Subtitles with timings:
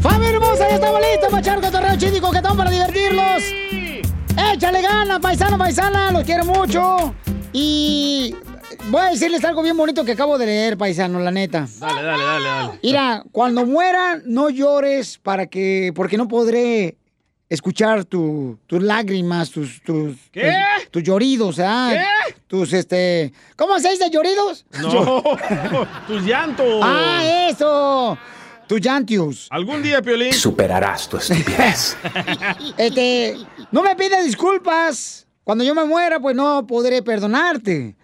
[0.00, 0.68] ¡Familia hermosa!
[0.68, 3.42] ¡Ya estamos listos para echar cotorreo chido coquetón para divertirlos!
[4.52, 6.12] ¡Échale gana, paisano, paisana!
[6.12, 7.12] ¡Los quiero mucho!
[7.52, 8.36] Y
[8.88, 11.66] voy a decirles algo bien bonito que acabo de leer, paisano, la neta.
[11.80, 12.78] Dale, dale, dale, dale.
[12.80, 16.99] Mira, cuando muera, no llores para que, porque no podré
[17.50, 20.50] escuchar tu- tus lágrimas, tus, tus, ¿Qué?
[20.84, 21.90] tus, tus lloridos, ¿ah?
[21.92, 22.34] ¿Qué?
[22.46, 24.64] Tus, este, ¿cómo se dice lloridos?
[24.80, 25.22] No,
[26.06, 26.80] tus llantos.
[26.82, 28.16] ¡Ah, eso!
[28.68, 29.48] Tus llantios.
[29.50, 30.32] Algún día, Piolín.
[30.32, 31.96] Superarás tu estupidez.
[32.78, 33.36] Este,
[33.72, 35.26] no me pidas disculpas.
[35.42, 37.96] Cuando yo me muera, pues no podré perdonarte.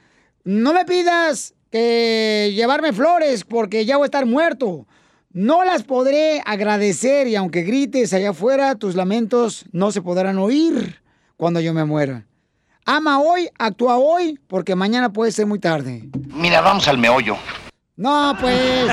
[0.42, 4.87] No me pidas que llevarme flores porque ya voy a estar muerto.
[5.37, 11.03] No las podré agradecer y aunque grites allá afuera, tus lamentos no se podrán oír
[11.37, 12.25] cuando yo me muera.
[12.87, 16.09] Ama hoy, actúa hoy, porque mañana puede ser muy tarde.
[16.33, 17.37] Mira, vamos al meollo.
[17.98, 18.84] No, pues,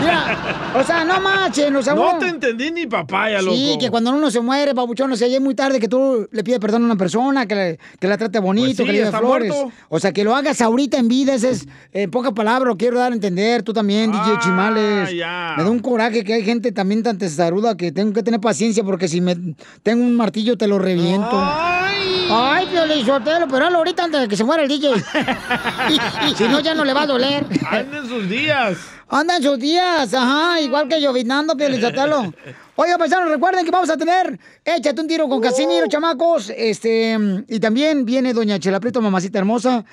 [0.00, 3.54] mira, o sea, no machen, o sea, No te entendí ni papaya, loco.
[3.54, 6.26] Sí, que cuando uno se muere, papuchón, o sea, ya es muy tarde que tú
[6.32, 8.92] le pides perdón a una persona, que, le- que la trate bonito, Pues sí, que
[8.92, 9.52] le está flores.
[9.52, 9.72] muerto.
[9.90, 12.98] O sea, que lo hagas ahorita en vida, ese es, en pocas palabras, lo quiero
[12.98, 13.62] dar a entender.
[13.62, 15.08] Tú también, DJ Chimales.
[15.08, 15.54] Ah, ya.
[15.58, 18.82] Me da un coraje que hay gente también tan testaruda que tengo que tener paciencia
[18.82, 19.36] porque si me
[19.82, 21.28] tengo un martillo te lo reviento.
[21.32, 22.15] Ay.
[22.28, 24.94] Ay, Piolizotelo, pero hazlo ahorita antes de que se muera el DJ.
[26.36, 27.46] si no, ya no le va a doler.
[27.70, 28.76] Anda en sus días.
[29.08, 32.32] Anda en sus días, ajá, igual que llovinando, Piolizotelo.
[32.74, 36.52] Oiga, paisanos, recuerden que vamos a tener Échate un tiro con Casimiro, chamacos.
[36.54, 37.16] Este,
[37.48, 39.84] y también viene Doña Chela Prieto, mamacita hermosa.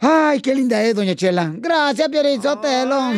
[0.00, 1.52] Ay, qué linda es, Doña Chela.
[1.54, 3.12] Gracias, Piolizotelo.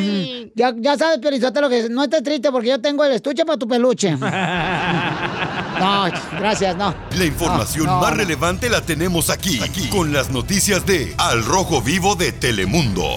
[0.55, 3.69] Ya, ya sabes, Piolizotelo, que no estés triste porque yo tengo el estuche para tu
[3.69, 4.17] peluche.
[5.79, 6.05] No,
[6.39, 6.95] gracias, no.
[7.17, 8.17] La información No, no, más no.
[8.17, 13.17] relevante la tenemos aquí, aquí, con las noticias de Al Rojo Vivo de Telemundo.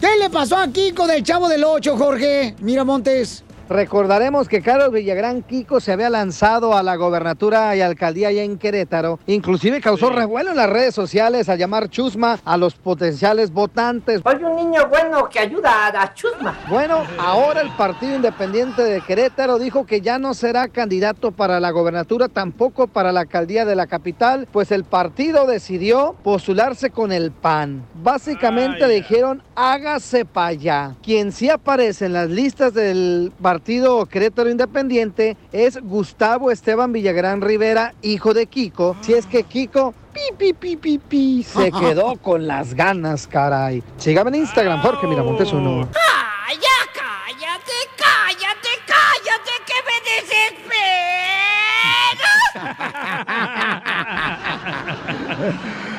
[0.00, 2.54] ¿Qué le pasó a Kiko del Chavo del Ocho, Jorge?
[2.60, 3.42] Mira, Montes.
[3.68, 8.58] Recordaremos que Carlos Villagrán Kiko se había lanzado a la gobernatura y alcaldía allá en
[8.58, 9.18] Querétaro.
[9.26, 14.20] Inclusive causó revuelo en las redes sociales al llamar chusma a los potenciales votantes.
[14.22, 16.56] Soy un niño bueno que ayuda a Chusma.
[16.68, 21.70] Bueno, ahora el Partido Independiente de Querétaro dijo que ya no será candidato para la
[21.70, 27.32] gobernatura, tampoco para la alcaldía de la capital, pues el partido decidió postularse con el
[27.32, 27.84] PAN.
[27.94, 30.94] Básicamente dijeron, hágase para allá.
[31.02, 37.94] Quien sí aparece en las listas del Partido Querétaro Independiente es Gustavo Esteban Villagrán Rivera,
[38.02, 38.96] hijo de Kiko.
[39.00, 43.82] Si es que Kiko pi, pi, pi, pi, pi, se quedó con las ganas, caray.
[43.98, 45.88] Sígame en Instagram, Jorge Miramontes uno.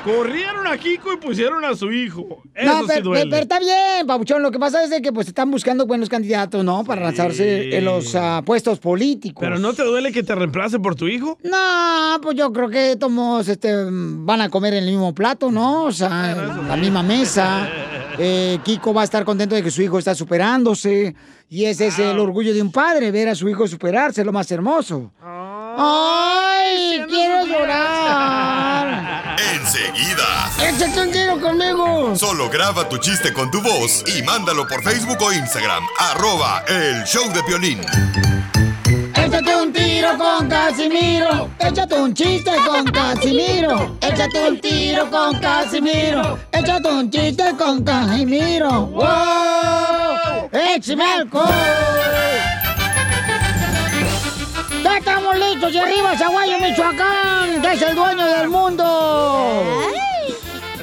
[0.07, 2.41] Corrieron a Kiko y pusieron a su hijo.
[2.55, 3.29] Eso No, sí pero, duele.
[3.29, 4.41] pero está bien, Pabuchón.
[4.41, 6.83] Lo que pasa es de que pues están buscando buenos candidatos, ¿no?
[6.85, 9.41] Para lanzarse en los ah, puestos políticos.
[9.41, 11.37] ¿Pero no te duele que te reemplace por tu hijo?
[11.43, 15.83] No, pues yo creo que tomos este, van a comer en el mismo plato, ¿no?
[15.83, 17.69] O sea, en la misma mesa.
[18.19, 21.13] Eh, Kiko va a estar contento de que su hijo está superándose.
[21.49, 24.51] Y ese es el orgullo de un padre, ver a su hijo superarse, lo más
[24.51, 25.11] hermoso.
[25.21, 26.96] ¡Ay!
[30.77, 32.15] ¡Échate un tiro conmigo!
[32.15, 35.83] Solo graba tu chiste con tu voz y mándalo por Facebook o Instagram.
[35.97, 37.81] Arroba el show de Piolín.
[39.15, 41.49] Échate un tiro con Casimiro.
[41.57, 43.97] Échate un chiste con Casimiro.
[44.01, 46.37] Échate un tiro con Casimiro.
[46.51, 48.85] Échate un chiste con Casimiro.
[48.85, 50.49] ¡Wow!
[50.51, 51.49] ¡Échame alcohol!
[54.83, 55.73] ¡Ya estamos listos!
[55.73, 57.63] ¡Y arriba, Zaguayo, Michoacán!
[57.63, 59.97] ¡Que es el dueño del mundo!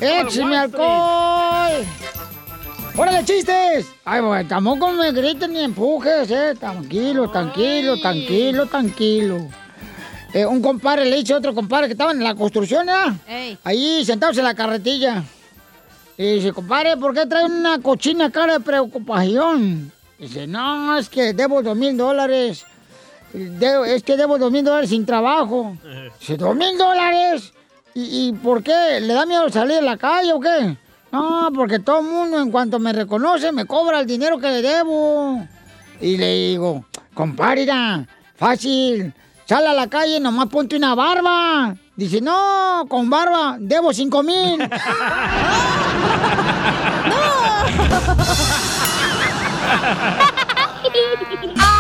[0.01, 1.85] ¡Échame alcohol!
[2.97, 3.87] ¡Órale, chistes!
[4.05, 6.55] Ay, bueno, tampoco me griten ni empujes, eh.
[6.59, 9.49] Tranquilo, tranquilo, tranquilo, tranquilo.
[10.33, 12.89] Eh, un compadre le dice a otro compadre que estaban en la construcción.
[13.27, 13.59] Ey.
[13.65, 15.23] Ahí sentados en la carretilla.
[16.17, 19.93] Y dice, compadre, ¿por qué trae una cochina cara de preocupación?
[20.19, 22.65] Dice, no, es que debo dos mil dólares.
[23.33, 25.77] Es que debo dos mil dólares sin trabajo.
[26.21, 27.53] Dice, ¿dos mil dólares?
[27.95, 29.01] ¿Y, ¿Y por qué?
[29.01, 30.77] ¿Le da miedo salir a la calle o qué?
[31.13, 34.63] No, porque todo el mundo en cuanto me reconoce me cobra el dinero que le
[34.63, 35.47] debo.
[36.01, 38.05] Y le digo, compadre, mira,
[38.35, 39.15] fácil,
[39.47, 41.77] sal a la calle, nomás ponte una barba.
[41.95, 44.59] Dice, no, con barba, debo cinco mil.
[51.57, 51.74] ¡Ay,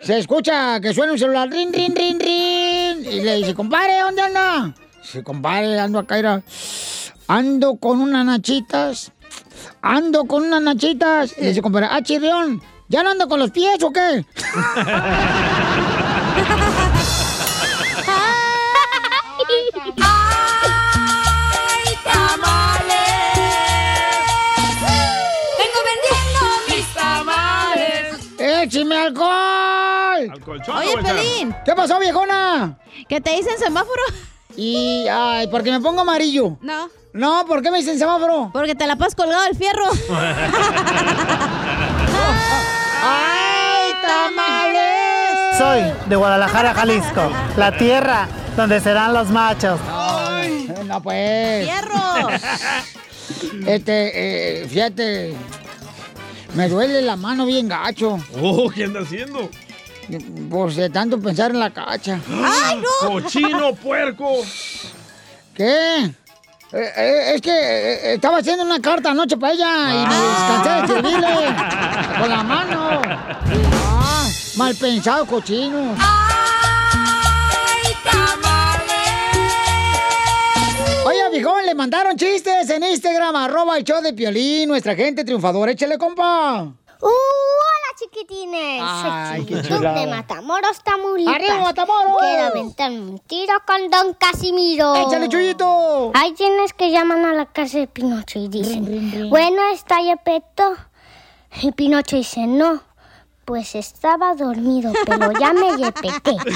[0.00, 3.04] Se escucha que suena un celular, rin, rin, rin, rin.
[3.04, 4.74] y le dice, compadre, ¿dónde anda?
[5.02, 6.42] Dice, compadre, ando acá, mira.
[7.28, 9.12] Ando con unas nachitas.
[9.80, 11.34] Ando con unas nachitas.
[11.38, 14.24] Y le dice, compadre, ah, chirrión, ¿ya no ando con los pies o qué?
[30.82, 31.02] Oye.
[31.02, 32.78] Pelín, ¿Qué pasó, viejona?
[33.08, 34.02] ¿qué te dicen semáforo?
[34.56, 36.56] Y, ay, porque me pongo amarillo.
[36.60, 38.50] No, No, ¿por qué me dicen semáforo?
[38.52, 39.84] porque te la pasas colgado del fierro.
[43.04, 45.58] ¡Ay, tamales!
[45.58, 49.80] Soy de Guadalajara, Jalisco, la tierra donde serán los machos.
[49.90, 51.64] Ay, no, pues.
[51.68, 52.28] ¡Fierro!
[53.66, 55.34] Este, eh, fíjate.
[56.54, 58.18] Me duele la mano bien gacho.
[58.40, 59.48] Oh, ¿qué anda haciendo?
[60.50, 62.20] Pues de tanto pensar en la cacha.
[62.28, 63.08] ¡Ay, no!
[63.08, 64.42] ¡Cochino, puerco!
[65.54, 66.12] ¿Qué?
[66.74, 70.70] Eh, eh, es que eh, estaba haciendo una carta anoche para ella y me descansé
[70.70, 71.28] de servirle
[72.18, 73.02] con la mano.
[73.04, 74.26] Ah,
[74.56, 75.94] mal pensado, cochino.
[75.98, 79.52] ¡Ay, tamales!
[81.04, 85.72] Oye, viejón, le mandaron chistes en Instagram, arroba el show de Piolín, nuestra gente triunfadora.
[85.72, 86.72] Échale, compa.
[87.02, 87.08] ¡Uh!
[87.08, 88.80] ¡Hola, chiquitines!
[88.84, 89.98] Ay, Soy chulada.
[90.00, 91.34] de Matamoros, Tamaulipas.
[91.34, 92.16] ¡Arriba, Matamoros!
[92.20, 94.94] Quiero aventar un tiro con Don Casimiro.
[94.94, 96.12] ¡Échale, Chuyito!
[96.14, 100.76] Hay quienes que llaman a la casa de Pinocho y dicen, bueno, está Yepeto.
[101.60, 102.80] Y Pinocho dice, no,
[103.44, 106.36] pues estaba dormido, pero ya me yepeté.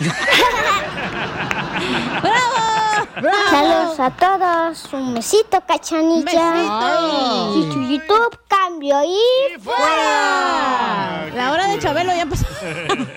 [3.16, 6.52] Saludos a todos, un besito, cachanilla.
[6.54, 7.60] Ay.
[7.60, 11.26] Y Chuyitub, cambio y ¡Fuera!
[11.34, 12.44] La hora de Chabelo ya pasó.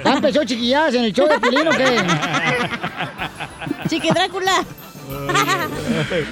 [0.06, 2.02] ¿Ya empezó chiquilladas en el show de Piolín o qué?
[3.90, 4.64] Chiqui Drácula.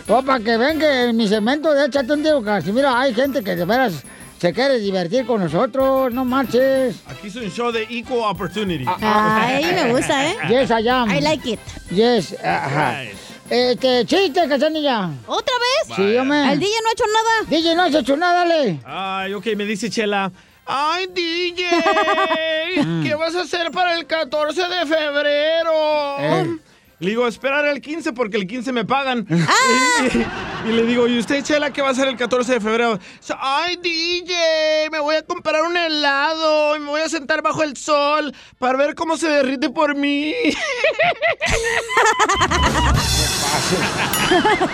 [0.08, 3.44] O para que ven que en mi segmento de Échate un tiro, Casimiro, hay gente
[3.44, 4.02] que de veras
[4.40, 7.02] se quiere divertir con nosotros, no marches.
[7.08, 8.86] Aquí es un show de equal opportunity.
[9.02, 10.38] Ay, me gusta, ¿eh?
[10.48, 11.10] Yes, I am.
[11.10, 11.60] I like it.
[11.90, 13.02] Yes, ajá.
[13.02, 13.18] Right.
[13.50, 15.10] Este, chiste, cachanilla.
[15.26, 15.96] ¿Otra vez?
[15.96, 16.52] Sí, hombre.
[16.52, 17.50] El DJ no ha hecho nada.
[17.50, 18.82] DJ no has hecho nada, dale.
[18.86, 20.32] Ay, ok, me dice Chela.
[20.66, 21.64] ¡Ay, DJ!
[23.04, 26.18] ¿Qué vas a hacer para el 14 de febrero?
[26.20, 26.58] Eh.
[27.00, 29.26] Le digo, esperar el 15 porque el 15 me pagan.
[29.30, 30.04] Ah.
[30.14, 30.26] Y, y-
[30.70, 33.00] y le digo, ¿y usted, Chela, qué va a hacer el 14 de febrero?
[33.40, 34.90] ¡Ay, DJ!
[34.92, 38.78] Me voy a comprar un helado y me voy a sentar bajo el sol para
[38.78, 40.34] ver cómo se derrite por mí.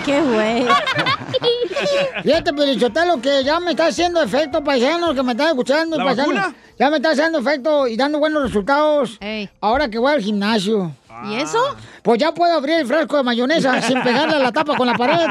[0.06, 0.66] Qué güey.
[2.24, 5.98] Fíjate, Pelichotelo, que ya me está haciendo efecto, paisanos, que me están escuchando.
[5.98, 6.36] ¿La paisanos.
[6.36, 6.56] vacuna?
[6.80, 9.18] Ya me está haciendo efecto y dando buenos resultados.
[9.22, 9.50] Ey.
[9.62, 10.92] Ahora que voy al gimnasio.
[11.26, 11.60] ¿Y eso?
[12.02, 14.96] Pues ya puedo abrir el frasco de mayonesa sin pegarle a la tapa con la
[14.96, 15.16] pared.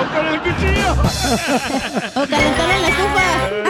[0.00, 0.92] ¡O con el cuchillo!
[2.14, 3.22] O calentar en la estufa.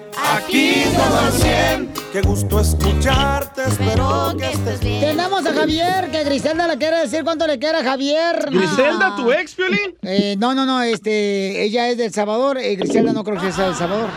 [0.17, 1.93] Aquí todo al 100.
[2.11, 5.01] Qué gusto escucharte, espero que estés bien.
[5.01, 8.47] Tenemos a Javier, que Griselda le quiere decir cuánto le quiere a Javier.
[8.49, 9.95] ¿Griselda, tu ex, Piolín?
[10.01, 13.67] Eh, no, no, no, este, ella es del Salvador, eh, Griselda no creo que sea
[13.67, 14.09] del Salvador.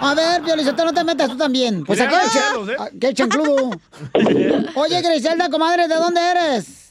[0.00, 1.84] A ver, Violizota, no te metas tú también.
[1.84, 2.76] Pues aquí, ¿eh?
[2.78, 3.70] ah, qué chancludo.
[4.74, 6.81] Oye, Griselda, comadre, ¿de dónde eres?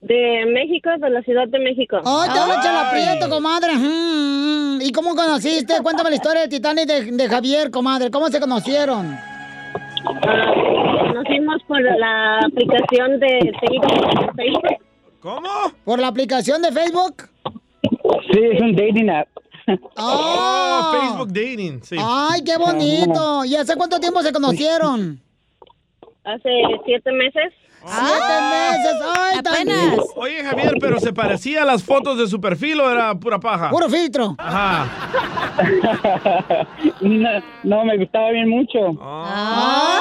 [0.00, 1.98] De México, de la Ciudad de México.
[2.04, 3.74] Oh, te hablo Chela Prieto, comadre.
[3.74, 4.80] Mm, mm.
[4.80, 5.74] ¿Y cómo conociste?
[5.82, 8.10] Cuéntame la historia de Titanic de, de Javier, comadre.
[8.10, 9.14] ¿Cómo se conocieron?
[10.26, 10.54] Ah,
[11.06, 14.32] conocimos por la aplicación de Facebook.
[14.36, 14.76] Facebook.
[15.20, 15.48] ¿Cómo?
[15.84, 17.28] ¿Por la aplicación de Facebook?
[18.32, 19.28] Sí, es un dating app.
[19.68, 20.92] Oh, ¡Oh!
[20.92, 21.96] Facebook Dating, sí.
[22.00, 23.44] ¡Ay, qué bonito!
[23.44, 25.20] ¿Y hace cuánto tiempo se conocieron?
[26.24, 26.50] Hace
[26.84, 27.52] siete meses.
[27.84, 28.94] ¡Siete meses!
[29.18, 29.96] ¡Ay, Apenas.
[30.16, 33.70] Oye, Javier, pero ¿se parecía a las fotos de su perfil o era pura paja?
[33.70, 34.34] Puro filtro.
[34.38, 34.86] Ajá.
[37.00, 37.28] no,
[37.64, 38.78] no, me gustaba bien mucho.
[39.02, 39.98] ¡Ay!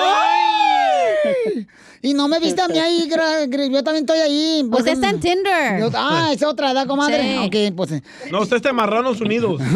[2.01, 4.65] Y no me viste a mí ahí, gra- gra- yo también estoy ahí.
[4.71, 5.79] Pues está en Tinder.
[5.81, 7.21] Yo- ah, es otra, ¿verdad, comadre?
[7.21, 7.37] Sí.
[7.45, 7.91] Ok, pues.
[7.91, 9.61] eh, No, usted es de Marranos Unidos.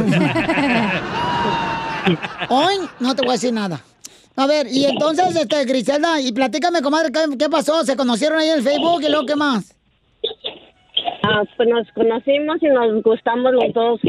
[2.49, 3.79] Hoy no te voy a decir nada.
[4.35, 7.83] A ver, y entonces, este, Griselda, y platícame, comadre, ¿qué, qué pasó?
[7.83, 9.75] ¿Se conocieron ahí en el Facebook y luego qué más?
[11.23, 13.99] Ah, pues nos conocimos y nos gustamos los dos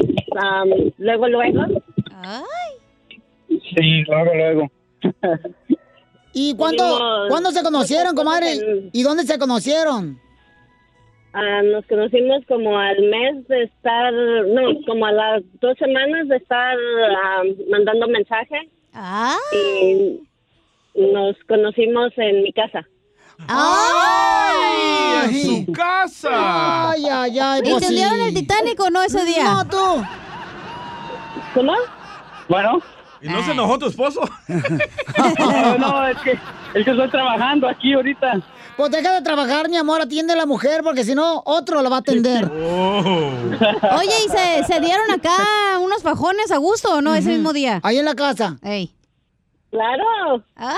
[0.98, 1.64] luego, luego.
[3.48, 4.70] Sí, luego, luego.
[6.32, 8.90] ¿Y Tuvimos- cuándo se conocieron, comadre?
[8.92, 10.18] ¿Y dónde se conocieron?
[11.32, 16.36] Ah, nos conocimos como al mes de estar, no, como a las dos semanas de
[16.36, 16.76] estar
[17.38, 18.06] am, mandando
[18.94, 20.20] mensaje.
[20.94, 22.86] Y nos conocimos en mi casa.
[23.48, 25.24] ¡Ay!
[25.24, 26.90] ¡En su casa!
[26.90, 27.62] ¡Ay, ay, ay!
[27.64, 28.00] ¿Y pues sí.
[28.00, 29.54] el Titanic o no ese día?
[29.54, 30.04] No, tú.
[31.54, 31.72] ¿Cómo?
[32.48, 32.80] Bueno.
[33.20, 34.20] ¿Y no se enojó tu esposo?
[35.38, 38.40] No, no, es que, es que estoy trabajando aquí ahorita.
[38.76, 41.88] Pues deja de trabajar, mi amor, atiende a la mujer, porque si no, otro la
[41.88, 42.44] va a atender.
[42.50, 47.78] Oye, ¿y se, se dieron acá unos fajones a gusto o no ese mismo día?
[47.84, 48.56] Ahí en la casa.
[48.62, 48.92] Ey.
[49.70, 50.44] Claro.
[50.56, 50.76] Ah.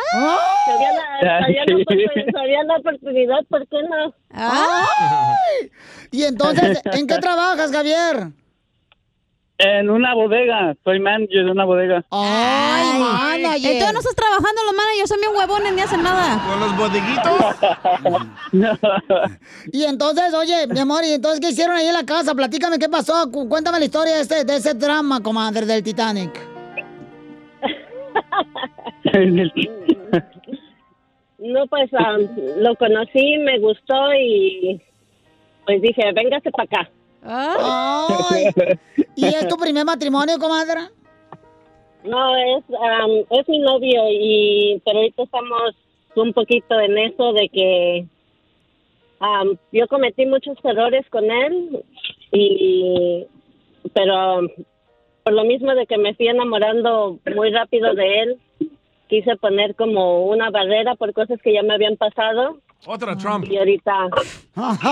[0.66, 4.14] Sabía la, sabía la, oportun- sabía la oportunidad, ¿por qué no?
[4.30, 5.70] Ay.
[6.12, 8.28] Y entonces, ¿en qué trabajas, Javier?
[9.58, 12.04] En una bodega, soy manager de una bodega.
[12.10, 13.72] Ay, manager.
[13.72, 16.42] Entonces no estás trabajando los managers, son bien huevones, ni hacen nada.
[16.46, 17.56] ¿Con los bodeguitos?
[19.72, 22.34] Y entonces, oye, mi amor, ¿y entonces qué hicieron ahí en la casa?
[22.34, 23.30] Platícame qué pasó.
[23.32, 26.32] Cu- Cuéntame la historia de, este, de ese drama, comadre, del Titanic.
[31.38, 34.80] No, pues am, lo conocí, me gustó y
[35.66, 36.90] pues dije, véngase para acá.
[37.22, 38.46] Ay.
[39.16, 40.80] ¿Y es tu primer matrimonio, comadre?
[42.04, 45.74] No, es, am, es mi novio, y pero ahorita estamos
[46.14, 48.06] un poquito en eso de que
[49.20, 51.84] am, yo cometí muchos errores con él,
[52.32, 53.26] y
[53.92, 54.40] pero
[55.24, 58.38] por lo mismo de que me fui enamorando muy rápido de él,
[59.08, 62.58] quise poner como una barrera por cosas que ya me habían pasado.
[62.84, 63.46] Otra Trump.
[63.48, 64.08] Y ahorita...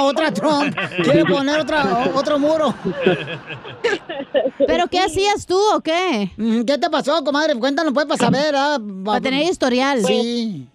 [0.00, 0.76] otra Trump.
[1.02, 2.74] Quiere poner otra, otro muro.
[4.66, 6.30] ¿Pero qué hacías tú o qué?
[6.66, 7.54] ¿Qué te pasó, comadre?
[7.56, 8.54] Cuéntanos, pues, para saber.
[8.56, 8.78] ¿ah?
[9.04, 10.04] Para tener historial.
[10.04, 10.66] Sí.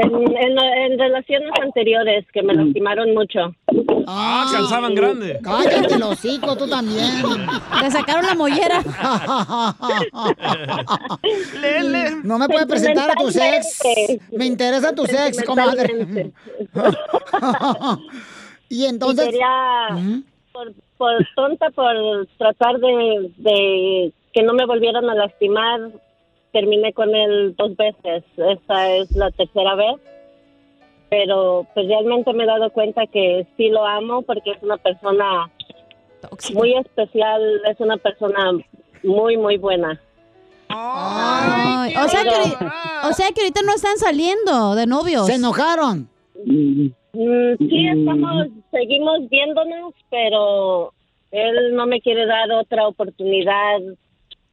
[0.00, 3.54] En, en, en relaciones anteriores que me lastimaron mucho.
[4.06, 5.38] Ah, calzaban grande.
[5.42, 7.22] Cállate el hocico, tú también.
[7.82, 8.82] Le sacaron la mollera.
[12.24, 13.80] No me puedes presentar a tu sex.
[14.32, 16.32] Me interesa tu sex, comadre.
[18.68, 19.26] y entonces.
[19.26, 25.90] Y quería, por, por tonta, por tratar de, de que no me volvieran a lastimar,
[26.52, 28.24] terminé con él dos veces.
[28.36, 29.96] Esta es la tercera vez.
[31.10, 35.50] Pero pues realmente me he dado cuenta que sí lo amo porque es una persona
[36.52, 38.52] muy especial, es una persona
[39.02, 40.00] muy, muy buena.
[40.68, 45.26] Ay, o, sea que, o sea que ahorita no están saliendo de novios.
[45.26, 46.08] Se enojaron.
[46.44, 46.88] Mm,
[47.58, 50.92] sí, estamos, seguimos viéndonos, pero
[51.30, 53.80] él no me quiere dar otra oportunidad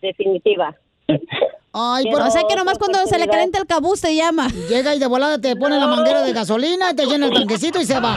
[0.02, 0.76] definitiva.
[1.78, 4.48] Ay, Quiero o sea que nomás cuando se le calienta el cabuz te llama.
[4.70, 7.86] Llega y de volada te pone la manguera de gasolina, te llena el tanquecito y
[7.86, 8.16] se va.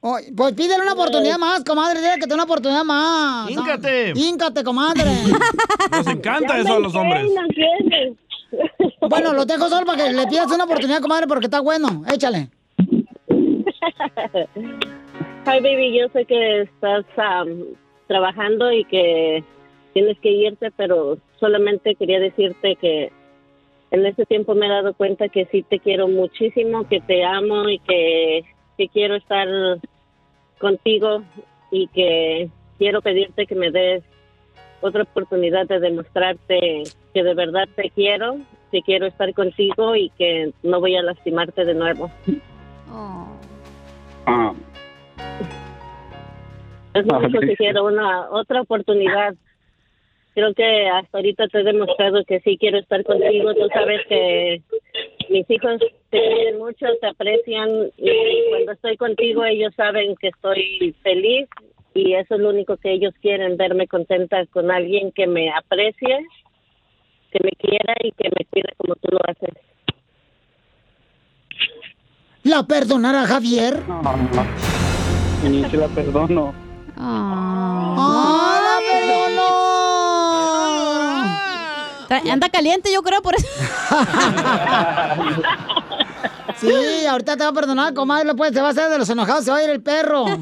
[0.00, 2.00] Oh, pues pídele una oportunidad más, comadre.
[2.00, 3.48] Dile que te dé una oportunidad más.
[3.48, 4.12] Híncate.
[4.16, 5.04] Híncate, comadre.
[5.92, 7.30] Nos encanta eso a los hombres.
[9.08, 12.02] Bueno, lo dejo solo para que le pidas una oportunidad, comadre, porque está bueno.
[12.12, 12.50] Échale.
[15.46, 17.64] Hi, baby, yo sé que estás am,
[18.06, 19.44] trabajando y que
[19.92, 23.12] tienes que irte, pero solamente quería decirte que
[23.90, 27.68] en este tiempo me he dado cuenta que sí te quiero muchísimo, que te amo
[27.68, 28.44] y que,
[28.76, 29.48] que quiero estar
[30.58, 31.22] contigo
[31.70, 32.48] y que
[32.78, 34.02] quiero pedirte que me des
[34.80, 36.82] otra oportunidad de demostrarte
[37.14, 38.38] que de verdad te quiero,
[38.70, 42.10] que quiero estar contigo y que no voy a lastimarte de nuevo.
[44.26, 44.52] Ah,
[46.96, 49.34] Es que quiero, una otra oportunidad.
[50.34, 53.54] Creo que hasta ahorita te he demostrado que sí quiero estar contigo.
[53.54, 54.62] Tú sabes que
[55.30, 58.10] mis hijos te quieren mucho, te aprecian y
[58.50, 61.48] cuando estoy contigo ellos saben que estoy feliz
[61.94, 66.26] y eso es lo único que ellos quieren, verme contenta con alguien que me aprecie,
[67.32, 69.54] que me quiera y que me cuide como tú lo haces.
[72.44, 73.82] ¿La perdonará Javier?
[75.48, 76.65] ni se la perdono.
[76.98, 79.46] ¡Ah, la perdonó!
[82.08, 83.46] Tra- Anda caliente, yo creo, por eso.
[86.58, 89.44] Sí, ahorita te va a perdonar, comadre, pues te va a hacer de los enojados,
[89.44, 90.24] se va a ir el perro.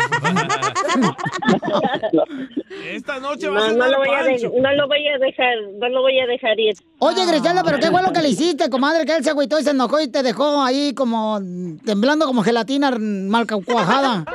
[2.92, 5.18] Esta noche va a No, ser no lo, voy a de- no lo voy a
[5.18, 6.76] dejar, no lo voy a dejar ir.
[7.00, 9.70] Oye, Griselda, pero qué bueno que le hiciste, comadre, que él se agüitó y se
[9.70, 11.40] enojó y te dejó ahí como
[11.84, 14.24] temblando como gelatina mal cuajada.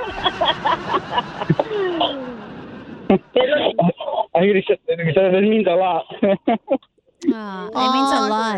[4.33, 6.05] Ay, Grisel, Grisel, that means a lot.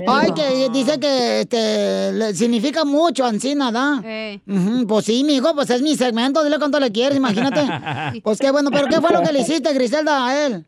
[0.08, 4.02] Ay, que dice que este, le significa mucho, Ancina, ¿da?
[4.48, 7.62] Ujú, Pues sí, mijo, pues es mi segmento, dile cuánto le quieres, imagínate.
[8.24, 10.66] Pues qué bueno, pero ¿qué fue lo que le hiciste, Griselda, a él?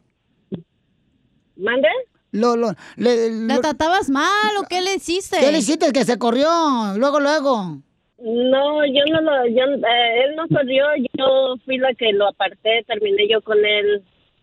[1.57, 1.87] ¿Mande?
[2.31, 5.37] Lo, lo, le, ¿Le tratabas mal o qué le hiciste?
[5.39, 5.91] ¿Qué le hiciste?
[5.91, 6.49] Que se corrió,
[6.97, 7.77] luego, luego.
[8.25, 10.85] No, yo no lo, yo, eh, él no corrió,
[11.17, 14.01] yo fui la que lo aparté, terminé yo con él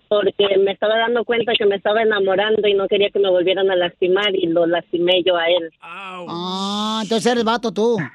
[0.09, 3.71] porque me estaba dando cuenta que me estaba enamorando y no quería que me volvieran
[3.71, 5.71] a lastimar y lo lastimé yo a él.
[5.81, 7.97] Ah, entonces eres vato tú.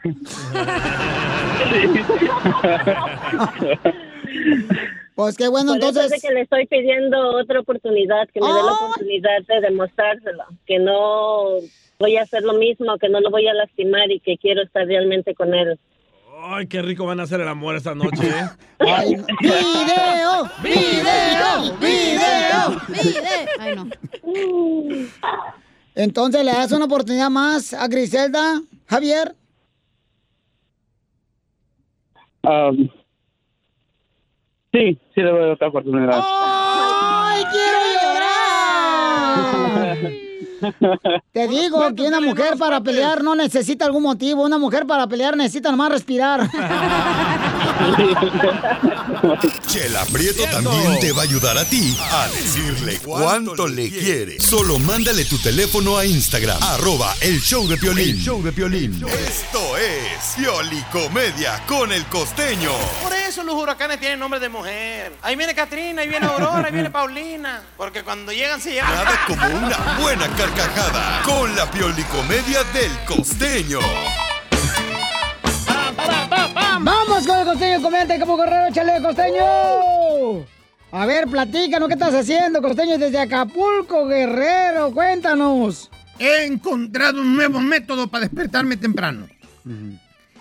[5.15, 6.11] Pues qué bueno, Por eso entonces.
[6.11, 8.83] es que le estoy pidiendo otra oportunidad, que me dé la Oh.
[8.85, 11.51] oportunidad de demostrárselo, que no
[11.99, 14.85] voy a hacer lo mismo, que no lo voy a lastimar y que quiero estar
[14.85, 15.79] realmente con él.
[16.47, 18.49] Ay, qué rico van a hacer el amor esta noche, ¿eh?
[18.79, 20.49] Ay, ¡Video!
[20.61, 21.77] ¡Video!
[21.79, 22.87] ¡Video!
[22.87, 23.51] ¡Video!
[23.59, 23.89] Ay, no.
[25.95, 29.33] Entonces, ¿le das una oportunidad más a Griselda, Javier?
[32.43, 32.89] Um,
[34.71, 36.21] sí, sí le doy otra oportunidad.
[36.21, 37.94] ¡Ay, quiero!
[41.31, 44.43] Te digo que una mujer para pelear no necesita algún motivo.
[44.43, 46.49] Una mujer para pelear necesita nomás respirar.
[49.67, 54.39] Chela Prieto también te va a ayudar a ti a decirle cuánto le quiere.
[54.39, 58.09] Solo mándale tu teléfono a Instagram, arroba el show de Piolín.
[58.09, 62.71] El show de Esto es Piolicomedia con el costeño.
[63.03, 65.13] Por eso los huracanes tienen nombre de mujer.
[65.21, 67.61] Ahí viene Katrina, ahí viene Aurora, ahí viene Paulina.
[67.77, 68.93] Porque cuando llegan se llevan.
[68.93, 73.79] Nada como una buena carcajada con la Piolicomedia del costeño.
[76.81, 77.81] ¡Vamos con el costeño!
[77.81, 80.45] ¡Comente como correo, échale, costeño!
[80.91, 82.97] A ver, platícanos, ¿qué estás haciendo, costeño?
[82.97, 85.89] Desde Acapulco, Guerrero, cuéntanos.
[86.19, 89.27] He encontrado un nuevo método para despertarme temprano.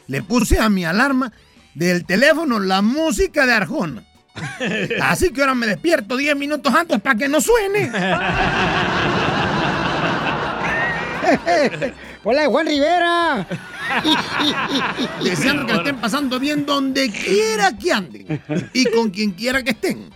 [0.07, 1.33] Le puse a mi alarma
[1.75, 4.05] del teléfono la música de Arjona.
[5.03, 7.91] Así que ahora me despierto 10 minutos antes para que no suene.
[12.23, 13.47] Hola, Juan Rivera.
[15.23, 18.41] Deseando que la estén pasando bien donde quiera que anden
[18.73, 20.11] y con quien quiera que estén.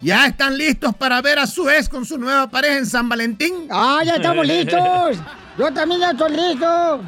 [0.00, 3.52] ¿Ya están listos para ver a su ex con su nueva pareja en San Valentín?
[3.70, 5.18] ¡Ah, ya estamos listos!
[5.58, 7.02] Yo también ya estoy listo.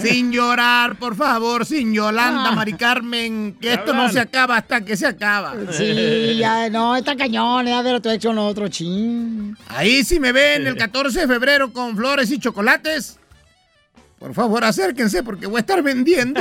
[0.06, 2.52] Sin llorar, por favor, sin Yolanda, Ah.
[2.52, 5.54] Mari Carmen, que Ya esto no se acaba hasta que se acaba.
[5.72, 9.56] Sí, ya, no, está cañón, ya ver a tu ex con otro chin.
[9.68, 13.18] Ahí si me ven el 14 de febrero con flores y chocolates,
[14.22, 16.40] por favor acérquense porque voy a estar vendiendo.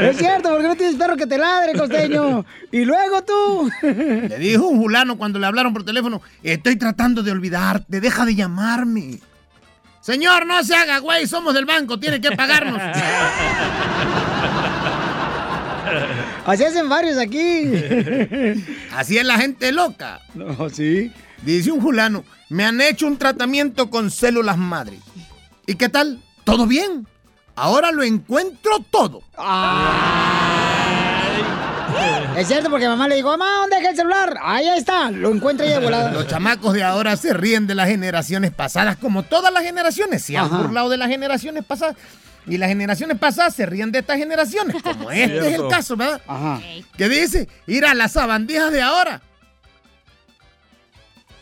[0.00, 2.46] Es cierto, porque no tienes perro que te ladre, costeño.
[2.72, 3.70] Y luego tú.
[3.82, 8.34] Le dijo un fulano cuando le hablaron por teléfono, estoy tratando de olvidarte, deja de
[8.34, 9.18] llamarme.
[10.00, 12.80] Señor, no se haga, güey, somos del banco, tiene que pagarnos.
[16.46, 17.64] Así hacen varios aquí.
[18.96, 20.22] Así es la gente loca.
[20.34, 21.12] No, sí.
[21.42, 24.98] Dice un fulano, me han hecho un tratamiento con células madre.
[25.66, 26.22] ¿Y qué tal?
[26.44, 27.06] ¿Todo bien?
[27.54, 29.22] Ahora lo encuentro todo.
[32.36, 34.38] Es cierto, porque mamá le dijo, mamá, ¿dónde deja el celular?
[34.42, 36.12] Ahí está, lo encuentra y de volada.
[36.12, 40.22] Los chamacos de ahora se ríen de las generaciones pasadas, como todas las generaciones.
[40.22, 41.96] Se han burlado de las generaciones pasadas.
[42.46, 46.22] Y las generaciones pasadas se ríen de estas generaciones, como este es el caso, ¿verdad?
[46.26, 46.60] Ajá.
[46.96, 49.20] Que dice, ir a las sabandijas de ahora.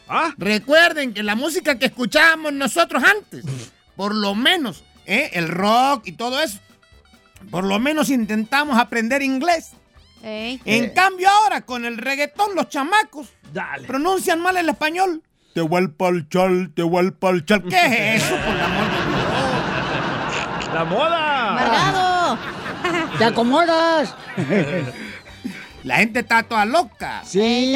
[0.09, 0.35] ¿Ah?
[0.38, 3.45] Recuerden que la música que escuchábamos nosotros antes,
[3.97, 5.31] por lo menos, ¿eh?
[5.35, 6.59] el rock y todo eso,
[7.51, 9.73] por lo menos intentamos aprender inglés.
[10.23, 13.29] En cambio ahora, con el reggaetón, los chamacos
[13.87, 15.23] pronuncian mal el español.
[15.55, 17.62] Te vuelpa el chal, te vuelpa el chal.
[17.69, 20.75] ¿Qué es eso, por el amor de Dios?
[20.75, 21.53] ¡La moda!
[21.53, 22.38] ¡Margado!
[23.19, 24.14] ¡Te acomodas!
[25.85, 27.23] La gente está toda loca.
[27.25, 27.73] Sí.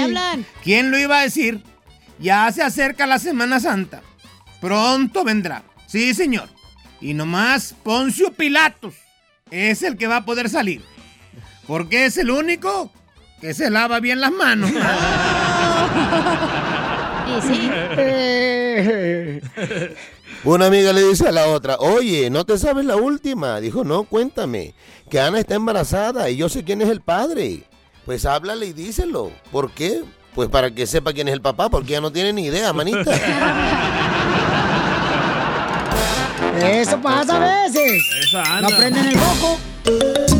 [0.64, 1.62] ¿Quién lo iba a decir?
[2.20, 4.02] Ya se acerca la Semana Santa.
[4.60, 5.62] Pronto vendrá.
[5.86, 6.48] Sí, señor.
[7.00, 8.94] Y nomás Poncio Pilatos
[9.50, 10.82] es el que va a poder salir.
[11.66, 12.92] Porque es el único
[13.40, 14.70] que se lava bien las manos.
[17.30, 17.70] Y sí.
[20.44, 23.60] Una amiga le dice a la otra, oye, ¿no te sabes la última?
[23.60, 24.74] Dijo, no, cuéntame,
[25.08, 27.64] que Ana está embarazada y yo sé quién es el padre.
[28.04, 29.30] Pues háblale y díselo.
[29.52, 30.02] ¿Por qué?
[30.34, 33.02] Pues para que sepa quién es el papá, porque ella no tiene ni idea, manita.
[36.60, 38.02] Eso pasa a veces.
[38.20, 40.39] Esa No prenden el foco.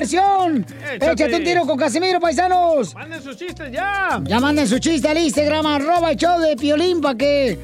[0.00, 0.66] Diversión.
[0.94, 1.12] Échate.
[1.12, 2.94] Échate un tiro con Casimiro, paisanos.
[2.94, 4.20] Manden sus chistes ya.
[4.24, 7.58] Ya manden su chiste al Instagram, arroba el show de Piolín, para que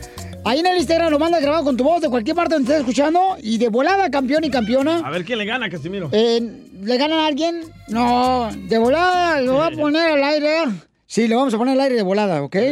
[0.45, 2.81] ahí en el Instagram lo mandas grabado con tu voz de cualquier parte donde estés
[2.81, 3.37] escuchando.
[3.43, 4.99] Y de volada, campeón y campeona.
[4.99, 6.09] A ver quién le gana, Casimiro.
[6.13, 6.41] Eh,
[6.83, 7.63] ¿Le ganan a alguien?
[7.89, 10.65] No, de volada lo voy a poner al aire.
[11.07, 12.57] Sí, lo vamos a poner al aire de volada, ¿ok?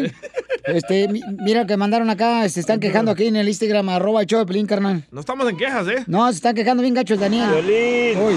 [0.67, 4.27] Este, mi- mira que mandaron acá, se están quejando aquí en el Instagram, arroba el
[4.27, 5.05] show de carnal.
[5.11, 6.05] No estamos en quejas, ¿eh?
[6.07, 7.51] No, se están quejando bien gachos, Daniel.
[7.51, 8.19] Violín.
[8.19, 8.33] Uy,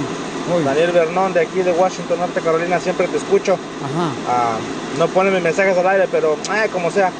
[0.57, 0.63] uy.
[0.65, 3.53] Daniel Bernón de aquí de Washington, Norte Carolina, siempre te escucho.
[3.53, 4.12] Ajá.
[4.27, 4.57] Ah,
[4.99, 7.12] no ponen mis mensajes al aire, pero eh, como sea,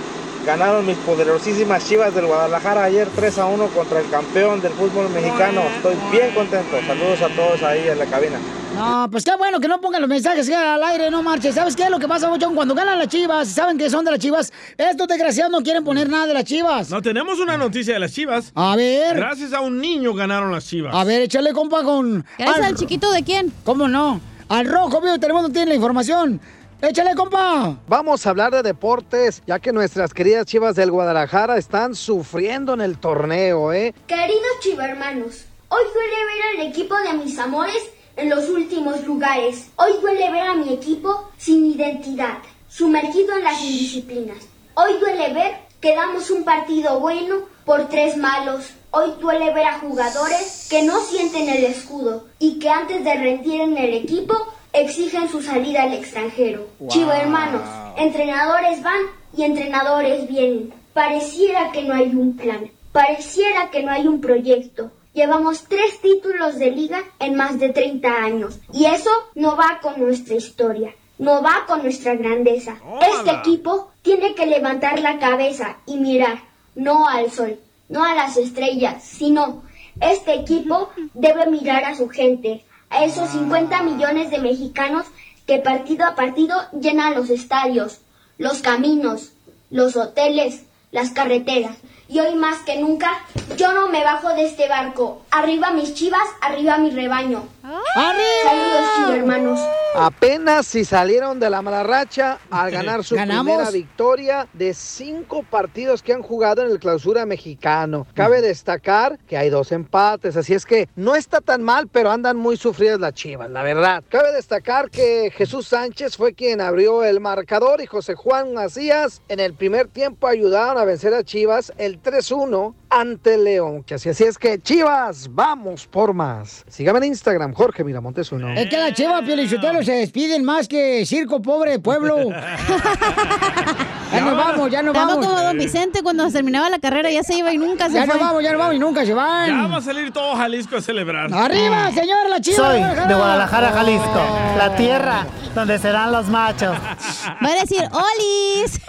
[0.46, 5.10] ganaron mis poderosísimas chivas del Guadalajara ayer 3 a 1 contra el campeón del fútbol
[5.12, 5.62] mexicano.
[5.78, 6.76] Estoy bien contento.
[6.86, 8.40] Saludos a todos ahí en la cabina.
[8.76, 11.56] No, pues qué bueno que no pongan los mensajes al aire, no marches.
[11.56, 12.54] ¿Sabes qué es lo que pasa, Bochón?
[12.54, 16.10] Cuando ganan las chivas, saben que son de las chivas, estos desgraciados no quieren poner
[16.10, 16.90] nada de las chivas.
[16.90, 18.52] No, tenemos una noticia de las chivas.
[18.54, 19.16] A ver.
[19.16, 20.94] Gracias a un niño ganaron las chivas.
[20.94, 22.26] A ver, échale compa con.
[22.38, 23.52] ¿Gracias al chiquito de quién?
[23.64, 24.22] ¿Cómo no?
[24.50, 26.40] Al rojo, vivo, tenemos no tiene la información.
[26.80, 27.80] Échale, compa.
[27.88, 32.82] Vamos a hablar de deportes, ya que nuestras queridas chivas del Guadalajara están sufriendo en
[32.82, 33.96] el torneo, ¿eh?
[34.06, 37.82] Queridos chivermanos, hoy duele ver al equipo de mis amores
[38.18, 39.70] en los últimos lugares.
[39.78, 44.40] Hoy duele ver a mi equipo sin identidad, sumergido en las indisciplinas.
[44.74, 48.72] Hoy duele ver que damos un partido bueno por tres malos.
[48.92, 53.62] Hoy duele ver a jugadores que no sienten el escudo y que antes de rendir
[53.62, 54.36] en el equipo
[54.74, 56.68] exigen su salida al extranjero.
[56.80, 56.90] Wow.
[56.90, 57.62] Chivo hermanos,
[57.98, 59.02] entrenadores van
[59.36, 60.74] y entrenadores vienen.
[60.94, 64.92] Pareciera que no hay un plan, pareciera que no hay un proyecto.
[65.18, 70.00] Llevamos tres títulos de liga en más de 30 años y eso no va con
[70.00, 72.78] nuestra historia, no va con nuestra grandeza.
[73.02, 76.44] Este equipo tiene que levantar la cabeza y mirar,
[76.76, 79.64] no al sol, no a las estrellas, sino
[80.00, 85.08] este equipo debe mirar a su gente, a esos 50 millones de mexicanos
[85.48, 88.02] que partido a partido llenan los estadios,
[88.38, 89.32] los caminos,
[89.72, 91.76] los hoteles, las carreteras.
[92.10, 93.12] Y hoy más que nunca,
[93.58, 95.24] yo no me bajo de este barco.
[95.32, 97.44] Arriba mis chivas, arriba mi rebaño.
[97.68, 99.60] Saludos, chivo hermanos.
[99.96, 103.46] Apenas si salieron de la mala racha al ganar su Ganamos.
[103.46, 108.06] primera victoria de cinco partidos que han jugado en el clausura mexicano.
[108.14, 112.38] Cabe destacar que hay dos empates, así es que no está tan mal, pero andan
[112.38, 114.04] muy sufridas las chivas, la verdad.
[114.08, 119.40] Cabe destacar que Jesús Sánchez fue quien abrió el marcador y José Juan Macías en
[119.40, 123.84] el primer tiempo ayudaron a vencer a Chivas el 3-1 ante León.
[123.84, 126.64] Que así, así es que Chivas, vamos por más.
[126.68, 128.54] Sígame en Instagram, Jorge Miramontes uno.
[128.54, 132.18] Es que las chivas Piolichotelo se despiden más que circo pobre pueblo.
[134.12, 135.26] ya nos vamos, ya nos vamos.
[135.26, 138.16] como Don Vicente cuando terminaba la carrera, ya se iba y nunca se Ya fue.
[138.16, 139.50] nos vamos, ya nos vamos y nunca se van.
[139.50, 141.34] Ya va a salir todo Jalisco a celebrar.
[141.34, 142.58] ¡Arriba, señor, la chiva!
[142.58, 144.22] Soy de Guadalajara, Jalisco,
[144.58, 146.78] la tierra donde serán los machos.
[147.44, 148.80] Va a decir, ¡Olis!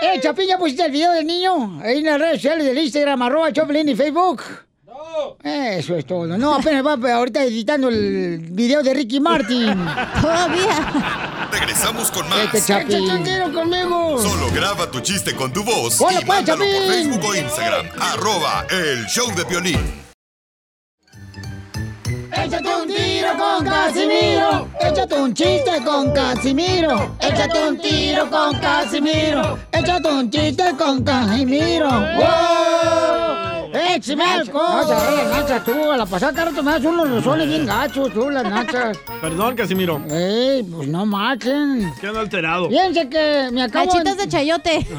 [0.00, 1.80] ¡Eh, Chapín, ya pusiste el video del niño!
[1.82, 4.42] Ahí en las redes sociales del Instagram, arroba Choplin y Facebook.
[5.42, 6.26] Eso es todo.
[6.38, 9.66] No, apenas va ahorita editando el video de Ricky Martin.
[10.20, 11.48] Todavía.
[11.50, 12.44] Regresamos con más.
[12.44, 12.96] Este Chapín.
[12.96, 14.22] Échate un tiro conmigo.
[14.22, 16.94] Solo graba tu chiste con tu voz Hola, y pues, mándalo por.
[16.94, 17.86] Facebook o Instagram.
[17.98, 20.08] Arroba el show de violín.
[22.32, 24.68] Échate un tiro con Casimiro.
[24.80, 27.16] Échate un chiste con Casimiro.
[27.20, 29.58] Échate un tiro con Casimiro.
[29.72, 31.88] Échate un chiste con Casimiro.
[31.88, 33.70] ¡Wow!
[33.74, 34.86] ¡Échame alcohol!
[34.88, 35.90] No, las nachas tú.
[35.90, 38.98] A la pasada, cara, te me das unos rozones bien gachos tú, las nachas.
[39.20, 40.00] Perdón, Casimiro.
[40.10, 41.92] ¡Ey, pues no machen!
[42.00, 42.68] Que ando alterado.
[42.68, 43.90] Fíjense que me acabo...
[43.90, 44.86] Cachitas de chayote.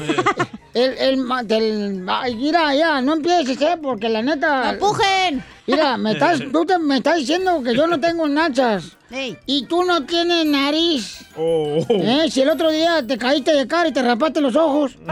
[0.72, 3.76] El, el, del, ay, mira, ya, no empieces, ¿eh?
[3.82, 4.70] Porque la neta...
[4.70, 5.42] ¡Empujen!
[5.70, 8.96] Mira, me estás, tú te- me estás diciendo que yo no tengo nachas.
[9.46, 11.18] Y tú no tienes nariz.
[11.36, 11.84] Oh.
[11.88, 12.28] ¿Eh?
[12.30, 14.92] Si el otro día te caíste de cara y te rapaste los ojos.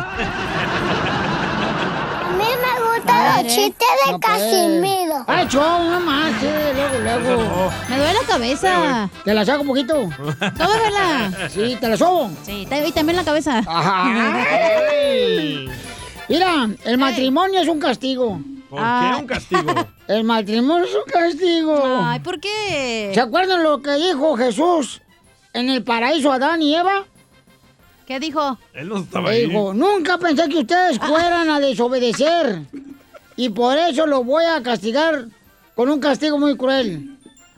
[2.24, 4.20] A mí me gustan los chistes de No.
[4.20, 5.24] Casimiro.
[5.26, 5.82] ¡Ay, show!
[5.90, 6.98] No más, eh, luego,
[7.34, 7.72] luego.
[7.88, 9.10] Me duele la cabeza.
[9.24, 9.94] ¿Te la saco un poquito?
[10.56, 11.48] Tómamela.
[11.50, 12.30] Sí, te la sobo.
[12.44, 13.62] Sí, y también la cabeza.
[13.66, 15.68] Ay.
[16.28, 18.40] Mira, el matrimonio es un castigo.
[18.68, 19.88] ¿Por qué un castigo?
[20.08, 21.82] El matrimonio es un castigo.
[22.02, 23.10] Ay, ¿por qué?
[23.14, 25.00] ¿Se acuerdan lo que dijo Jesús
[25.52, 27.04] en el paraíso a Adán y Eva?
[28.06, 28.58] ¿Qué dijo?
[28.72, 29.46] Él no estaba ahí.
[29.46, 32.62] Dijo, nunca pensé que ustedes fueran a desobedecer.
[33.36, 35.26] Y por eso los voy a castigar
[35.74, 37.16] con un castigo muy cruel.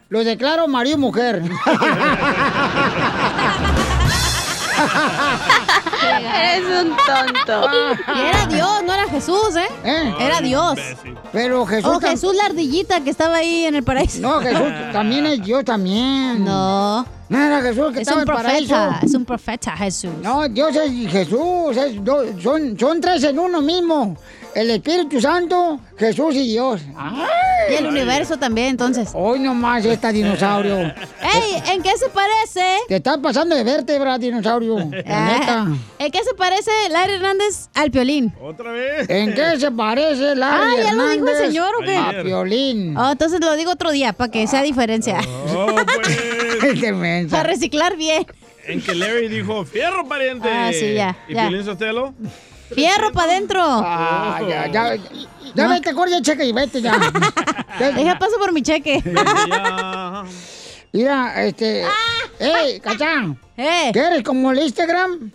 [0.08, 1.42] Lo declaro marido y mujer.
[6.02, 7.68] Eres un tonto.
[8.14, 10.14] Y era Dios, no era Jesús, ¿eh?
[10.18, 10.78] Era Dios.
[11.32, 11.90] Pero Jesús...
[11.96, 14.20] O Jesús la ardillita que estaba ahí en el paraíso.
[14.20, 16.44] No, Jesús también es Dios también.
[16.44, 17.06] No.
[17.28, 18.74] No era Jesús que Es estaba un en el paraíso.
[18.74, 20.10] profeta, es un profeta Jesús.
[20.22, 24.16] No, Dios es Jesús, es son, son tres en uno mismo.
[24.54, 26.80] El Espíritu Santo, Jesús y Dios.
[27.70, 29.10] Y el universo también, entonces.
[29.14, 30.76] Hoy nomás esta dinosaurio.
[30.78, 31.62] ¡Ey!
[31.72, 32.64] ¿En qué se parece?
[32.88, 34.78] Te estás pasando de vértebra, dinosaurio.
[34.78, 35.66] La neta.
[35.68, 38.34] Ah, ¿En qué se parece Larry Hernández al Piolín?
[38.42, 39.08] ¿Otra vez?
[39.08, 41.96] ¿En qué se parece Larry Ah, ¿ya lo dijo el Hernández señor o qué?
[41.96, 42.96] A Piolín.
[42.96, 45.20] Oh, entonces lo digo otro día para que sea diferencia.
[45.54, 46.18] Oh, pues.
[47.30, 48.26] Para reciclar bien.
[48.66, 50.48] En que Larry dijo, fierro, pariente.
[50.50, 51.48] Ah, sí, ya, ¿Y ya.
[51.48, 52.14] Piolín Sotelo?
[52.74, 53.62] Fierro para adentro.
[53.62, 54.96] Ah, ya, ya.
[55.54, 56.96] Ya vete, corre el cheque y vete ya.
[57.78, 59.02] Deja paso por mi cheque.
[60.92, 61.84] Mira, este.
[62.38, 63.38] ¡Ey, cachán!
[63.56, 63.90] Eh.
[63.92, 65.30] ¿Quieres como el Instagram?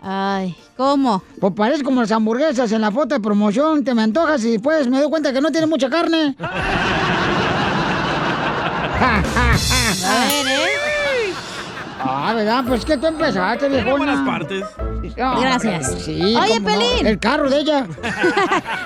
[0.00, 1.22] Ay, ¿cómo?
[1.40, 3.84] Pues parece como las hamburguesas en la foto de promoción.
[3.84, 6.36] Te me antojas y después me doy cuenta que no tiene mucha carne.
[8.98, 10.85] A ver, ¿eh?
[12.08, 12.64] Ah, ¿verdad?
[12.66, 13.96] Pues que tú empezaste, Tiene viejona.
[13.96, 14.64] buenas partes.
[15.16, 16.02] No, Gracias.
[16.02, 16.66] Sí, Oye, no.
[16.66, 17.06] Pelín.
[17.06, 17.86] El carro de ella.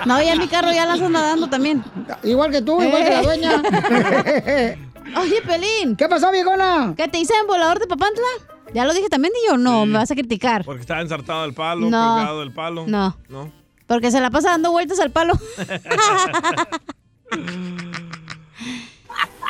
[0.06, 1.84] No, ya mi carro ya la ando nadando también.
[2.22, 3.62] Igual que tú, igual que la dueña.
[5.20, 5.96] Oye, Pelín.
[5.96, 6.94] ¿Qué pasó, viejona?
[6.96, 8.24] ¿Qué te hice en volador de Papantla?
[8.72, 10.64] Ya lo dije también, y yo no, me vas a criticar.
[10.64, 12.14] Porque estaba ensartado del palo, No.
[12.16, 12.84] colgado del palo.
[12.86, 13.16] No.
[13.28, 13.52] No.
[13.86, 15.34] Porque se la pasa dando vueltas al palo.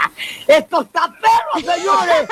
[0.47, 2.29] ¡Esto está perro, señores!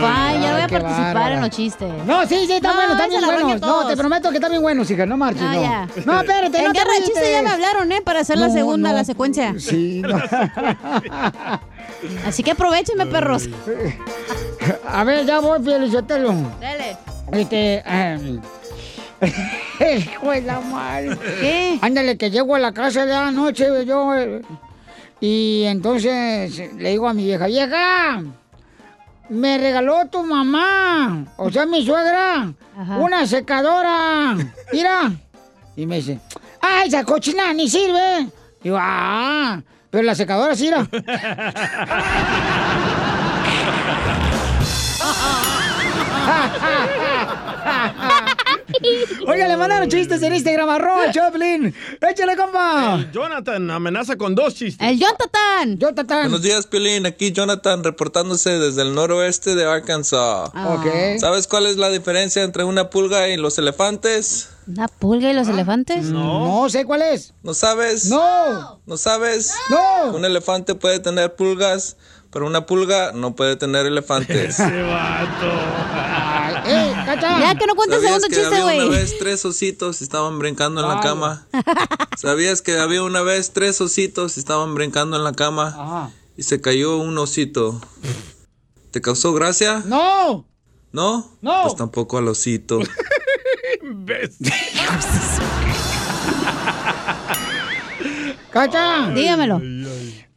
[0.00, 1.34] Ay, ya voy a participar bárbara.
[1.34, 1.92] en los chistes.
[2.06, 3.60] No, sí, sí, está No, bueno, están bien buenos.
[3.60, 5.62] No, te prometo que están bien buenos, hija, no marches, No, no.
[5.62, 5.88] ya.
[6.04, 8.00] No, espérate, En no te Guerra de Chistes ya me hablaron, ¿eh?
[8.02, 8.96] Para hacer la segunda, no.
[8.96, 9.54] la secuencia.
[9.58, 10.16] Sí, no.
[12.26, 13.48] Así que aprovechenme, perros.
[14.88, 16.32] A ver, ya voy, Felicitelo.
[16.60, 16.96] Dale.
[17.32, 18.40] Este, em,
[19.98, 21.16] hijo de la madre.
[21.40, 21.78] ¿Qué?
[21.82, 24.42] Ándale, que llego a la casa de la noche, yo, eh,
[25.20, 28.22] y entonces le digo a mi vieja, vieja,
[29.28, 32.52] me regaló tu mamá, o sea, mi suegra,
[32.98, 34.36] una secadora,
[34.72, 35.12] mira.
[35.76, 36.18] Y me dice,
[36.60, 38.28] ah, esa cochina ni sirve.
[38.62, 40.88] Digo, ah, pero la secadora sirve.
[49.26, 51.74] Oiga, le mandaron chistes en Instagram, arroba Choplin.
[52.00, 53.04] Échale, compa.
[53.12, 54.86] Jonathan amenaza con dos chistes.
[54.86, 55.78] El Jonathan.
[55.78, 56.22] Jonathan.
[56.22, 57.06] Buenos días, Piolín.
[57.06, 60.50] Aquí Jonathan reportándose desde el noroeste de Arkansas.
[60.54, 60.86] Ok.
[61.18, 64.50] ¿Sabes cuál es la diferencia entre una pulga y los elefantes?
[64.66, 66.04] ¿Una pulga y los elefantes?
[66.06, 67.32] No sé cuál es.
[67.42, 68.06] ¿No sabes?
[68.06, 68.80] No.
[68.84, 69.54] ¿No sabes?
[69.70, 70.12] No.
[70.12, 71.96] Un elefante puede tener pulgas,
[72.30, 74.60] pero una pulga no puede tener elefantes.
[74.60, 75.48] Ese vato.
[76.66, 76.87] ¡Eh,
[77.20, 78.98] Ya que no cuentes ¿Sabías segundo que chiste, había una güey.
[78.98, 81.46] vez tres ositos y estaban brincando en la cama?
[82.16, 85.68] ¿Sabías que había una vez tres ositos y estaban brincando en la cama?
[85.68, 86.10] Ajá.
[86.36, 87.80] Y se cayó un osito.
[88.90, 89.82] ¿Te causó gracia?
[89.86, 90.46] ¡No!
[90.92, 91.36] ¿No?
[91.42, 91.62] No.
[91.64, 92.78] Pues tampoco al osito.
[98.50, 99.10] ¡Cacha!
[99.14, 99.60] Dígamelo.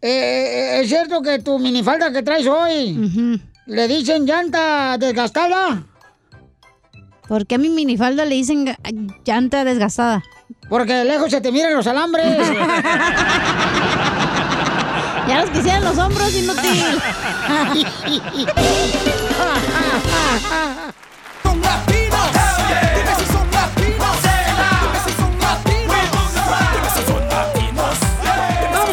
[0.02, 5.84] Eh, ¿Es cierto que tu minifalda que traes hoy le dicen llanta desgastada?
[7.32, 8.76] ¿Por qué a mi minifalda le dicen
[9.24, 10.22] llanta desgastada?
[10.68, 12.26] Porque de lejos se te miran los alambres.
[15.30, 16.84] Ya los quisieran los hombros, inútil.
[17.48, 17.74] A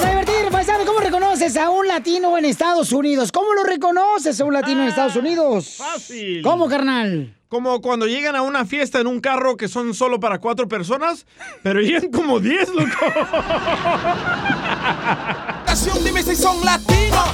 [0.01, 0.85] divertir, paisano.
[0.85, 3.33] ¿Cómo reconoces a un latino en Estados Unidos?
[3.33, 5.75] ¿Cómo lo reconoces a un latino en Estados Unidos?
[5.79, 6.43] Fácil.
[6.43, 7.38] ¿Cómo, carnal?
[7.49, 11.27] Como cuando llegan a una fiesta en un carro que son solo para cuatro personas,
[11.63, 12.91] pero llegan como diez, loco.
[16.05, 17.29] Dime si son latinos.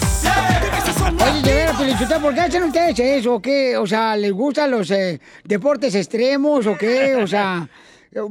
[0.62, 3.34] Dime si son Oye, Pelichotelo, ¿por qué hacen ustedes eso?
[3.34, 3.76] ¿O qué?
[3.76, 7.16] O sea, ¿les gustan los eh, deportes extremos o qué?
[7.16, 7.68] O sea,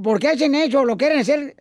[0.01, 0.85] ¿por qué hacen eso?
[0.85, 1.55] ¿Lo quieren hacer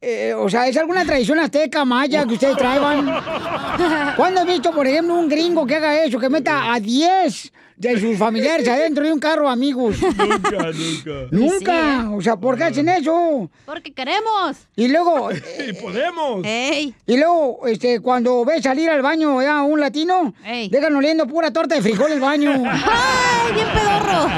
[0.00, 3.06] eh, o sea, ¿es alguna tradición azteca, maya que ustedes traigan?
[4.16, 8.00] ¿Cuándo has visto, por ejemplo, un gringo que haga eso, que meta a 10 de
[8.00, 9.96] sus familiares adentro de un carro, amigos?
[10.02, 11.28] Nunca, nunca.
[11.32, 12.10] Nunca.
[12.12, 13.50] O sea, ¿por qué hacen eso?
[13.66, 14.56] Porque queremos.
[14.76, 15.30] Y luego...
[15.32, 16.44] Y podemos.
[16.44, 16.94] Ey.
[17.04, 20.32] Y luego, este, cuando ves salir al baño ya un latino,
[20.70, 22.52] dejan oliendo pura torta de frijol el baño.
[22.52, 24.30] ¡Ay, bien pedorro!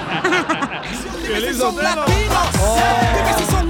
[1.23, 2.07] Dime si son latinos.
[2.07, 3.70] Dime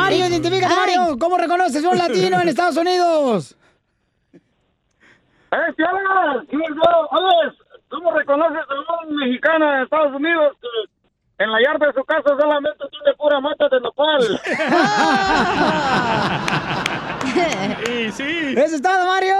[0.00, 1.16] Mario, identifícate, Mario.
[1.18, 3.56] ¿Cómo reconoces un latino en Estados Unidos?
[5.52, 5.86] ¡Eh, oye,
[7.88, 8.74] ¿cómo reconoces a
[9.06, 10.68] un mexicano en Estados Unidos que
[11.44, 14.40] en la yarda de su casa solamente tiene pura mata de nopal?
[17.84, 18.54] Sí, sí.
[18.56, 19.34] ¡Eso es todo, Mario!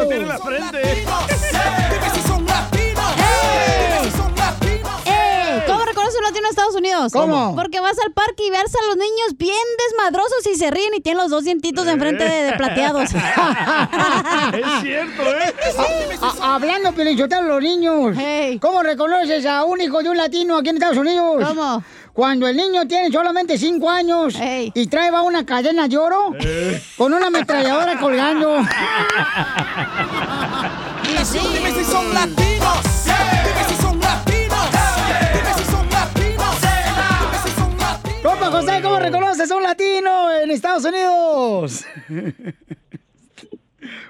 [0.00, 0.78] Lo tiene en la frente.
[0.82, 3.16] Dime si son latinos.
[3.16, 4.37] Dime si son.
[5.66, 7.12] ¿Cómo reconoce un latino en Estados Unidos?
[7.12, 7.54] ¿Cómo?
[7.56, 9.52] Porque vas al parque y ves a los niños bien
[9.88, 13.10] desmadrosos y se ríen y tienen los dos dientitos de enfrente de, de plateados.
[13.12, 15.54] Es cierto, ¿eh?
[16.42, 18.16] A- hablando, Pelichotero, los niños.
[18.60, 21.44] ¿Cómo reconoces a un hijo de un latino aquí en Estados Unidos?
[21.46, 21.82] ¿Cómo?
[22.12, 24.34] Cuando el niño tiene solamente 5 años
[24.74, 26.32] y trae va una cadena de oro
[26.96, 28.56] con una ametralladora colgando.
[31.04, 32.97] Dime si son latinos.
[38.98, 41.84] ¿Cómo reconoces a un latino en Estados Unidos?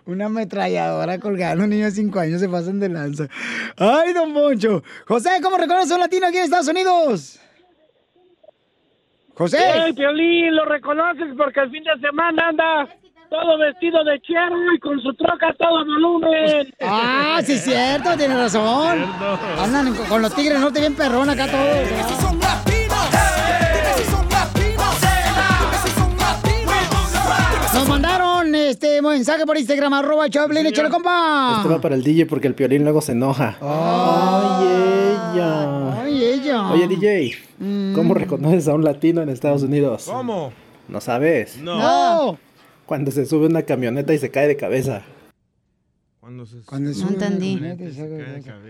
[0.06, 3.28] Una ametralladora colgando, un niño de 5 años se pasan de lanza.
[3.76, 4.82] ¡Ay, don Poncho!
[5.06, 7.38] José, ¿cómo reconoces a un latino aquí en Estados Unidos?
[9.34, 9.58] José.
[9.84, 10.56] ¡Ey, Piolín!
[10.56, 12.88] Lo reconoces porque el fin de semana anda
[13.28, 16.72] todo vestido de chero y con su troca todo volumen.
[16.80, 19.04] Ah, sí es cierto, tiene razón.
[19.58, 22.67] Andan con- los tigres norte bien perrón acá todos.
[28.78, 31.54] Este mensaje por Instagram, arroba Choplin, échale compa.
[31.56, 33.58] Esto va para el DJ porque el piolín luego se enoja.
[33.60, 34.68] Ay,
[35.34, 36.02] ella.
[36.02, 36.70] Ay, ella.
[36.70, 37.32] Oye, DJ,
[37.96, 40.04] ¿cómo reconoces a un latino en Estados Unidos?
[40.08, 40.52] ¿Cómo?
[40.86, 41.56] ¿No sabes?
[41.56, 41.76] No.
[41.76, 42.38] No.
[42.86, 45.02] Cuando se sube una camioneta y se cae de cabeza.
[46.20, 46.58] Cuando se...
[46.64, 47.60] Cuando No entendí.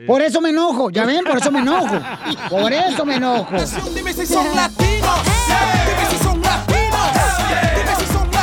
[0.07, 2.01] Por eso me enojo, ya ven, por eso me enojo.
[2.49, 3.57] Por eso me enojo.
[3.95, 5.19] Dime si son latinos.
[5.85, 7.13] Dime si son latinos.
[7.77, 8.38] Dime si son latinos.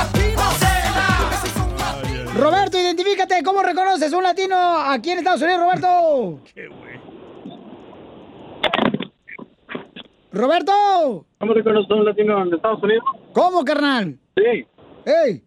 [3.45, 6.39] ¿Cómo reconoces un latino aquí en Estados Unidos, Roberto?
[10.31, 13.03] Roberto, ¿Cómo reconoces a un latino en Estados Unidos?
[13.33, 14.19] ¿cómo, carnal?
[14.35, 14.65] Sí.
[15.05, 15.41] ¡Ey!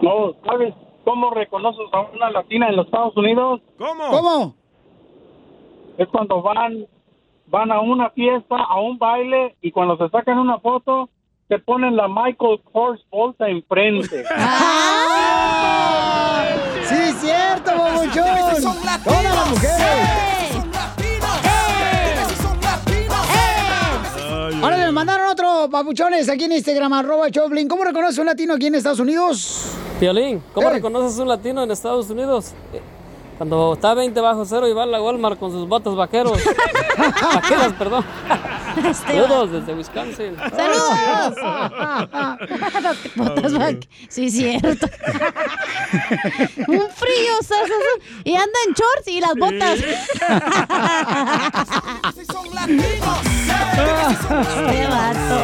[0.00, 0.72] No, ¿sabes
[1.04, 3.60] cómo reconoces a una latina en los Estados Unidos?
[3.76, 4.10] ¿Cómo?
[4.10, 4.54] ¿Cómo?
[5.98, 6.86] Es cuando van
[7.48, 11.10] van a una fiesta, a un baile y cuando se sacan una foto
[11.48, 14.24] te ponen la Michael Kors bolsa enfrente.
[16.88, 18.24] Sí, es cierto, babuchón.
[19.02, 19.76] Todas las mujeres.
[20.52, 22.32] Son latinos.
[22.40, 23.16] Son latinos.
[24.62, 27.66] Ahora le mandaron otro papuchones aquí en Instagram, arroba Choplin.
[27.66, 29.72] ¿Cómo reconoce un latino aquí en Estados Unidos?
[29.98, 30.74] Piolín, ¿cómo Eh.
[30.74, 32.54] reconoces un latino en Estados Unidos?
[33.36, 36.38] Cuando está 20 bajo cero y va a la Walmart con sus botas vaqueros.
[37.34, 38.04] Vaqueras, perdón.
[39.06, 40.36] Saludos desde Wisconsin.
[40.38, 41.34] ¡Saludos!
[43.16, 44.86] Botas vac- Sí, cierto.
[46.68, 47.32] Un frío,
[48.24, 49.78] y anda en shorts y las botas.
[52.32, 53.20] Son latinos.
[54.48, 55.38] Este vato.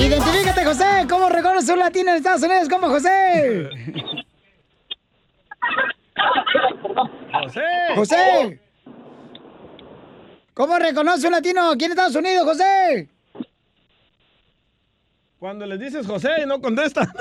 [0.00, 1.06] Identifícate, José.
[1.08, 2.68] ¿Cómo reconoce un latino en Estados Unidos?
[2.68, 3.70] ¿Cómo, José?
[7.32, 7.60] José.
[7.94, 8.60] José.
[10.54, 13.10] ¿Cómo reconoce un latino aquí en Estados Unidos, José?
[15.38, 17.12] Cuando les dices José y no contesta.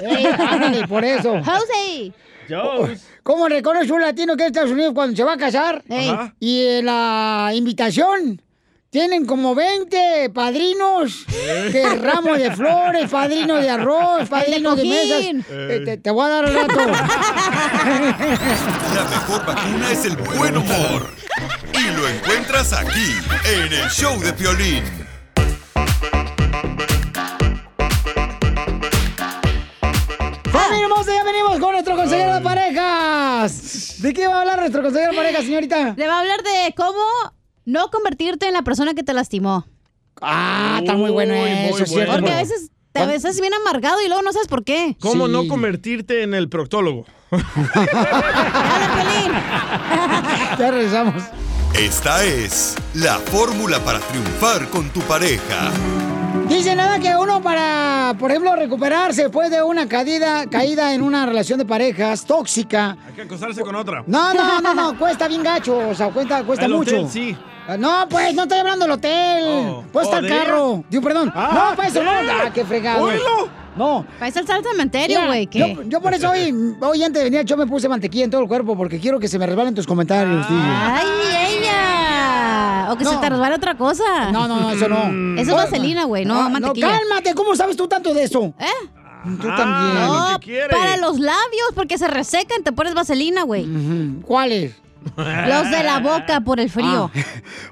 [0.50, 1.44] Ándale, por eso.
[1.44, 2.14] José.
[2.48, 3.10] Jones.
[3.24, 5.84] ¿Cómo reconoce un latino aquí en Estados Unidos cuando se va a casar?
[5.90, 6.34] Ajá.
[6.40, 8.42] Y en la invitación
[8.96, 11.26] tienen como 20 padrinos,
[11.70, 15.18] que ramo de flores, padrino de arroz, padrino de mesas.
[15.18, 15.46] cojín.
[15.50, 16.80] Eh, te, te voy a dar al rato.
[18.96, 21.10] La mejor vacuna es el buen humor.
[21.74, 23.12] Y lo encuentras aquí,
[23.44, 24.86] en el show de Piolín.
[30.54, 31.12] ¡Familia hermosa!
[31.14, 33.96] Ya venimos con nuestro consejero de parejas.
[34.02, 35.96] ¿De qué va a hablar nuestro consejero de parejas, señorita?
[35.98, 37.35] Le va a hablar de cómo
[37.66, 39.66] no convertirte en la persona que te lastimó.
[40.22, 42.14] Ah, está muy bueno Muy, muy eso, es cierto.
[42.14, 44.96] Porque a veces te a veces bien amargado y luego no sabes por qué.
[45.02, 45.32] ¿Cómo Sí.
[45.34, 47.06] no convertirte en el proctólogo?
[50.58, 51.22] Ya regresamos.
[51.78, 55.72] Esta es la fórmula para triunfar con tu pareja.
[56.48, 61.26] Dice nada que uno para, por ejemplo, recuperarse después de una caída, caída en una
[61.26, 62.96] relación de parejas tóxica.
[63.08, 64.04] Hay que acostarse con otra.
[64.06, 66.96] No, no, no, no, cuesta bien gacho, o sea, cuesta, cuesta El mucho.
[66.98, 67.36] hotel, sí.
[67.68, 69.44] Ah, No, pues, no estoy hablando del hotel.
[69.48, 69.84] Oh.
[69.92, 70.84] Pues está Oh, el ¿de carro.
[70.90, 71.32] Digo, perdón.
[71.36, 72.12] Ah, no, pues eso no.
[72.12, 72.30] ¿qué?
[72.32, 73.04] Ah, qué fregado.
[73.06, 73.50] Oílo.
[73.76, 74.06] No.
[74.20, 75.50] Para eso el cementerio, güey.
[75.52, 78.42] Yo, yo por eso hoy, hoy antes de venir yo me puse mantequilla en todo
[78.42, 80.62] el cuerpo porque quiero que se me resbalen tus comentarios, DJ.
[80.64, 81.06] ¡Ay,
[81.50, 81.55] ella!
[82.96, 83.20] O que se No.
[83.22, 84.32] te resbale otra cosa.
[84.32, 85.40] No, no, no, eso no.
[85.40, 86.90] Eso es vaselina, güey, no Ah, mantequilla.
[87.00, 88.54] cálmate, ¿cómo sabes tú tanto de eso?
[88.60, 88.88] ¿Eh?
[89.24, 90.06] Tú también.
[90.06, 90.40] No,
[90.70, 93.66] para los labios, porque se resecan, te pones vaselina, güey.
[94.24, 94.76] ¿Cuáles?
[95.16, 97.12] Los de la boca por el frío.
[97.16, 97.20] Ah.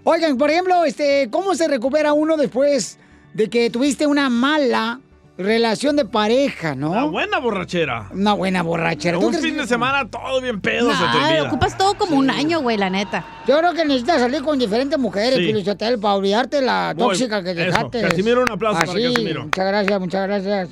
[0.03, 2.99] Oigan, por ejemplo, este, ¿cómo se recupera uno después
[3.33, 4.99] de que tuviste una mala
[5.37, 6.91] relación de pareja, no?
[6.91, 8.07] Una buena borrachera.
[8.13, 9.17] Una buena borrachera.
[9.19, 11.47] ¿Tú Un fin de semana todo bien pedo se te Ay, olvida.
[11.47, 13.25] ocupas todo como un año, güey, la neta.
[13.47, 15.45] Yo creo que necesitas salir con diferentes mujeres, Sí.
[15.47, 17.07] Pilichotel, para olvidarte la Voy.
[17.09, 17.59] tóxica que Eso.
[17.61, 18.01] dejaste.
[18.01, 19.43] Casimiro, un aplauso para Así, Casimiro.
[19.45, 20.69] Muchas gracias, muchas gracias.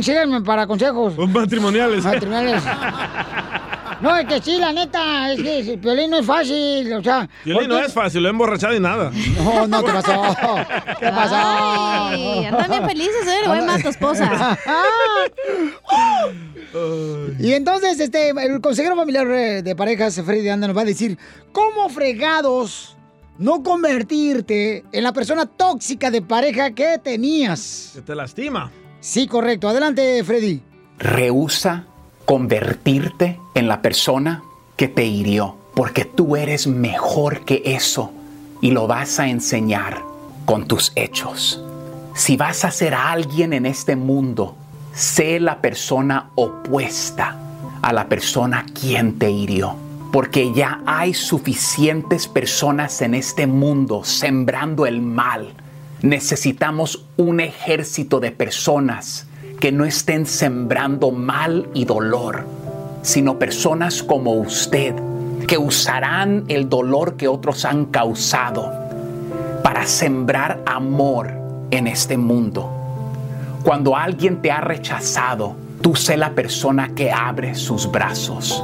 [0.00, 1.14] Síganme para consejos.
[1.28, 2.02] Matrimoniales.
[2.04, 2.62] Matrimoniales.
[4.04, 7.26] No, es que sí, la neta, es que el violín no es fácil, o sea...
[7.42, 9.10] Violín no es fácil, lo he emborrachado y nada.
[9.38, 10.36] No, no, ¿qué pasó?
[11.00, 11.34] ¿Qué pasó?
[11.34, 13.48] Ay, andan bien felices, ¿eh?
[13.48, 14.58] Voy a tu esposa.
[17.38, 21.16] Y entonces, este, el consejero familiar eh, de parejas, Freddy Anda, nos va a decir
[21.52, 22.98] cómo fregados
[23.38, 27.92] no convertirte en la persona tóxica de pareja que tenías.
[27.94, 28.70] Que te lastima.
[29.00, 29.66] Sí, correcto.
[29.66, 30.60] Adelante, Freddy.
[30.98, 31.86] Rehúsa
[32.24, 34.42] convertirte en la persona
[34.76, 38.12] que te hirió, porque tú eres mejor que eso
[38.60, 40.02] y lo vas a enseñar
[40.44, 41.62] con tus hechos.
[42.14, 44.56] Si vas a ser alguien en este mundo,
[44.94, 47.38] sé la persona opuesta
[47.82, 49.76] a la persona quien te hirió.
[50.12, 55.54] Porque ya hay suficientes personas en este mundo sembrando el mal.
[56.02, 59.26] Necesitamos un ejército de personas
[59.64, 62.44] que no estén sembrando mal y dolor,
[63.00, 64.94] sino personas como usted,
[65.48, 68.70] que usarán el dolor que otros han causado
[69.62, 71.30] para sembrar amor
[71.70, 72.70] en este mundo.
[73.62, 78.62] Cuando alguien te ha rechazado, tú sé la persona que abre sus brazos.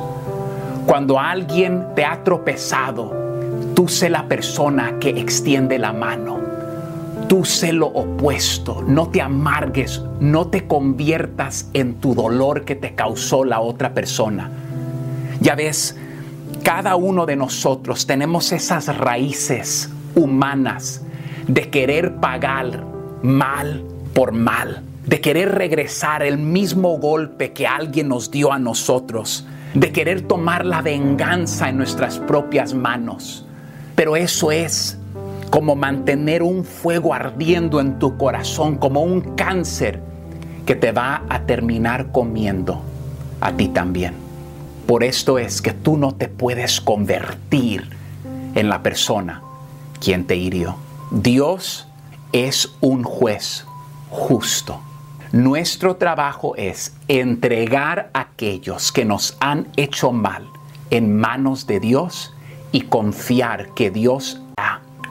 [0.85, 3.11] Cuando alguien te ha tropezado,
[3.75, 6.50] tú sé la persona que extiende la mano.
[7.31, 12.97] Tú sé lo opuesto, no te amargues, no te conviertas en tu dolor que te
[12.97, 14.51] causó la otra persona.
[15.39, 15.97] Ya ves,
[16.65, 21.03] cada uno de nosotros tenemos esas raíces humanas
[21.47, 22.85] de querer pagar
[23.23, 29.47] mal por mal, de querer regresar el mismo golpe que alguien nos dio a nosotros,
[29.75, 33.47] de querer tomar la venganza en nuestras propias manos.
[33.95, 35.00] Pero eso es
[35.51, 40.01] como mantener un fuego ardiendo en tu corazón, como un cáncer
[40.65, 42.83] que te va a terminar comiendo
[43.41, 44.15] a ti también.
[44.87, 47.89] Por esto es que tú no te puedes convertir
[48.55, 49.43] en la persona
[50.01, 50.77] quien te hirió.
[51.11, 51.87] Dios
[52.33, 53.65] es un juez
[54.11, 54.81] justo.
[55.33, 60.47] Nuestro trabajo es entregar a aquellos que nos han hecho mal
[60.91, 62.35] en manos de Dios
[62.73, 64.41] y confiar que Dios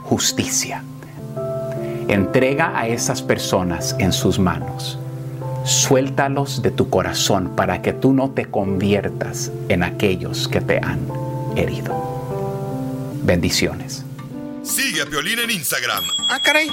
[0.10, 0.84] justicia.
[2.08, 4.98] Entrega a esas personas en sus manos.
[5.66, 11.00] Suéltalos de tu corazón para que tú no te conviertas en aquellos que te han
[11.56, 11.94] herido.
[13.24, 14.04] Bendiciones.
[14.64, 16.70] Sigue a Piolín en Instagram, Ah, caray.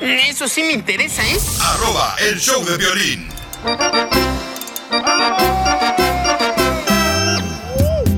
[0.00, 1.36] Eso sí me interesa, ¿eh?
[1.60, 3.28] arroba el show de violín.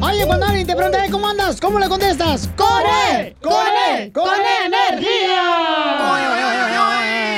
[0.03, 1.61] Oye, cuando alguien te pregunta, "Hey, ¿cómo andas?
[1.61, 2.49] ¿Cómo le contestas?
[2.57, 2.83] ¡Con
[3.15, 3.37] él!
[3.43, 4.37] ¡Con
[4.67, 5.43] energía!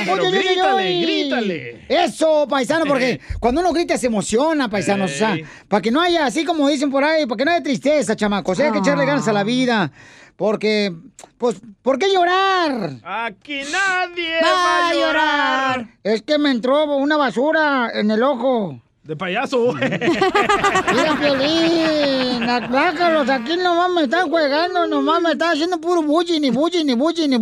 [0.04, 1.84] Pero Oye, oye, oye, grítale, grítale.
[1.88, 5.12] Eso, paisano, porque cuando uno grita se emociona, paisanos.
[5.12, 5.44] O sea, Ey.
[5.68, 8.60] para que no haya, así como dicen por ahí, para que no haya tristeza, chamacos.
[8.60, 9.90] Hay que echarle ganas a la vida.
[10.36, 10.92] Porque,
[11.38, 12.92] pues, ¿por qué llorar?
[13.04, 15.88] Aquí nadie Va va, a a llorar.
[16.02, 18.80] Es que me entró una basura en el ojo.
[19.04, 19.72] De payaso.
[19.72, 26.50] Mira, Piolín, atrácalos, aquí nomás me están juegando, nomás me están haciendo puro bullying, ni
[26.50, 27.36] bullying, ni bullying, ni.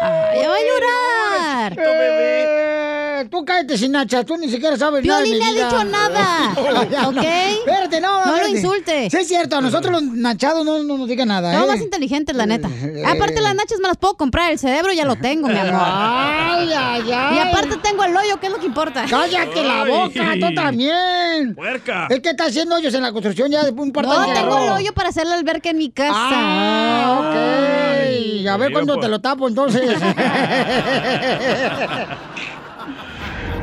[0.00, 1.72] Ay, ya va a llorar.
[1.78, 2.93] Eh,
[3.30, 5.84] tú cállate sin nachas, tú ni siquiera sabes nada de Piolín mi no ha dicho
[5.84, 6.54] nada,
[7.08, 7.16] ¿ok?
[7.58, 8.50] Espérate, no, No lo espérate.
[8.58, 9.12] insultes.
[9.12, 11.72] Sí, es cierto, a nosotros los nachados no, no nos digan nada, Somos ¿eh?
[11.72, 12.68] más inteligentes, la neta.
[13.06, 14.50] Aparte, las nachas me las puedo comprar.
[14.52, 15.80] El cerebro ya lo tengo, mi amor.
[15.84, 17.36] Ay, ay, ay.
[17.36, 19.04] Y aparte tengo el hoyo, que es lo que importa.
[19.08, 21.54] Cállate la boca, tú también.
[21.54, 22.06] Puerca.
[22.10, 24.58] Es que está haciendo hoyos en la construcción ya de un par de No, tengo
[24.58, 26.12] el hoyo para hacer la alberca en mi casa.
[26.14, 28.46] Ah, ok.
[28.46, 29.82] A ver cuándo te lo tapo entonces.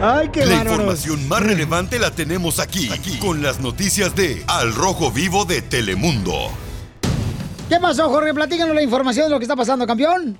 [0.03, 0.71] Ay, qué La bárbaros.
[0.73, 5.61] información más relevante la tenemos aquí, aquí, con las noticias de Al Rojo Vivo de
[5.61, 6.49] Telemundo.
[7.69, 8.33] ¿Qué pasó, Jorge?
[8.33, 10.37] Platícanos la información de lo que está pasando, campeón.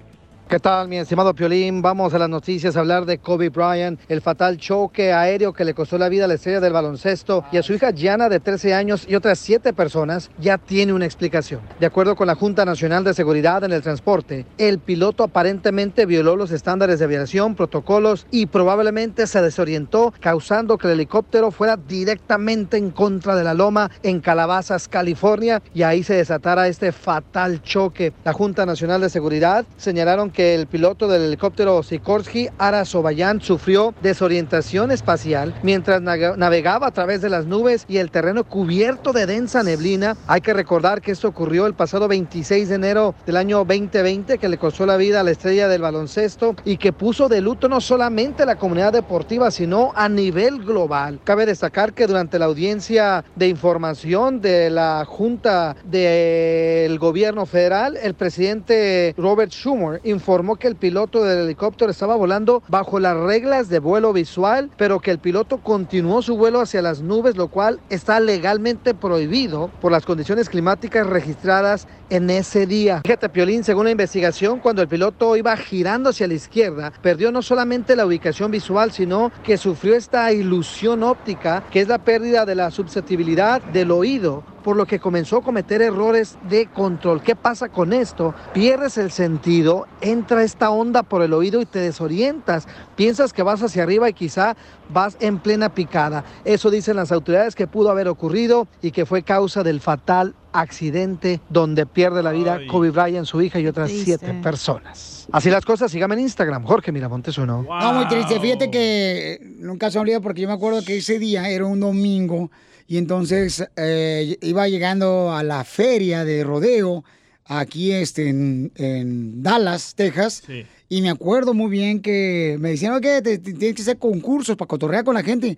[0.52, 1.82] ¿Qué tal, mi estimado Piolín?
[1.82, 5.74] Vamos a las noticias a hablar de Kobe Bryant, el fatal choque aéreo que le
[5.74, 8.74] costó la vida a la estrella del baloncesto y a su hija Gianna de 13
[8.74, 11.62] años y otras 7 personas ya tiene una explicación.
[11.80, 16.36] De acuerdo con la Junta Nacional de Seguridad en el Transporte, el piloto aparentemente violó
[16.36, 22.76] los estándares de aviación, protocolos y probablemente se desorientó, causando que el helicóptero fuera directamente
[22.76, 28.12] en contra de la loma en Calabazas, California, y ahí se desatara este fatal choque.
[28.26, 33.94] La Junta Nacional de Seguridad señalaron que el piloto del helicóptero Sikorsky, Ara Sobayan, sufrió
[34.02, 39.62] desorientación espacial mientras navegaba a través de las nubes y el terreno cubierto de densa
[39.62, 40.18] neblina.
[40.28, 44.50] Hay que recordar que esto ocurrió el pasado 26 de enero del año 2020, que
[44.50, 47.80] le costó la vida a la estrella del baloncesto y que puso de luto no
[47.80, 51.20] solamente a la comunidad deportiva, sino a nivel global.
[51.24, 58.16] Cabe destacar que durante la audiencia de información de la Junta del Gobierno Federal, el
[58.16, 63.80] presidente Robert Schumer informó que el piloto del helicóptero estaba volando bajo las reglas de
[63.80, 68.18] vuelo visual, pero que el piloto continuó su vuelo hacia las nubes, lo cual está
[68.22, 73.02] legalmente prohibido por las condiciones climáticas registradas en ese día.
[73.04, 77.42] Fíjate, Piolín, según la investigación, cuando el piloto iba girando hacia la izquierda, perdió no
[77.42, 82.56] solamente la ubicación visual, sino que sufrió esta ilusión óptica, que es la pérdida de
[82.56, 87.24] la susceptibilidad del oído por lo que comenzó a cometer errores de control.
[87.24, 88.36] ¿Qué pasa con esto?
[88.54, 92.68] Pierdes el sentido, entra esta onda por el oído y te desorientas.
[92.96, 94.56] Piensas que vas hacia arriba y quizá
[94.90, 96.24] vas en plena picada.
[96.46, 101.40] Eso dicen las autoridades que pudo haber ocurrido y que fue causa del fatal accidente
[101.50, 105.28] donde pierde la vida Kobe Bryant, su hija y otras siete personas.
[105.32, 107.64] Así las cosas, sígame en Instagram, Jorge Miramontes uno.
[107.64, 108.40] No, muy triste.
[108.40, 111.80] Fíjate que nunca se me olvida porque yo me acuerdo que ese día era un
[111.80, 112.52] domingo
[112.88, 117.04] y entonces eh, iba llegando a la feria de rodeo
[117.46, 120.44] aquí este, en, en Dallas, Texas.
[120.90, 124.68] Y me acuerdo muy bien que me decían, oye, te- tienes que hacer concursos para
[124.68, 125.58] cotorrear con la gente.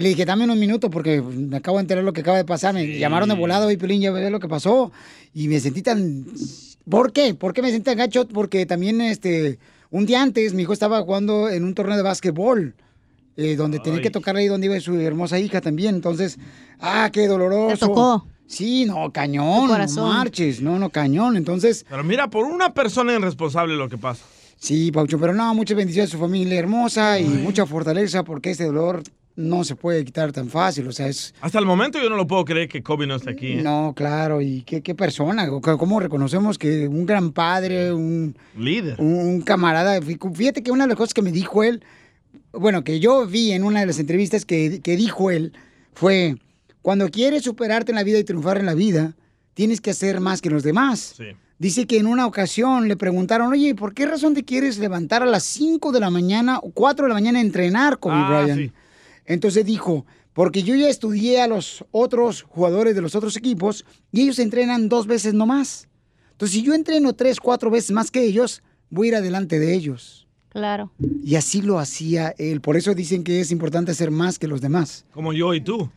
[0.00, 2.46] Y le dije, dame unos minutos porque me acabo de enterar lo que acaba de
[2.46, 2.72] pasar.
[2.72, 4.90] Me llamaron de volado y Pelín, ya ves lo que pasó.
[5.34, 6.24] Y me sentí tan...
[6.88, 7.34] ¿Por qué?
[7.34, 8.26] ¿Por qué me sentí tan gacho?
[8.26, 9.58] Porque también este,
[9.90, 12.74] un día antes mi hijo estaba jugando en un torneo de básquetbol.
[13.36, 15.96] eh, donde tenía que tocar ahí donde iba su hermosa hija también.
[15.96, 16.38] Entonces,
[16.80, 17.74] ah, qué doloroso.
[17.74, 18.26] ¿Te tocó?
[18.46, 19.60] Sí, no, cañón.
[19.60, 20.08] Tu No corazón.
[20.08, 21.36] marches, no, no, cañón.
[21.36, 24.24] Entonces, Pero mira, por una persona irresponsable lo que pasa.
[24.58, 28.64] Sí, Paucho, pero no, muchas bendiciones a su familia hermosa y mucha fortaleza porque este
[28.64, 29.02] dolor
[29.36, 31.34] no se puede quitar tan fácil, o sea, es...
[31.40, 33.52] Hasta el momento yo no lo puedo creer que Kobe no esté aquí.
[33.52, 33.62] ¿eh?
[33.62, 38.96] No, claro, y qué, qué persona, cómo reconocemos que un gran padre, un, Líder.
[38.98, 41.82] un, un camarada, fí- fíjate que una de las cosas que me dijo él,
[42.52, 45.52] bueno, que yo vi en una de las entrevistas que, que dijo él,
[45.94, 46.36] fue,
[46.82, 49.14] cuando quieres superarte en la vida y triunfar en la vida,
[49.54, 51.14] tienes que hacer más que los demás.
[51.58, 55.26] Dice que en una ocasión le preguntaron, oye, ¿por qué razón te quieres levantar a
[55.26, 58.58] las 5 de la mañana o 4 de la mañana a entrenar, Kobe Ah, Bryant?
[58.60, 58.72] sí.
[59.30, 64.22] Entonces dijo, porque yo ya estudié a los otros jugadores de los otros equipos y
[64.22, 65.86] ellos entrenan dos veces nomás.
[66.32, 69.72] Entonces, si yo entreno tres, cuatro veces más que ellos, voy a ir adelante de
[69.72, 70.26] ellos.
[70.48, 70.90] Claro.
[71.22, 72.60] Y así lo hacía él.
[72.60, 75.04] Por eso dicen que es importante hacer más que los demás.
[75.12, 75.88] Como yo y tú.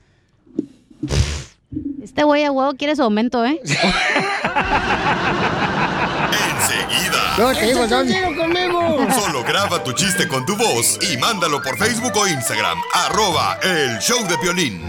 [2.03, 3.59] Este güey a huevo quiere su aumento, ¿eh?
[6.61, 7.22] Enseguida.
[7.37, 8.07] No, te digo, son-
[8.37, 9.07] conmigo.
[9.19, 12.79] Solo graba tu chiste con tu voz y mándalo por Facebook o Instagram.
[12.93, 14.81] Arroba el show de Piolín.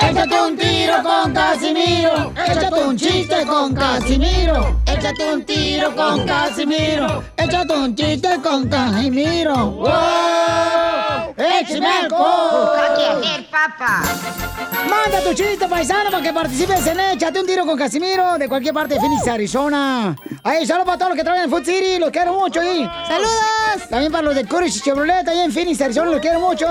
[0.00, 2.32] Échate un tiro con Casimiro.
[2.46, 4.80] Échate un chiste con Casimiro.
[4.86, 7.24] Échate un tiro con Casimiro.
[7.36, 9.54] Échate un chiste con Casimiro.
[9.70, 10.97] ¡Wow!
[11.38, 12.70] ¡Échame alcohol!
[13.50, 14.02] papa?
[14.88, 18.74] Manda tu chiste, paisano, para que participes en Échate un tiro con Casimiro de cualquier
[18.74, 20.16] parte de Phoenix, Arizona.
[20.42, 22.88] Ahí, saludos para todos los que trabajan en Food City, los quiero mucho ahí.
[23.06, 23.88] ¡Saludos!
[23.88, 26.66] También para los de Courage Chevrolet, ahí en Phoenix, Arizona, los quiero mucho.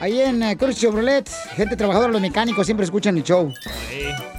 [0.00, 3.52] Ahí en Courage Chevrolet, gente trabajadora, los mecánicos siempre escuchan el show.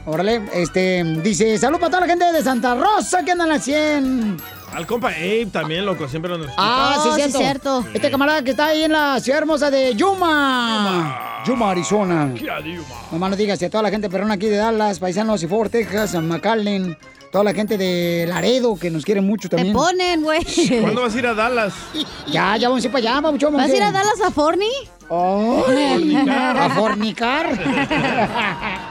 [0.06, 4.38] Órale, este, dice, salud para toda la gente de Santa Rosa que andan al 100.
[4.76, 6.62] Al compa Abe también, loco, siempre lo necesita.
[6.64, 7.86] Ah, sí, cierto.
[7.94, 11.42] Este camarada que está ahí en la ciudad hermosa de Yuma.
[11.46, 12.32] Yuma, Arizona.
[13.12, 15.48] No más no digas, y a toda la gente perrona aquí de Dallas, paisanos y
[15.48, 16.98] Fort Texas, McAllen,
[17.32, 19.76] toda la gente de Laredo que nos quiere mucho Te también.
[19.76, 20.44] ponen, güey.
[20.82, 21.74] ¿Cuándo vas a ir a Dallas?
[22.32, 24.70] Ya, ya vamos a ir para allá, vamos, ¿Vas a ir a Dallas a Forni?
[25.08, 26.58] fornicar.
[26.58, 28.80] A fornicar.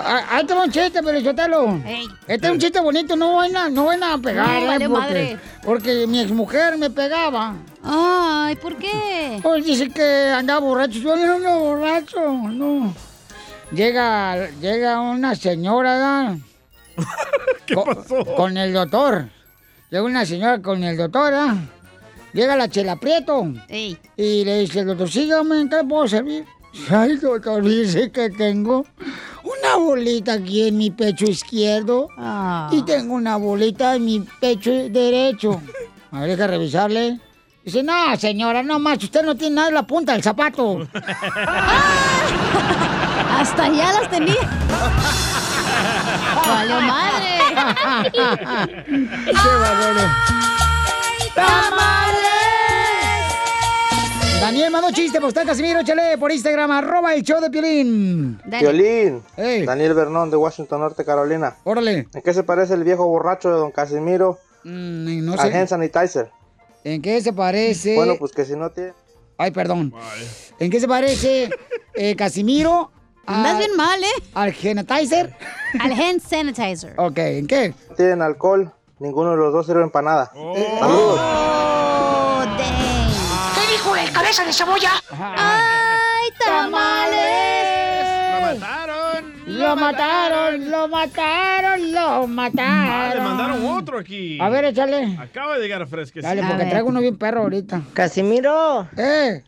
[0.00, 1.80] Ah, Ahí te va un chiste, pero yo te lo.
[2.26, 4.66] Este es un chiste bonito, no van a, no van a pegar, No, ¿eh?
[4.66, 5.38] vale porque, madre.
[5.64, 7.54] porque mi exmujer me pegaba.
[7.82, 9.40] Ay, ¿por qué?
[9.42, 10.98] Pues dice que andaba borracho.
[11.00, 12.94] Yo no ando borracho, no.
[13.72, 16.36] Llega, llega una señora.
[17.66, 18.24] ¿Qué pasó?
[18.36, 19.28] Con el doctor.
[19.90, 21.54] Llega una señora con el doctor, ¿verdad?
[22.32, 23.52] Llega la chela Prieto.
[23.68, 26.44] Y le dice, doctor, sígame, ¿en qué le puedo servir?
[26.90, 28.86] Ay, doctor, dice que tengo
[29.44, 32.08] una bolita aquí en mi pecho izquierdo
[32.70, 35.60] y tengo una bolita en mi pecho derecho.
[36.10, 37.20] A ver, deja revisarle.
[37.64, 40.88] Dice, no, señora, no más, usted no tiene nada en la punta del zapato.
[43.30, 44.36] Hasta allá las tenía.
[46.46, 47.38] ¡Valió madre!
[48.86, 50.00] ¡Qué bárbaro!
[54.48, 58.40] Daniel mandó chiste para usted, Casimiro, échale por Instagram, arroba el show de Piolín.
[58.46, 61.56] Violín, Daniel Bernón de Washington, Norte Carolina.
[61.64, 62.08] Órale.
[62.14, 65.54] ¿En qué se parece el viejo borracho de don Casimiro Mm, no al sé.
[65.56, 66.30] hand sanitizer?
[66.82, 67.94] ¿En qué se parece?
[67.94, 68.94] Bueno, pues que si no tiene...
[69.36, 69.92] Ay, perdón.
[70.58, 71.50] ¿En qué se parece
[71.94, 72.90] eh, Casimiro?
[73.26, 74.22] Andas al- bien mal, ¿eh?
[74.34, 75.36] ¿Al genetizer?
[75.78, 76.94] Al hand sanitizer.
[76.96, 77.74] Ok, ¿en qué?
[77.90, 80.32] no tienen alcohol, ninguno de los dos sirven para nada.
[80.32, 81.20] Saludos.
[81.20, 81.97] ¿Qué dijo el
[84.18, 84.90] cabeza de cebolla?
[85.10, 88.08] ¡Ay, tamales!
[88.34, 89.38] ¡Lo mataron!
[89.46, 92.90] Lo mataron, lo mataron, lo mataron.
[92.90, 94.38] Ah, le mandaron otro aquí.
[94.40, 95.16] A ver, échale.
[95.20, 96.26] Acaba de llegar fresquecito.
[96.26, 97.82] Dale, porque traigo uno bien perro ahorita.
[97.92, 98.88] Casimiro.
[98.96, 99.44] ¿Eh?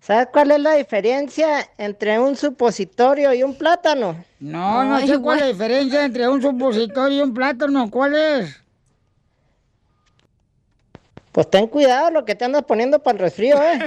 [0.00, 4.24] ¿Sabes cuál es la diferencia entre un supositorio y un plátano?
[4.40, 7.88] No, no sé cuál es la diferencia entre un supositorio y un plátano.
[7.90, 8.61] ¿Cuál es?
[11.32, 13.78] Pues ten cuidado lo que te andas poniendo para el resfrío, ¿eh?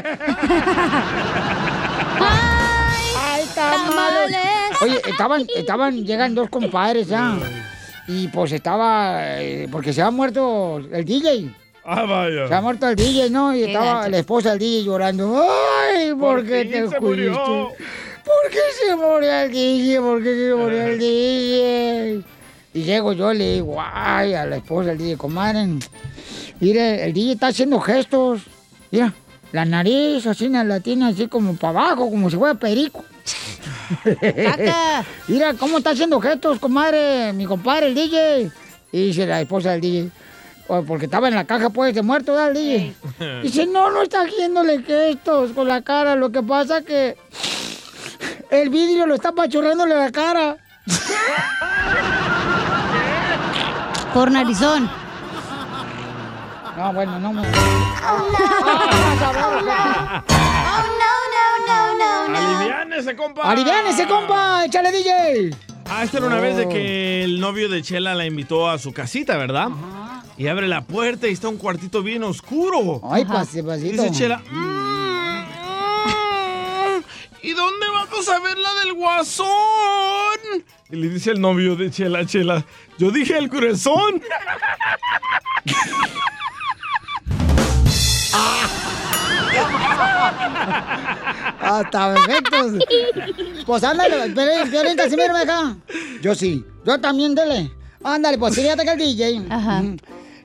[2.20, 4.36] ¡Ay, tamales!
[4.82, 7.38] Oye, estaban, estaban, llegan dos compadres ya.
[8.08, 11.52] Y pues estaba, eh, porque se ha muerto el DJ.
[11.84, 12.48] Ah, vaya.
[12.48, 13.56] Se ha muerto el DJ, ¿no?
[13.56, 15.39] Y Qué estaba la esposa del DJ llorando.
[15.88, 17.34] ¡Ay, por, Por qué te se murió.
[17.36, 20.02] ¿Por qué se murió el DJ?
[20.02, 22.24] ¿Por qué se murió el DJ?
[22.74, 25.68] Y llego yo y le digo, ay, a la esposa del DJ, comadre.
[26.66, 28.41] Mire, el DJ está haciendo gestos.
[28.89, 29.13] Mira,
[29.51, 33.05] la nariz así la tiene así como para abajo, como si fuera perico.
[35.28, 38.51] Mira cómo está haciendo gestos, comadre, mi compadre, el DJ.
[38.91, 40.09] Y dice la esposa del DJ.
[40.68, 42.95] "Oh, Porque estaba en la caja, pues, de muerto, ¿verdad, el DJ?
[43.43, 46.16] Dice, no, no está haciéndole gestos con la cara.
[46.16, 47.16] Lo que pasa que
[48.49, 50.57] el vidrio lo está pachurrándole la cara.
[54.16, 55.05] Por narizón.
[56.78, 57.41] No, bueno, no me...
[62.28, 63.43] ¡Aliviánese, compa!
[63.49, 64.65] ¡Aliviánese, compa!
[64.65, 65.55] ¡Échale, DJ!
[65.89, 66.57] Ah, esta era una vez Oh.
[66.59, 69.69] de que el novio de Chela la invitó a su casita, ¿verdad?
[70.38, 73.01] Y abre la puerta y está un cuartito bien oscuro.
[73.09, 74.01] Ay, pase, pasito.
[74.03, 75.39] Dice Chela, "Mm,
[76.97, 77.03] mm,
[77.43, 79.47] ¿y dónde vamos a ver la del guasón?
[80.89, 82.65] Y le dice el novio de Chela, Chela,
[82.97, 84.21] yo dije el corazón.
[91.62, 92.74] Hasta efectos.
[93.66, 95.76] Pues ándale, Piolín, Piolín, Casimiro, me deja.
[96.22, 96.64] Yo sí.
[96.86, 97.72] Yo también, dele.
[98.04, 99.40] Ándale, pues fíjate que el DJ.
[99.42, 99.98] ujú,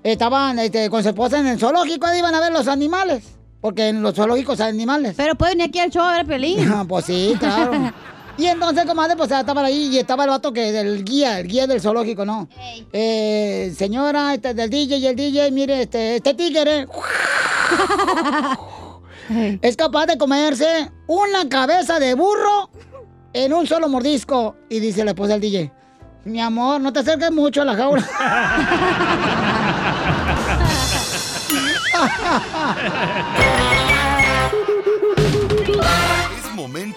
[0.03, 3.25] Estaban este, con su esposa en el zoológico, ahí iban a ver los animales.
[3.61, 5.15] Porque en los zoológicos hay animales.
[5.17, 6.73] Pero pueden venir aquí al show a ver Pelín.
[6.89, 7.73] pues sí, claro.
[8.41, 11.67] Y entonces, comadre, pues estaban ahí y estaba el vato que del guía, el guía
[11.67, 12.49] del zoológico, ¿no?
[12.91, 16.89] Eh, señora, este, del DJ y el DJ, mire, este, este tigre
[19.61, 22.71] es capaz de comerse una cabeza de burro
[23.35, 24.57] en un solo mordisco.
[24.71, 25.71] Y dice la esposa del DJ,
[26.25, 28.09] mi amor, no te acerques mucho a la jaula.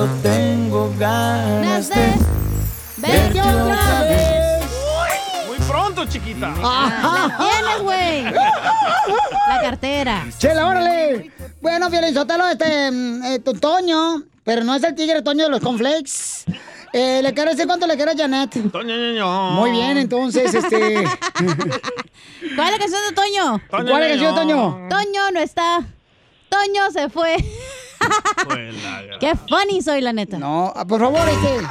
[0.00, 2.14] Solo tengo ganas de
[2.96, 4.64] verte otra vez.
[5.46, 6.54] Muy pronto, chiquita.
[6.56, 8.22] La tienes, güey.
[8.22, 10.26] La cartera.
[10.38, 11.30] Chela, órale.
[11.60, 15.50] Bueno, Violín Sotelo, este, mm, eh, tu Toño, pero no es el tigre Toño de
[15.50, 16.46] los conflakes.
[16.94, 18.72] Eh, ¿Le quiere decir cuánto le quiere a Janet?
[18.72, 19.50] Toño, ñoño.
[19.50, 20.94] Muy bien, entonces, este...
[22.56, 23.62] ¿Cuál es la canción de Toño?
[23.68, 24.88] ¿Cuál es la canción de Toño?
[24.88, 25.80] Toño no está.
[26.48, 27.36] Toño se fue.
[29.20, 30.38] Qué funny soy, la neta.
[30.38, 31.66] No, ah, por favor, este.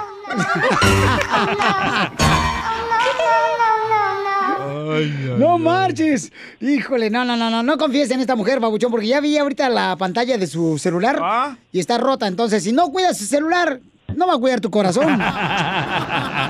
[5.37, 6.31] No marches.
[6.59, 9.69] Híjole, no, no, no, no, no confíes en esta mujer, babuchón, porque ya vi ahorita
[9.69, 12.27] la pantalla de su celular y está rota.
[12.27, 13.79] Entonces, si no cuidas su celular,
[14.15, 15.19] no va a cuidar tu corazón.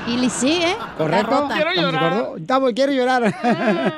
[0.06, 0.76] Y le sigue, ¿eh?
[0.96, 1.48] ¿Correcto?
[1.48, 2.38] Está rota.
[2.38, 3.24] ¿Estamos quiero llorar.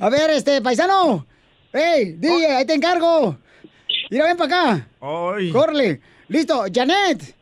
[0.00, 1.26] a ver, este, paisano.
[1.72, 3.38] ¡Ey, DJ, ahí te encargo!
[4.12, 4.86] Mira, ven para acá.
[5.52, 5.98] Corre.
[6.28, 7.34] Listo, Janet.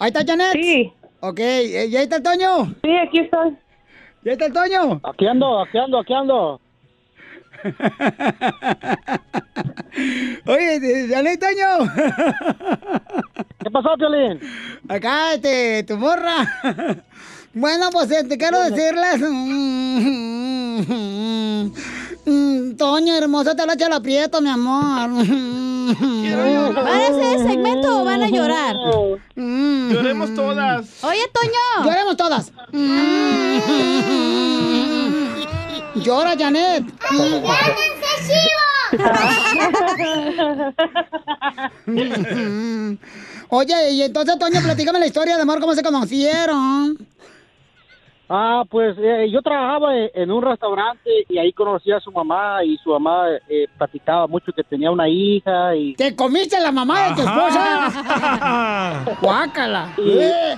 [0.00, 0.52] Ahí está Janet.
[0.54, 0.92] Sí.
[1.20, 2.74] Ok, eh, ¿y ahí está el Toño?
[2.82, 3.50] Sí, aquí estoy.
[4.24, 5.00] ¿Y ahí está el Toño?
[5.04, 6.60] Aquí ando, aquí ando, aquí ando.
[10.46, 11.88] Oye, de- Janet, Toño.
[13.62, 14.40] ¿Qué pasó, Piolín?
[14.88, 16.44] Acá, este, tu morra.
[17.56, 19.20] Bueno, pues eh, te quiero decirles.
[22.26, 25.10] Mm, Toño, hermosa, te la echa el aprieto, mi amor.
[26.74, 28.74] ¿Van a hacer ese segmento o van a llorar?
[29.36, 31.04] Lloremos todas.
[31.04, 31.84] Oye, Toño.
[31.84, 32.50] Lloremos todas.
[35.96, 36.84] Llora, Janet.
[43.48, 46.96] Oye, y entonces, Toño, platícame la historia de amor, cómo se conocieron.
[48.28, 52.64] Ah, pues eh, yo trabajaba en, en un restaurante y ahí conocí a su mamá
[52.64, 55.94] y su mamá eh, platicaba mucho que tenía una hija y...
[55.94, 57.92] ¿Te comiste la mamá de tu esposa?
[59.20, 59.92] Guácala.
[59.98, 60.02] Y,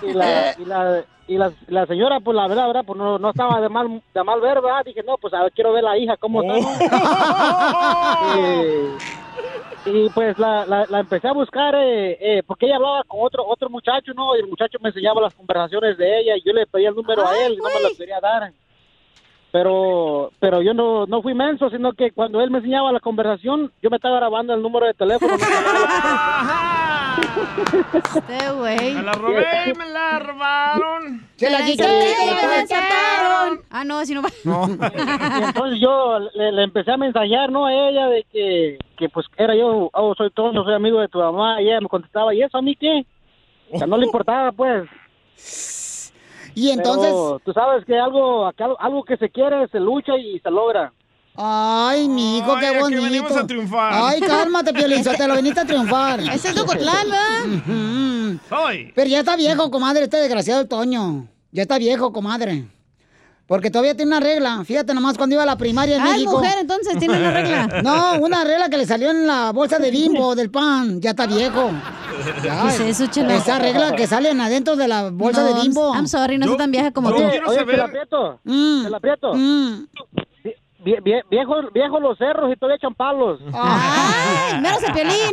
[0.07, 3.31] y la, y, la, y la- la señora, pues la verdad, verdad, pues no, no
[3.31, 4.85] estaba de mal, de mal ver, ¿verdad?
[4.85, 6.55] Dije, no, pues a ver, quiero ver la hija, cómo está.
[8.39, 8.89] Eh,
[9.87, 13.47] y pues la, la, la empecé a buscar eh, eh, porque ella hablaba con otro
[13.47, 14.37] otro muchacho, ¿no?
[14.37, 17.27] Y el muchacho me enseñaba las conversaciones de ella y yo le pedía el número
[17.27, 18.53] a él y no me lo quería dar.
[19.53, 23.73] Pero pero yo no, no fui menso, sino que cuando él me enseñaba la conversación,
[23.83, 25.35] yo me estaba grabando el número de teléfono.
[27.17, 28.95] Este güey.
[28.95, 31.27] Me la robé, me la robaron.
[31.37, 33.61] Se la quité, me la desataron.
[33.71, 34.29] Ah, no, si no va.
[34.29, 37.67] Y entonces yo le, le empecé a mensajear, ¿no?
[37.67, 41.19] A ella de que, que pues era yo, oh, soy Toño, soy amigo de tu
[41.19, 41.61] mamá.
[41.63, 43.05] Y ella me contestaba, ¿y eso a mí qué?
[43.73, 44.89] O sea, no le importaba, pues.
[46.57, 47.11] Y entonces...
[47.13, 50.91] Pero tú sabes que algo, que algo, que se quiere, se lucha y se logra.
[51.37, 53.03] Ay, mi hijo, qué Ay, bonito.
[53.03, 53.93] venimos a triunfar.
[53.95, 56.21] Ay, cálmate, Piolín, te lo viniste a triunfar.
[56.21, 58.41] Ese es Ocotlán, ¿verdad?
[58.95, 61.29] Pero ya está viejo, comadre, este desgraciado el Toño.
[61.53, 62.65] Ya está viejo, comadre.
[63.47, 64.65] Porque todavía tiene una regla.
[64.65, 66.33] Fíjate nomás cuando iba a la primaria en Ah, México.
[66.33, 67.69] mujer, entonces, tiene una regla.
[67.85, 71.01] No, una regla que le salió en la bolsa de bimbo del pan.
[71.01, 71.71] Ya está viejo.
[72.43, 73.37] Ya, ¿Qué es eso, chela?
[73.37, 75.95] Esa regla que salen adentro de la bolsa No, de bimbo.
[75.95, 77.17] I'm sorry, no soy tan vieja como tú.
[77.17, 79.33] Oye, oye, te la aprieto, te la aprieto.
[79.35, 83.41] Vie- vie- viejo, viejo los cerros y todavía echan palos.
[83.53, 85.33] ¡Ay, menos el piolín!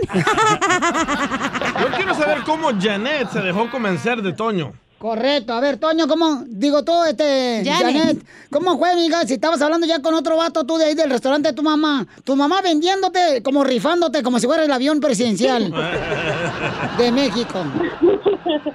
[1.79, 4.73] Yo quiero saber cómo Janet se dejó convencer de Toño.
[5.03, 5.51] Correcto.
[5.51, 6.45] A ver, Toño, ¿cómo?
[6.47, 7.93] Digo tú, este, Janet.
[7.93, 8.17] Janet.
[8.49, 9.23] ¿cómo fue, amiga?
[9.23, 12.07] Si estabas hablando ya con otro vato tú de ahí del restaurante de tu mamá.
[12.23, 15.73] Tu mamá vendiéndote, como rifándote, como si fuera el avión presidencial
[16.97, 17.59] de México.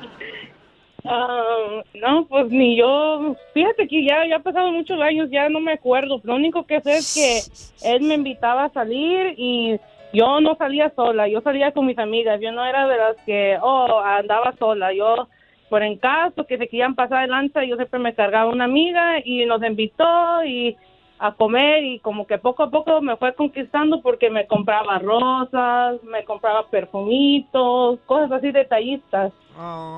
[1.11, 3.35] Ah, no, pues ni yo.
[3.55, 6.21] Fíjate que ya, ya ha pasado muchos años, ya no me acuerdo.
[6.23, 9.81] Lo único que sé es que él me invitaba a salir y
[10.13, 12.39] yo no salía sola, yo salía con mis amigas.
[12.43, 14.93] Yo no era de las que, oh, andaba sola.
[14.93, 15.29] Yo,
[15.69, 19.19] por en caso que se querían pasar de lanza, yo siempre me cargaba una amiga
[19.25, 20.77] y nos invitó y
[21.19, 25.97] a comer y como que poco a poco me fue conquistando porque me compraba rosas,
[26.05, 29.33] me compraba perfumitos, cosas así detallistas.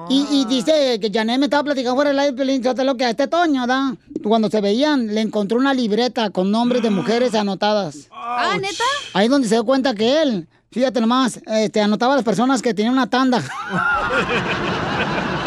[0.09, 3.11] Y, y dice que Janet me estaba platicando fuera del aire, Piolín, lo que a
[3.11, 3.95] este Toño, ¿da?
[4.23, 8.09] Cuando se veían, le encontró una libreta con nombres de mujeres anotadas.
[8.11, 8.85] Ah, ¿neta?
[9.13, 12.73] Ahí donde se dio cuenta que él, fíjate nomás, este, anotaba a las personas que
[12.73, 13.43] tenían una tanda.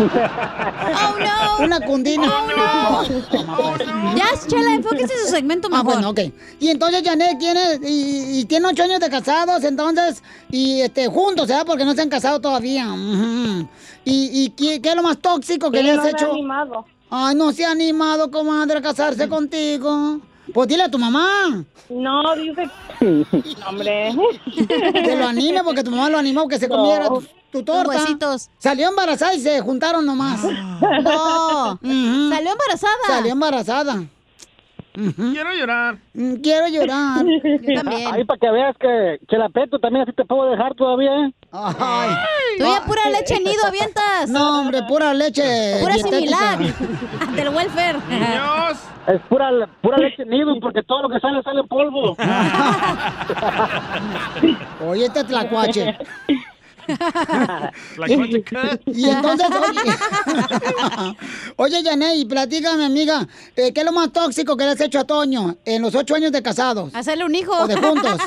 [0.06, 1.16] Oh,
[1.60, 1.66] no.
[1.66, 2.28] Una cundina.
[4.16, 5.94] Ya, Chela, enfóquese en su segmento Ah, mejor.
[5.94, 6.20] bueno, ok.
[6.60, 11.48] Y entonces Janet tiene, y, y tiene ocho años de casados, entonces, y este, juntos,
[11.48, 11.66] ¿verdad?
[11.66, 12.88] Porque no se han casado todavía.
[14.06, 16.12] ¿Y, y qué, qué es lo más tóxico que Sí, le has no me he
[16.12, 16.32] hecho?
[16.32, 16.86] animado.
[17.10, 20.20] Ay, no se ha animado, comadre, a casarse contigo.
[20.54, 21.64] Pues dile a tu mamá.
[21.90, 22.70] No, dice.
[23.68, 24.14] Hombre.
[24.94, 26.76] Que lo anime porque tu mamá lo animó que se No.
[26.76, 27.90] comiera tu, tu torta.
[27.90, 28.50] huesitos.
[28.60, 30.44] Salió embarazada y se juntaron nomás.
[30.44, 31.80] No.
[31.82, 33.04] ¿Salió embarazada?
[33.08, 34.04] Salió embarazada.
[34.94, 35.98] Quiero llorar.
[36.14, 37.26] Mm, Quiero llorar.
[37.64, 38.14] Yo también.
[38.14, 41.34] Ahí para que veas que Chelapeto también así te puedo dejar todavía, ¿eh?
[41.52, 42.10] Ay.
[42.60, 44.30] Tú ya pura leche nido avientas.
[44.30, 45.78] No, hombre, pura leche.
[45.82, 46.58] Pura dietética.
[46.58, 46.60] similar.
[47.36, 47.98] Del welfare.
[49.08, 49.50] Es pura,
[49.82, 52.16] pura leche nido porque todo lo que sale sale en polvo.
[54.88, 55.98] Oye, este tlacuache.
[58.86, 59.92] Y entonces, oye,
[61.58, 65.00] oye Yané, y platícame, amiga, eh, ¿qué es lo más tóxico que le has hecho
[65.00, 66.94] a Toño en los ocho años de casados?
[66.96, 67.52] Hacerle un hijo.
[67.58, 68.20] O de juntos.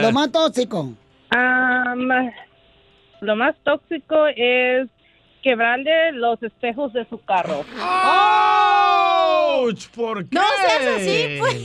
[0.00, 0.92] lo más tóxico.
[1.30, 2.08] Am,
[3.20, 4.88] lo más tóxico es
[5.42, 7.64] quebrarle los espejos de su carro.
[7.80, 9.88] ¡Auch!
[9.94, 10.36] ¿Por qué?
[10.36, 11.56] No seas así, pues.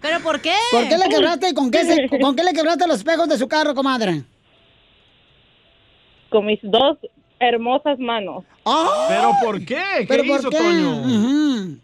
[0.00, 0.54] ¿Pero por qué?
[0.70, 3.38] ¿Por qué le quebraste y con qué, se- con qué le quebraste los espejos de
[3.38, 4.22] su carro, comadre?
[6.32, 6.98] Con mis dos
[7.38, 8.44] hermosas manos.
[9.08, 9.82] ¿Pero por qué?
[9.98, 10.56] ¿Qué ¿Pero por hizo qué?
[10.56, 11.78] Toño?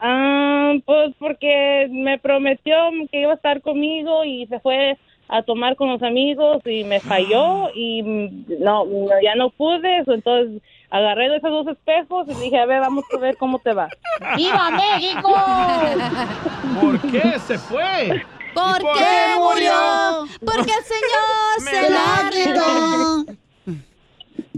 [0.00, 2.74] Ah, pues porque me prometió
[3.10, 7.00] que iba a estar conmigo y se fue a tomar con los amigos y me
[7.00, 10.60] falló y mm, no, no, ya no pude, entonces
[10.90, 13.88] agarré de esos dos espejos y dije, a ver, vamos a ver cómo te va.
[14.36, 15.34] ¡Viva México!
[16.80, 18.22] ¿Por qué se fue?
[18.54, 20.26] ¿Por ¿Y por qué murió?
[20.44, 21.24] Porque el Señor
[21.58, 23.24] ¡Se se la quitó!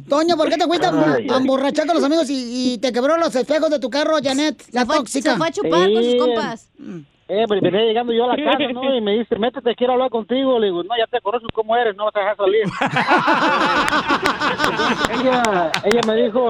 [0.09, 2.92] Toño, ¿por qué te fuiste a embo- a emborrachar con los amigos y, y te
[2.92, 4.62] quebró los espejos de tu carro, Janet?
[4.72, 5.32] La tóxica.
[5.32, 6.68] se fue a chupar con sus compas.
[7.28, 8.94] Eh, pero venía llegando yo a la casa, ¿no?
[8.97, 10.61] Y me dice, métete, quiero hablar contigo.
[10.61, 12.62] Le digo, no, ya te conozco cómo eres, no vas a dejar salir.
[15.20, 16.47] ella, ella me dijo,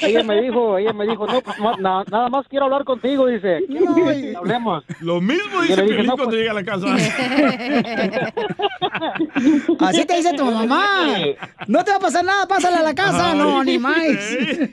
[0.00, 3.60] ella me dijo, ella me dijo, no, pues, na- nada más quiero hablar contigo, dice.
[3.66, 4.84] Quiero que hablemos.
[5.00, 6.86] Lo mismo dice le dije, Piolín no, cuando pues- llega a la casa.
[9.80, 11.16] Así te dice tu mamá.
[11.66, 13.34] No te va a pasar nada, pásale a la casa.
[13.34, 13.96] No, ni más.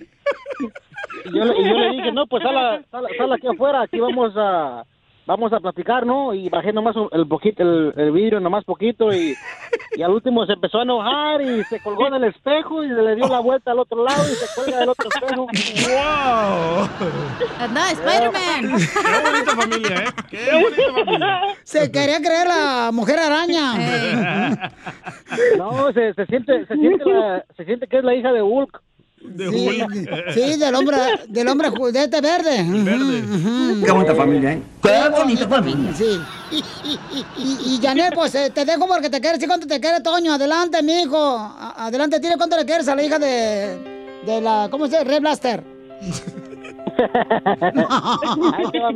[1.26, 3.82] Y yo, le- y yo le dije, no, pues sal, a- sal, sal aquí afuera,
[3.82, 4.84] aquí vamos a
[5.26, 6.34] vamos a platicar, ¿no?
[6.34, 9.36] Y bajé nomás el poquito, el, el vidrio nomás poquito y,
[9.96, 13.16] y al último se empezó a enojar y se colgó en el espejo y le
[13.16, 15.48] dio la vuelta al otro lado y se cuelga del otro espejo.
[15.88, 16.88] ¡Wow!
[17.74, 18.78] No, Spider-Man.
[18.78, 20.08] Qué bonita familia, ¿eh?
[20.30, 21.42] Qué bonita familia.
[21.64, 24.72] Se quería creer la mujer araña.
[25.58, 28.82] No, se, se siente, se siente, la- se siente que es la hija de Hulk.
[29.18, 29.82] Sí,
[30.34, 30.98] sí, del hombre,
[31.28, 32.58] del hombre ju- de este verde.
[33.84, 34.62] Qué bonita familia, ¿eh?
[34.84, 35.94] Qué bonita familia.
[35.94, 36.20] Sí.
[36.52, 39.40] Y, y Janet, pues eh, te dejo porque te quieres.
[39.40, 40.34] ¿Sí cuánto te quiere, Toño?
[40.34, 41.18] Adelante, mijo.
[41.18, 43.78] Adelante, dile cuánto le quieres a la hija de,
[44.26, 45.10] de la, ¿cómo se dice?
[45.10, 45.64] Red Blaster.
[46.98, 48.92] Ahí te va.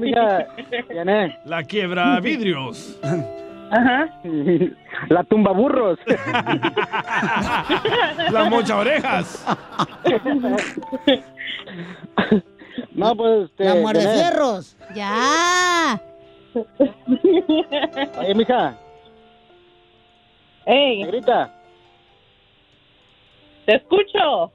[1.45, 2.95] La quiebra vidrios.
[3.71, 4.09] Ajá.
[5.09, 5.99] La tumba burros.
[8.31, 9.45] La mocha orejas.
[12.93, 13.65] No, pues este.
[13.65, 14.15] La muerde Yané.
[14.15, 14.77] fierros.
[14.95, 16.01] Ya.
[18.19, 18.75] Oye, mija.
[20.65, 21.03] ¡Ey!
[21.05, 21.53] Grita.
[23.65, 24.51] ¡Te escucho!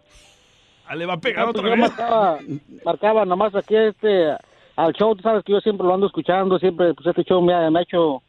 [0.86, 1.90] Ah, le va a pegar No, pues otra yo vez.
[1.90, 2.38] marcaba,
[2.84, 4.32] marcaba nomás aquí este
[4.76, 7.54] al show, tú sabes que yo siempre lo ando escuchando, siempre pues este show me
[7.54, 8.22] ha, me ha hecho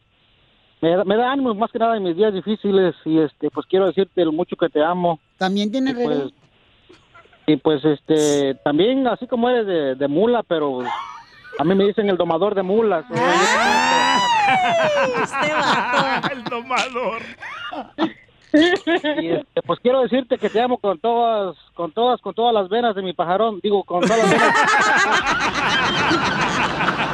[0.80, 3.66] me da, me da ánimo más que nada en mis días difíciles y este pues
[3.66, 6.32] quiero decirte lo mucho que te amo También tiene y pues,
[7.46, 10.80] y pues este también así como eres de, de mula, pero
[11.58, 13.04] a mí me dicen el domador de mulas.
[14.46, 15.52] Este.
[16.32, 17.22] El tomador.
[18.52, 22.68] Y este, pues quiero decirte que te amo con todas, con todas, con todas las
[22.68, 24.54] venas de mi pajarón, digo con todas las venas.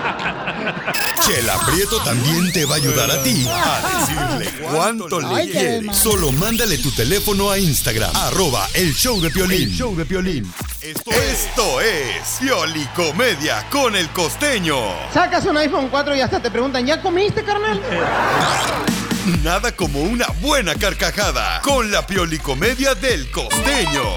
[1.25, 5.53] Chela Prieto también te va a ayudar a ti a decirle cuánto le Ay, qué
[5.53, 5.83] quiere.
[5.83, 5.95] mal.
[5.95, 9.63] Solo mándale tu teléfono a Instagram, arroba el show de Piolín.
[9.71, 10.53] El show de Piolín.
[10.81, 14.77] Esto, esto es Piolicomedia con el costeño.
[15.15, 17.81] Sacas un iPhone 4 y hasta te preguntan, ¿ya comiste, carnal?
[19.45, 24.15] Nada como una buena carcajada con la Piolicomedia del costeño.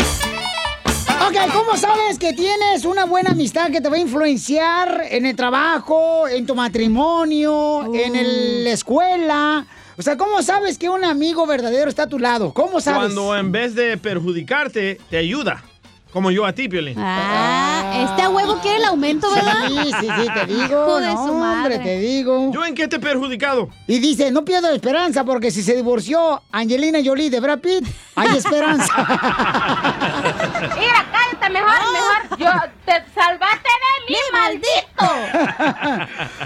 [1.22, 5.36] Ok, ¿cómo sabes que tienes una buena amistad que te va a influenciar en el
[5.36, 9.66] trabajo, en tu matrimonio, en el- la escuela?
[9.98, 12.54] O sea, ¿cómo sabes que un amigo verdadero está a tu lado?
[12.54, 13.00] ¿Cómo sabes?
[13.14, 15.64] Cuando en vez de perjudicarte, te ayuda.
[16.12, 16.96] Como yo a ti, Piolín.
[16.98, 19.68] Ah, este huevo quiere el aumento, ¿verdad?
[19.68, 20.64] Sí, sí, sí, te digo.
[20.64, 22.52] Hijo de no, su hombre, te digo.
[22.54, 23.68] ¿Yo en qué te he perjudicado?
[23.86, 27.86] Y dice, no pierdo esperanza porque si se divorció Angelina Jolie de Brad Pitt,
[28.16, 28.94] hay esperanza.
[30.80, 32.40] Mira, cállate mejor, mejor.
[32.40, 32.52] Yo
[32.86, 35.06] te salvaste de mí, maldito.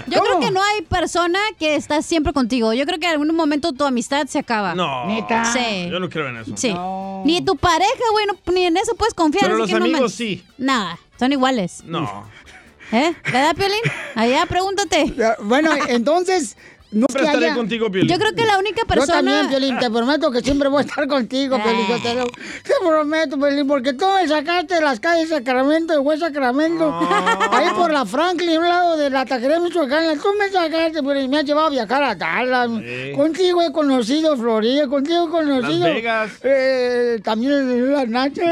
[0.06, 2.72] Yo creo que no hay persona que está siempre contigo.
[2.72, 4.74] Yo creo que en algún momento tu amistad se acaba.
[4.74, 5.06] No.
[5.52, 5.88] Sí.
[5.90, 6.52] Yo no creo en eso.
[6.56, 6.74] Sí.
[7.24, 9.44] Ni tu pareja, güey, no- ni en eso puedes confiar.
[9.50, 10.44] Pero así los que no amigos sí.
[10.58, 11.82] Nada, son iguales.
[11.84, 12.26] No.
[12.92, 13.14] ¿Eh?
[13.24, 13.80] ¿Verdad, Piolín?
[14.16, 15.14] Allá, pregúntate.
[15.42, 16.56] Bueno, entonces...
[16.92, 18.08] No es que Siempre estaré haya- contigo, Piolín.
[18.10, 19.06] Yo creo que la única persona...
[19.06, 21.86] Yo también, Piolín, te prometo que siempre voy a estar contigo, Piolín.
[21.88, 25.92] yo Te, lo- te prometo, Piolín, porque tú me sacaste de las calles de Sacramento,
[25.92, 26.92] de West Sacramento,
[27.52, 30.18] ahí por la Franklin, un lado de la taquería Michoacán.
[30.18, 32.68] Tú me sacaste, Piolín, me has llevado a viajar a Dallas.
[33.14, 35.86] Contigo he conocido Florida, contigo he conocido...
[35.86, 36.30] Las Vegas.
[36.42, 38.44] Eh, también las nachas.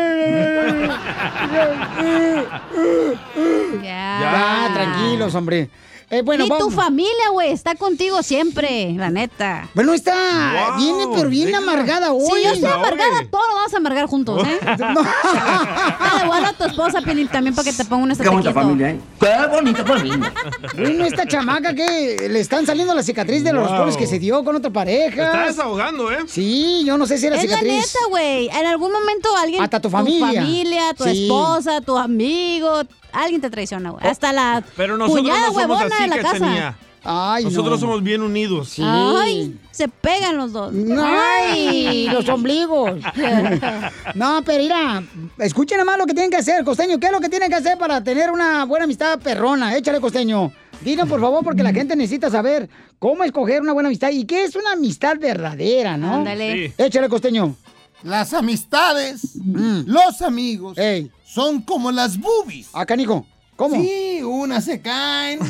[3.83, 5.71] Ya, tranquilos, hombre.
[6.11, 6.75] Eh, bueno, y tu vamos.
[6.75, 9.69] familia, güey, está contigo siempre, la neta.
[9.75, 12.25] Bueno, está, viene, pero bien amargada hoy.
[12.41, 14.59] Si yo estoy amargada, todo lo vamos a amargar juntos, ¿eh?
[14.79, 15.03] no.
[15.03, 18.91] Dale, igual a tu esposa, Piolín, también para que te ponga un Qué bonita familia,
[18.91, 19.01] ¿eh?
[19.21, 20.33] Qué bonita familia.
[20.77, 23.95] Bueno, esta chamaca que le están saliendo la cicatriz de los Wow.
[23.99, 25.15] que se dio con otra pareja.
[25.15, 26.21] Te estás desahogando, ¿eh?
[26.27, 27.75] Sí, yo no sé si era Es la cicatriz.
[27.81, 28.49] neta, güey.
[28.49, 29.63] En algún momento alguien.
[29.63, 30.27] Hasta tu familia.
[30.41, 31.25] familia, tu Sí.
[31.25, 32.81] esposa, tu amigo.
[33.13, 34.07] Alguien te traiciona, güey.
[34.07, 36.77] Hasta la Pero nosotros cuñada no somos huevona así, de la casa.
[37.05, 37.87] Ay, Nosotros no.
[37.87, 38.75] somos bien unidos.
[38.83, 40.75] Ay, se pegan los dos.
[41.01, 43.01] Ay, los ombligos.
[44.15, 45.03] No, pero mira,
[45.39, 46.99] escuchen nada más lo que tienen que hacer, Costeño.
[46.99, 49.77] ¿Qué es lo que tienen que hacer para tener una buena amistad perrona?
[49.77, 50.53] Échale, Costeño.
[50.81, 54.45] Dinos, por favor, porque la gente necesita saber cómo escoger una buena amistad y qué
[54.45, 56.17] es una amistad verdadera, ¿no?
[56.17, 56.69] Ándale.
[56.69, 56.75] Sí.
[56.79, 57.55] Échale, Costeño.
[58.03, 60.79] Las amistades, los amigos,
[61.25, 62.69] son como las boobies.
[62.73, 63.27] Ah, canijo.
[63.59, 63.75] ¿Cómo?
[63.75, 65.41] Sí, unas se caen,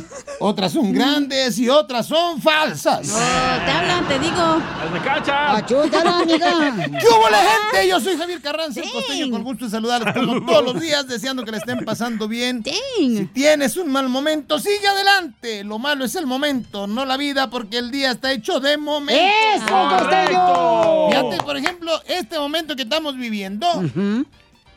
[0.40, 3.06] otras son grandes y otras son falsas.
[3.06, 4.34] te hablan, te digo.
[4.34, 5.56] ¡Las de cacha!
[5.56, 6.74] ¡Achútala, amiga!
[7.00, 7.86] ¿Qué hubo la gente?
[7.86, 11.44] Yo soy Javier Carranza, el costeño, con gusto de saludarlos como todos los días, deseando
[11.44, 12.64] que le estén pasando bien.
[12.96, 15.62] Si tienes un mal momento, sigue adelante.
[15.62, 19.22] Lo malo es el momento, no la vida, porque el día está hecho de momentos.
[19.54, 21.08] ¡Eso, costeño!
[21.10, 23.66] Fíjate, por ejemplo, este momento que estamos viviendo,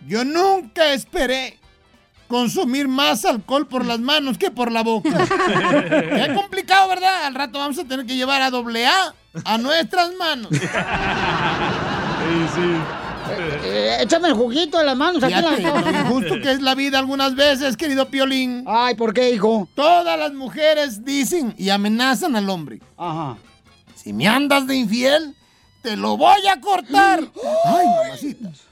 [0.06, 1.61] yo nunca esperé
[2.32, 5.10] consumir más alcohol por las manos que por la boca.
[5.90, 7.26] Qué complicado, ¿verdad?
[7.26, 9.14] Al rato vamos a tener que llevar a doble A
[9.44, 10.50] a nuestras manos.
[13.64, 17.36] Eh, échame el juguito de las manos aquí la injusto que es la vida algunas
[17.36, 18.64] veces, querido Piolín.
[18.66, 19.68] Ay, ¿por qué, hijo?
[19.76, 22.80] Todas las mujeres dicen y amenazan al hombre.
[22.98, 23.38] Ajá.
[23.94, 25.36] Si me andas de infiel,
[25.82, 27.20] te lo voy a cortar.
[27.66, 28.71] Ay, mamacitas.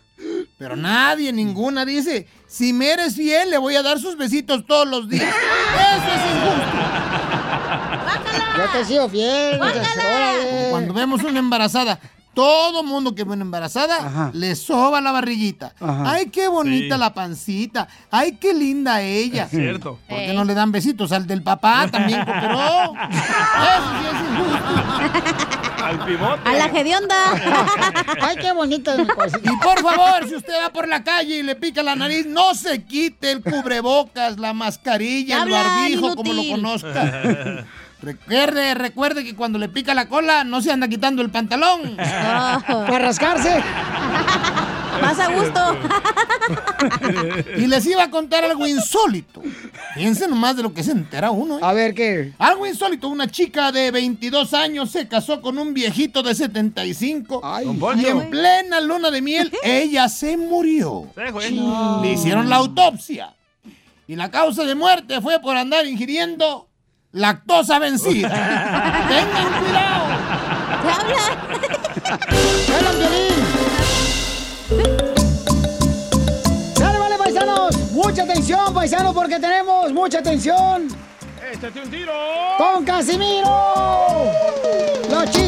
[0.57, 4.87] Pero nadie, ninguna dice, si me eres fiel, le voy a dar sus besitos todos
[4.87, 5.33] los días.
[5.33, 6.77] Eso es injusto.
[8.57, 9.59] Yo te he sido fiel.
[10.69, 11.99] Cuando vemos una embarazada,
[12.39, 15.73] todo mundo que una embarazada le soba la barriguita.
[15.77, 16.13] Ajá.
[16.13, 16.99] Ay, qué bonita Sí.
[17.01, 17.89] la pancita.
[18.09, 19.43] Ay, qué linda ella.
[19.43, 19.99] Es cierto.
[20.07, 21.89] ¿Por qué no le dan besitos al del papá?
[21.91, 22.93] También cooperó.
[23.11, 25.83] Eso sí es injusto.
[25.83, 26.49] Al pivote.
[26.49, 27.15] A la hedionda.
[28.21, 28.95] Ay, qué cosita.
[29.51, 32.55] Y por favor, si usted va por la calle y le pica la nariz, no
[32.55, 37.65] se quite el cubrebocas, la mascarilla, el barbijo, como lo conozca.
[38.01, 41.97] Recuerde, recuerde que cuando le pica la cola no se anda quitando el pantalón.
[41.97, 43.61] Para rascarse.
[45.01, 45.77] Más a gusto.
[47.57, 49.41] Y les iba a contar algo insólito.
[49.95, 51.57] Fíjense nomás de lo que se entera uno.
[51.57, 51.61] ¿eh?
[51.61, 52.33] A ver, ¿qué?
[52.37, 53.07] Algo insólito.
[53.07, 57.41] Una chica de 22 años se casó con un viejito de 75.
[57.75, 61.07] Don y en plena luna de miel, ella se murió.
[61.15, 61.59] Sí, güey.
[62.01, 63.33] Le hicieron la autopsia.
[64.07, 66.68] Y la causa de muerte fue por andar ingiriendo
[67.11, 68.29] lactosa vencida.
[69.09, 70.05] Tengan cuidado.
[72.79, 73.39] ¡Hola, Piolín!
[76.77, 77.75] ¡Dale, vale, paisanos!
[77.91, 80.87] ¡Mucha atención, paisanos, porque tenemos mucha atención!
[81.51, 82.13] ¡Échate un tiro!
[82.57, 84.31] ¡Con Casimiro!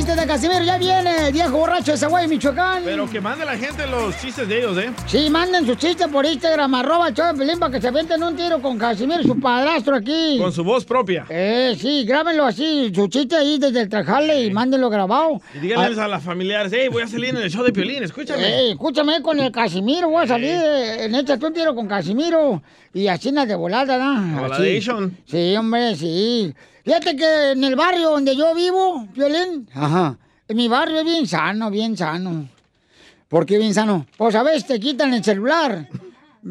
[0.01, 2.81] Chistes de Casimiro ya viene, viejo borracho de Zaguay, Michoacán.
[2.83, 4.89] Pero que mande la gente los chistes de ellos, ¿eh?
[5.05, 8.23] Sí, manden sus chistes por Instagram, arroba el show de Pelín, para que se avienten
[8.23, 10.39] un tiro con Casimiro, su padrastro aquí.
[10.39, 11.27] Con su voz propia.
[11.29, 15.39] Eh, sí, grábenlo así, su chiste ahí desde el trajale y mándenlo grabado.
[15.53, 18.41] Y díganles a las familiares, hey, voy a salir en el show de Piolín, escúchame.
[18.41, 22.63] Eh, escúchame con el Casimiro, voy a salir eh, en Échate un tiro con Casimiro.
[22.91, 24.45] Y así de volada, ¿no?
[24.45, 24.81] Así.
[25.25, 26.53] Sí, hombre, sí.
[26.83, 30.17] Fíjate que en el barrio donde yo vivo, Violín, ajá,
[30.47, 32.47] En mi barrio es bien sano, bien sano.
[33.29, 34.05] ¿Por qué bien sano?
[34.17, 35.87] Pues a veces te quitan el celular,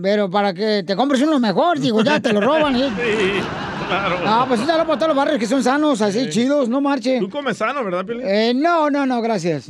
[0.02, 2.76] pero para que te compres uno mejor, digo, ya te lo roban.
[2.76, 2.90] ¿eh?
[3.90, 4.18] Sí, claro.
[4.24, 7.18] Ah, pues ya lo para todos los barrios que son sanos, así chidos, no marche.
[7.18, 8.24] Tú comes sano, ¿verdad, Piolín?
[8.24, 9.68] Eh, no, no, no, gracias.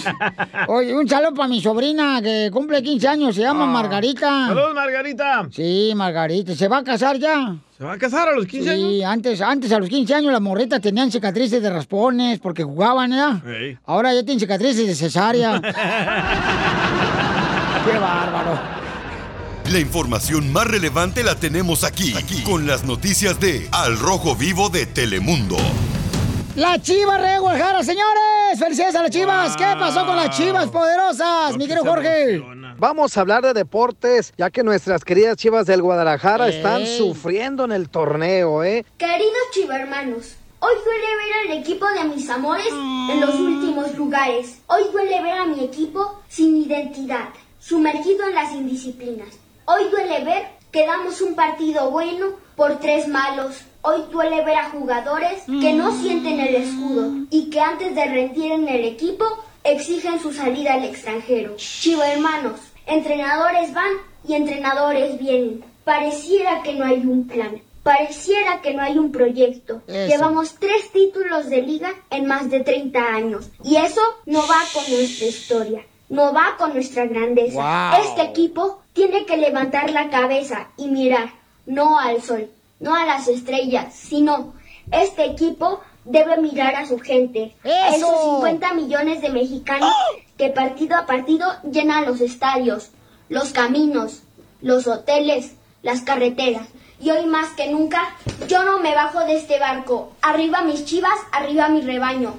[0.66, 4.46] Oye, un saludo para mi sobrina que cumple 15 años, se llama Margarita.
[4.46, 4.48] Ah.
[4.48, 5.48] Saludos, Margarita.
[5.52, 7.56] Sí, Margarita, se va a casar ya.
[7.82, 8.92] ¿Se va a casar a los 15 años?
[8.92, 13.10] Sí, antes, antes a los 15 años las morritas tenían cicatrices de raspones porque jugaban,
[13.10, 13.42] ¿ya?
[13.44, 13.76] Ey.
[13.86, 15.60] Ahora ya tienen cicatrices de cesárea.
[17.84, 18.56] Qué bárbaro.
[19.72, 24.68] La información más relevante la tenemos aquí, aquí, con las noticias de Al Rojo Vivo
[24.68, 25.56] de Telemundo.
[26.54, 28.58] La Chiva Rey Guadalajara, señores.
[28.58, 29.56] Felicidades a las Chivas.
[29.56, 32.42] ¿Qué pasó con las Chivas poderosas, mi querido Jorge?
[32.76, 37.72] Vamos a hablar de deportes, ya que nuestras queridas Chivas del Guadalajara están sufriendo en
[37.72, 38.84] el torneo, ¿eh?
[38.98, 44.58] Queridos chivermanos, hoy duele ver al equipo de mis amores en los últimos lugares.
[44.66, 47.30] Hoy duele ver a mi equipo sin identidad,
[47.60, 49.28] sumergido en las indisciplinas.
[49.64, 53.60] Hoy duele ver que damos un partido bueno por tres malos.
[53.82, 58.52] Hoy duele ver a jugadores que no sienten el escudo y que antes de rendir
[58.52, 59.24] en el equipo
[59.64, 61.56] exigen su salida al extranjero.
[61.56, 63.92] Chivo hermanos, entrenadores van
[64.26, 65.64] y entrenadores vienen.
[65.84, 67.60] Pareciera que no hay un plan.
[67.82, 69.82] Pareciera que no hay un proyecto.
[69.88, 70.08] Eso.
[70.08, 73.50] Llevamos tres títulos de liga en más de 30 años.
[73.64, 75.84] Y eso no va con nuestra historia.
[76.12, 77.54] No va con nuestra grandeza.
[77.54, 78.02] Wow.
[78.04, 81.30] Este equipo tiene que levantar la cabeza y mirar,
[81.64, 82.50] no al sol,
[82.80, 84.52] no a las estrellas, sino
[84.90, 87.56] este equipo debe mirar a su gente.
[87.64, 88.06] A ¡Eso!
[88.08, 89.90] esos 50 millones de mexicanos
[90.36, 92.90] que partido a partido llenan los estadios,
[93.30, 94.22] los caminos,
[94.60, 96.68] los hoteles, las carreteras.
[97.00, 98.14] Y hoy más que nunca,
[98.48, 100.12] yo no me bajo de este barco.
[100.20, 102.34] Arriba mis chivas, arriba mi rebaño.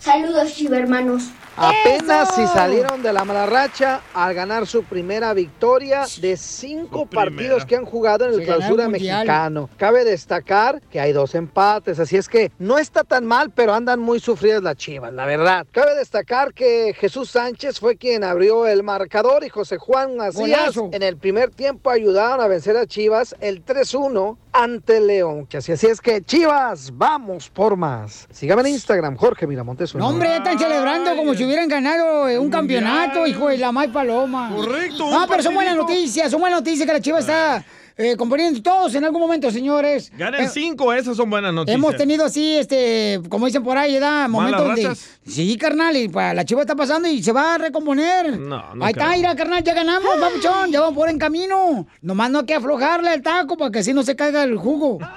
[0.00, 1.30] Saludos, chivermanos.
[1.56, 7.64] Apenas si salieron de la mala racha al ganar su primera victoria de cinco partidos
[7.64, 9.70] que han jugado en el Se clausura el mexicano.
[9.76, 14.00] Cabe destacar que hay dos empates, así es que no está tan mal, pero andan
[14.00, 15.66] muy sufridas las chivas, la verdad.
[15.70, 20.90] Cabe destacar que Jesús Sánchez fue quien abrió el marcador y José Juan Macías Golazo.
[20.92, 25.46] en el primer tiempo ayudaron a vencer a Chivas el 3-1 ante León.
[25.46, 28.26] Que así, así es que Chivas, vamos por más.
[28.30, 29.94] Sígame en Instagram, Jorge Miramontes.
[29.94, 33.72] No, hombre, ya están celebrando como si hubieran ganado eh, un campeonato, hijo de la
[33.72, 34.50] May Paloma.
[34.54, 37.64] Correcto, No, pero son buenas noticias, son buenas noticias que la Chiva está
[37.96, 40.10] eh, componiendo todos en algún momento, señores.
[40.18, 41.76] Ganen Eh, cinco, esas son buenas noticias.
[41.76, 44.28] Hemos tenido así, este, como dicen por ahí, ¿verdad?
[44.28, 44.82] Momentos donde...
[44.82, 45.10] rachas?
[45.24, 48.36] Sí, carnal, y pues, la chiva está pasando y se va a recomponer.
[48.36, 51.86] No, no Ahí está, mira, carnal, ya ganamos, papuchón, ya vamos por en camino.
[52.02, 54.98] Nomás no hay que aflojarle el taco para que así no se caiga el jugo.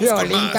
[0.00, 0.50] Violín,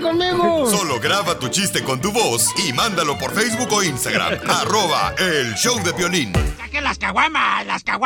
[0.00, 0.70] conmigo.
[0.70, 4.38] Solo graba tu chiste con tu voz y mándalo por Facebook o Instagram.
[4.48, 6.32] arroba el show de violín.
[6.56, 7.66] ¡Saquen las caguamas!
[7.66, 8.05] ¡Las caguamas!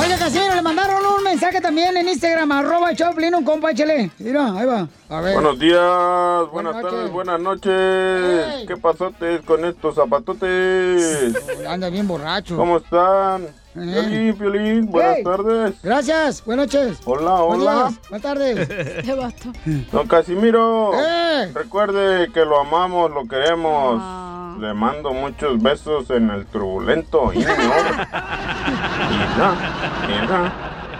[0.00, 4.10] Oiga, Casimiro, le mandaron un mensaje también en Instagram, arroba Choplin, un compa, échale.
[4.18, 4.88] Mira, ahí va.
[5.08, 5.34] A ver.
[5.34, 6.90] Buenos días, buenas noches.
[6.90, 8.66] tardes, buenas noches.
[8.68, 11.34] ¿Qué pasotes con estos zapatotes?
[11.68, 12.56] Anda bien borracho.
[12.56, 13.44] ¿Cómo están?
[13.44, 13.54] Eh.
[13.74, 15.24] Piolín, Piolín, buenas Hey.
[15.24, 15.74] tardes.
[15.82, 16.98] Gracias, buenas noches.
[17.04, 17.92] Hola, hola.
[18.08, 18.68] Buenas tardes.
[19.04, 19.52] Qué.
[19.92, 21.50] Don Casimiro, Eh.
[21.54, 24.00] recuerde que lo amamos, lo queremos.
[24.60, 27.38] Le mando muchos besos en el turbulento y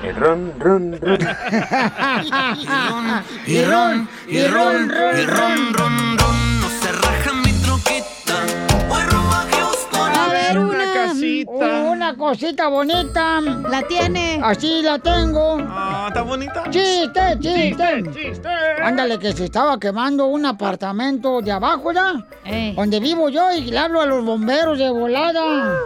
[0.01, 1.19] y ron, ron, ron.
[3.47, 6.17] Y ron, y ron, y ron, ron, ron.
[6.17, 6.48] No
[10.57, 11.83] Una, casita.
[11.91, 13.41] Una cosita bonita.
[13.41, 14.41] La tiene.
[14.43, 15.59] Así la tengo.
[15.61, 16.65] Ah, ¿está bonita?
[16.71, 18.05] Chiste, chiste.
[18.15, 18.49] Chiste,
[18.83, 22.15] Ándale, que se estaba quemando un apartamento de abajo, ¿ya?
[22.75, 25.79] Donde vivo yo y le hablo a los bomberos de volada.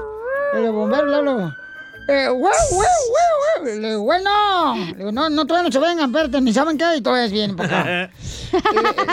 [0.55, 1.62] El bomberos le hablo.
[2.09, 2.89] Eh, güey, güey,
[3.63, 3.79] güey.
[3.81, 4.75] Le digo, bueno.
[4.75, 7.57] Le digo, no, no, todavía no se vengan, espérate, ni saben qué, y todavía vienen
[7.57, 8.11] para acá.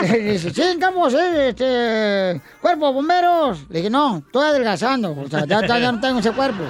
[0.02, 3.58] Eh, Dice, sí, estamos, este, cuerpo de bomberos.
[3.70, 6.64] Le dije, no, estoy adelgazando, o sea, ya, ya- ya no tengo ese cuerpo.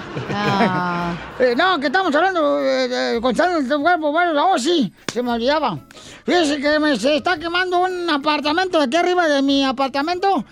[1.41, 5.33] Eh, no, que estamos hablando, eh, eh, contando el cuerpo, bueno, oh, sí, se me
[5.33, 5.79] olvidaba.
[6.25, 10.45] Fíjese que me, se está quemando un apartamento de aquí arriba de mi apartamento.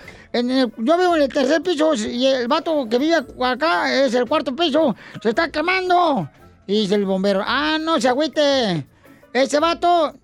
[0.43, 4.55] Yo vivo en el tercer piso y el vato que vive acá es el cuarto
[4.55, 4.95] piso.
[5.23, 6.29] Se está quemando.
[6.67, 8.87] Y dice el bombero, ah, no se agüite.
[9.33, 10.15] Ese vato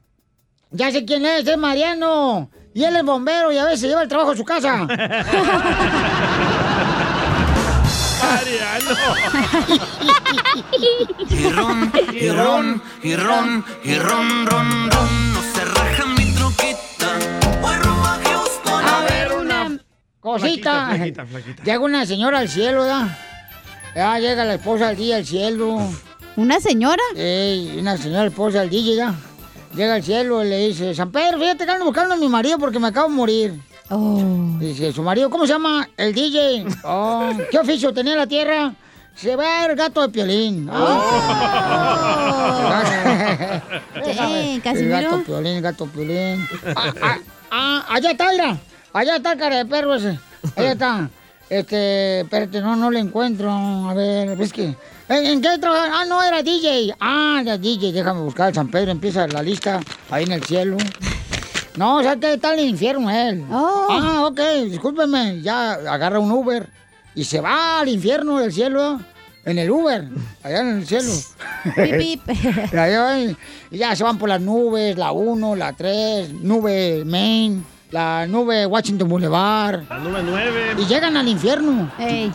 [0.70, 2.51] Ya sé quién es, es Mariano.
[2.74, 4.86] Y él es bombero y a veces lleva el trabajo a su casa.
[11.55, 15.34] Ron, y ron, y ron, y ron, ron, ron.
[20.24, 20.86] Cosita.
[20.86, 21.62] Flaquita, flaquita, flaquita.
[21.64, 23.09] Llega una señora al cielo, ¿verdad?
[23.94, 25.76] Ya llega la esposa al día al cielo.
[26.36, 27.02] ¿Una señora?
[27.14, 29.14] Ey, una señora esposa al DJ ya.
[29.74, 32.59] Llega al cielo y le dice, San Pedro, fíjate que ando buscando a mi marido
[32.59, 33.60] porque me acabo de morir.
[34.60, 35.86] Dice, su marido, ¿cómo se llama?
[35.94, 36.64] El DJ.
[36.84, 38.74] Oh, ¿Qué oficio tenía en la tierra?
[39.14, 40.70] Se va el gato de piolín.
[42.66, 43.62] Ah.
[44.05, 46.46] Sí, el gato piolín, el gato piolín.
[46.74, 47.18] Ah, ah,
[47.51, 48.59] ah, allá está, mira.
[48.94, 50.18] Allá está el cara de perro ese.
[50.56, 51.10] Allá está.
[51.50, 53.50] Este, espérate, no, no le encuentro.
[53.52, 54.74] A ver, es que.
[55.10, 56.00] ¿En, en qué trabaja?
[56.00, 56.94] Ah, no, era DJ.
[56.98, 57.92] Ah, era DJ.
[57.92, 58.90] Déjame buscar el San Pedro.
[58.90, 59.78] Empieza la lista
[60.10, 60.78] ahí en el cielo.
[61.76, 63.44] No, o sea que está en el infierno él.
[63.50, 64.40] Ah, ok,
[64.70, 65.42] discúlpeme.
[65.42, 66.66] Ya agarra un Uber
[67.14, 69.00] y se va al infierno del cielo.
[69.44, 70.08] En el Uber,
[70.42, 71.12] allá en el cielo.
[71.74, 72.72] Pip, pip.
[72.74, 73.36] Allá
[73.70, 77.62] ya se van por las nubes, la 1, la 3, nube Maine,
[77.94, 79.88] la nube Washington Boulevard.
[79.88, 80.74] La nube 9.
[80.78, 81.92] Y llegan al infierno.
[82.00, 82.28] Eh,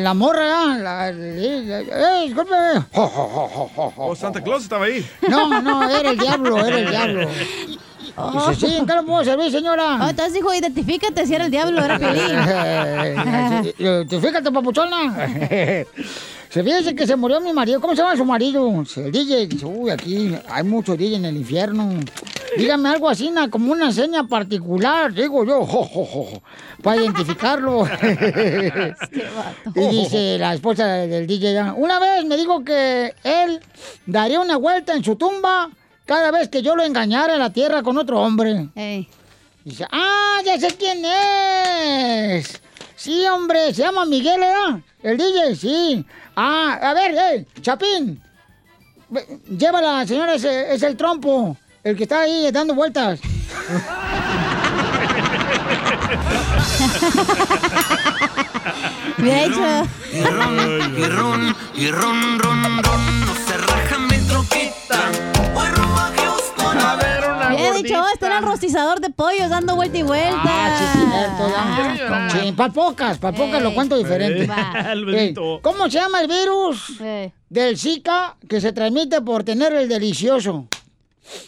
[0.00, 3.92] la morra, la, eh, jo, jo.
[3.96, 5.08] Oh, Santa Claus estaba ahí.
[5.30, 7.28] No, no, era el diablo, era el diablo.
[7.28, 10.00] Dice, sí, ¿en qué lo puedo servir, señora?
[10.02, 13.74] Oh, entonces dijo, identifícate si era el diablo, era Piolín.
[13.78, 15.28] Identifícate, papuchona.
[16.50, 17.80] Se fíjese que se murió mi marido.
[17.80, 18.84] ¿Cómo se llama su marido?
[18.96, 19.46] El DJ.
[19.46, 21.90] Dice, uy, aquí hay muchos DJ en el infierno.
[22.56, 26.42] Dígame algo así, como una seña particular, digo yo, jo, jo, jo,
[26.82, 27.86] para identificarlo.
[29.74, 33.60] y dice la esposa del DJ, una vez me dijo que él
[34.06, 35.70] daría una vuelta en su tumba
[36.06, 38.70] cada vez que yo lo engañara en la tierra con otro hombre.
[39.64, 42.62] Dice, ah, ya sé quién es.
[42.96, 44.80] Sí, hombre, se llama Miguel, ¿verdad?
[45.02, 46.04] El DJ, sí.
[46.40, 48.22] Ah, a ver, eh, Chapín.
[49.58, 51.56] Llévala, señora, ese es el trompo.
[51.82, 53.18] El que está ahí dando vueltas.
[59.18, 59.88] Hubiera hecho.
[60.12, 63.26] Y ron, y ron, y ron, ron, ron.
[63.26, 65.10] No se raja mi truquita.
[65.52, 67.17] Voy rumbo a Houston a ver
[67.82, 70.40] dicho, oh, está en el rostizador de pollos dando vuelta y vuelta.
[70.44, 74.46] Ah, Sí, para pocas, para pocas lo cuento diferente.
[74.46, 74.92] Va.
[74.92, 75.60] El Eh, Benito.
[75.62, 76.98] ¿Cómo se llama el virus
[77.48, 80.66] del Zika que se transmite por tener el delicioso?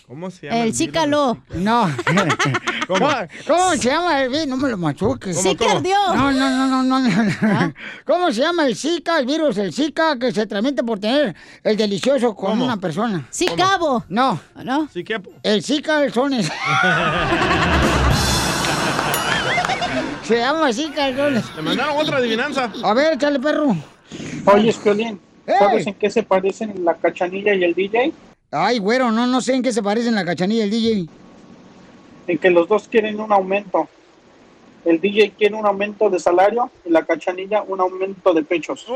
[0.07, 0.63] ¿Cómo se llama?
[0.63, 0.79] virus?
[0.79, 1.43] cícalo.
[1.55, 1.91] No.
[2.87, 3.09] ¿Cómo?
[3.47, 4.47] ¿Cómo se llama el virus?
[4.49, 5.37] No me lo machuques.
[5.47, 5.97] Ardió.
[6.15, 6.99] No, no, no, no, no.
[6.99, 7.75] no.
[8.07, 11.77] ¿Cómo se llama el Zika, el virus, el Zika que se transmite por tener el
[11.77, 12.65] delicioso con ¿Cómo?
[12.65, 13.27] una persona?
[13.31, 14.05] Sí, cabo.
[14.09, 14.41] No.
[14.65, 14.89] ¿No?
[14.93, 15.21] Sí, ¿qué?
[15.43, 16.47] El Zika del Sones.
[20.25, 21.45] se llama Zika del Sones.
[21.57, 22.73] Le mandaron otra adivinanza.
[22.83, 23.77] A ver, échale, perro.
[24.47, 28.13] Oye, Piolín, ¿sabes en qué se parecen la cachanilla y el DJ?
[28.53, 31.07] Ay, güero, no, no sé en qué se parecen la cachanilla y el DJ.
[32.27, 33.89] En que los dos quieren un aumento.
[34.85, 38.87] El DJ quiere un aumento de salario y la cachanilla un aumento de pechos.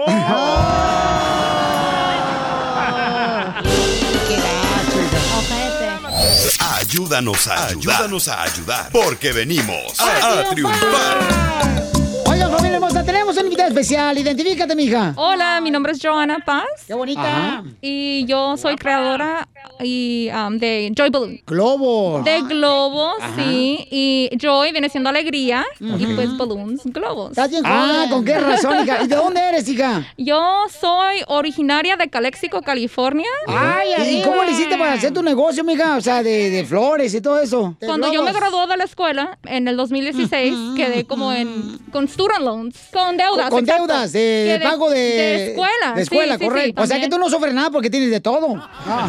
[6.77, 7.95] Ayúdanos a ayudar.
[7.97, 8.89] Ayúdanos a ayudar.
[8.93, 12.04] Porque venimos a, a triunfar.
[12.35, 14.19] Oigan, familia hermosa, tenemos un invitado especial.
[14.19, 15.15] Identifícate, mija.
[15.15, 16.65] Hola, mi nombre es Joana Paz.
[16.85, 17.23] Qué bonita.
[17.23, 17.65] Ajá.
[17.81, 19.47] Y yo soy creadora
[19.79, 21.41] y, um, de Joy Balloon.
[21.47, 22.25] Globos.
[22.25, 23.37] De globos, Ajá.
[23.37, 23.87] sí.
[23.89, 25.65] Y Joy viene siendo alegría.
[25.79, 27.39] Y pues balloons, globos.
[27.39, 29.05] Ah, ¿con qué razón, hija?
[29.05, 30.05] ¿Y de dónde eres, hija?
[30.19, 33.31] Yo soy originaria de Calexico, California.
[33.47, 35.97] Ay, ¿y cómo le hiciste para hacer tu negocio, mija?
[35.97, 37.77] O sea, de, de flores y todo eso.
[37.79, 42.45] Cuando yo me gradué de la escuela, en el 2016, quedé como en con student
[42.45, 43.51] loans, con deudas.
[43.51, 44.97] Con deudas de, pago de...
[44.97, 45.93] De escuela.
[45.95, 46.83] De escuela, sí, sí, sí, correcto.
[46.83, 48.57] o sea que tú no sufres nada porque tienes de todo.
[48.57, 49.09] Ah.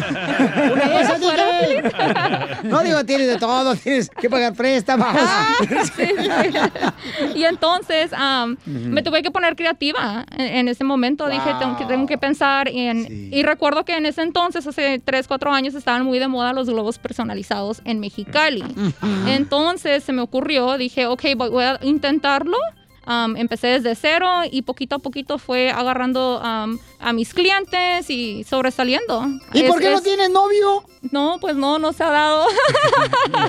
[0.72, 1.82] Una cosa Eso fuera, dije.
[2.68, 5.06] No digo tienes de todo, tienes que pagar préstamos.
[5.10, 5.54] Ah,
[7.34, 11.28] y entonces am, me tuve que poner creativa en, en ese momento.
[11.28, 13.32] Dije, tengo que, tengo que pensar en...
[13.32, 16.68] Y recuerdo que en ese entonces, hace 3, 4 años, estaban muy de moda los
[16.68, 18.64] globos personalizados en Mexicali.
[19.26, 22.56] Entonces se me ocurrió, dije, ok, voy a intentarlo.
[23.06, 28.44] Um, empecé desde cero y poquito a poquito fue agarrando um, a mis clientes y
[28.44, 29.24] sobresaliendo.
[29.52, 30.84] ¿Y por Es- qué no es- tienes novio?
[31.12, 32.46] No, pues no, no se ha dado.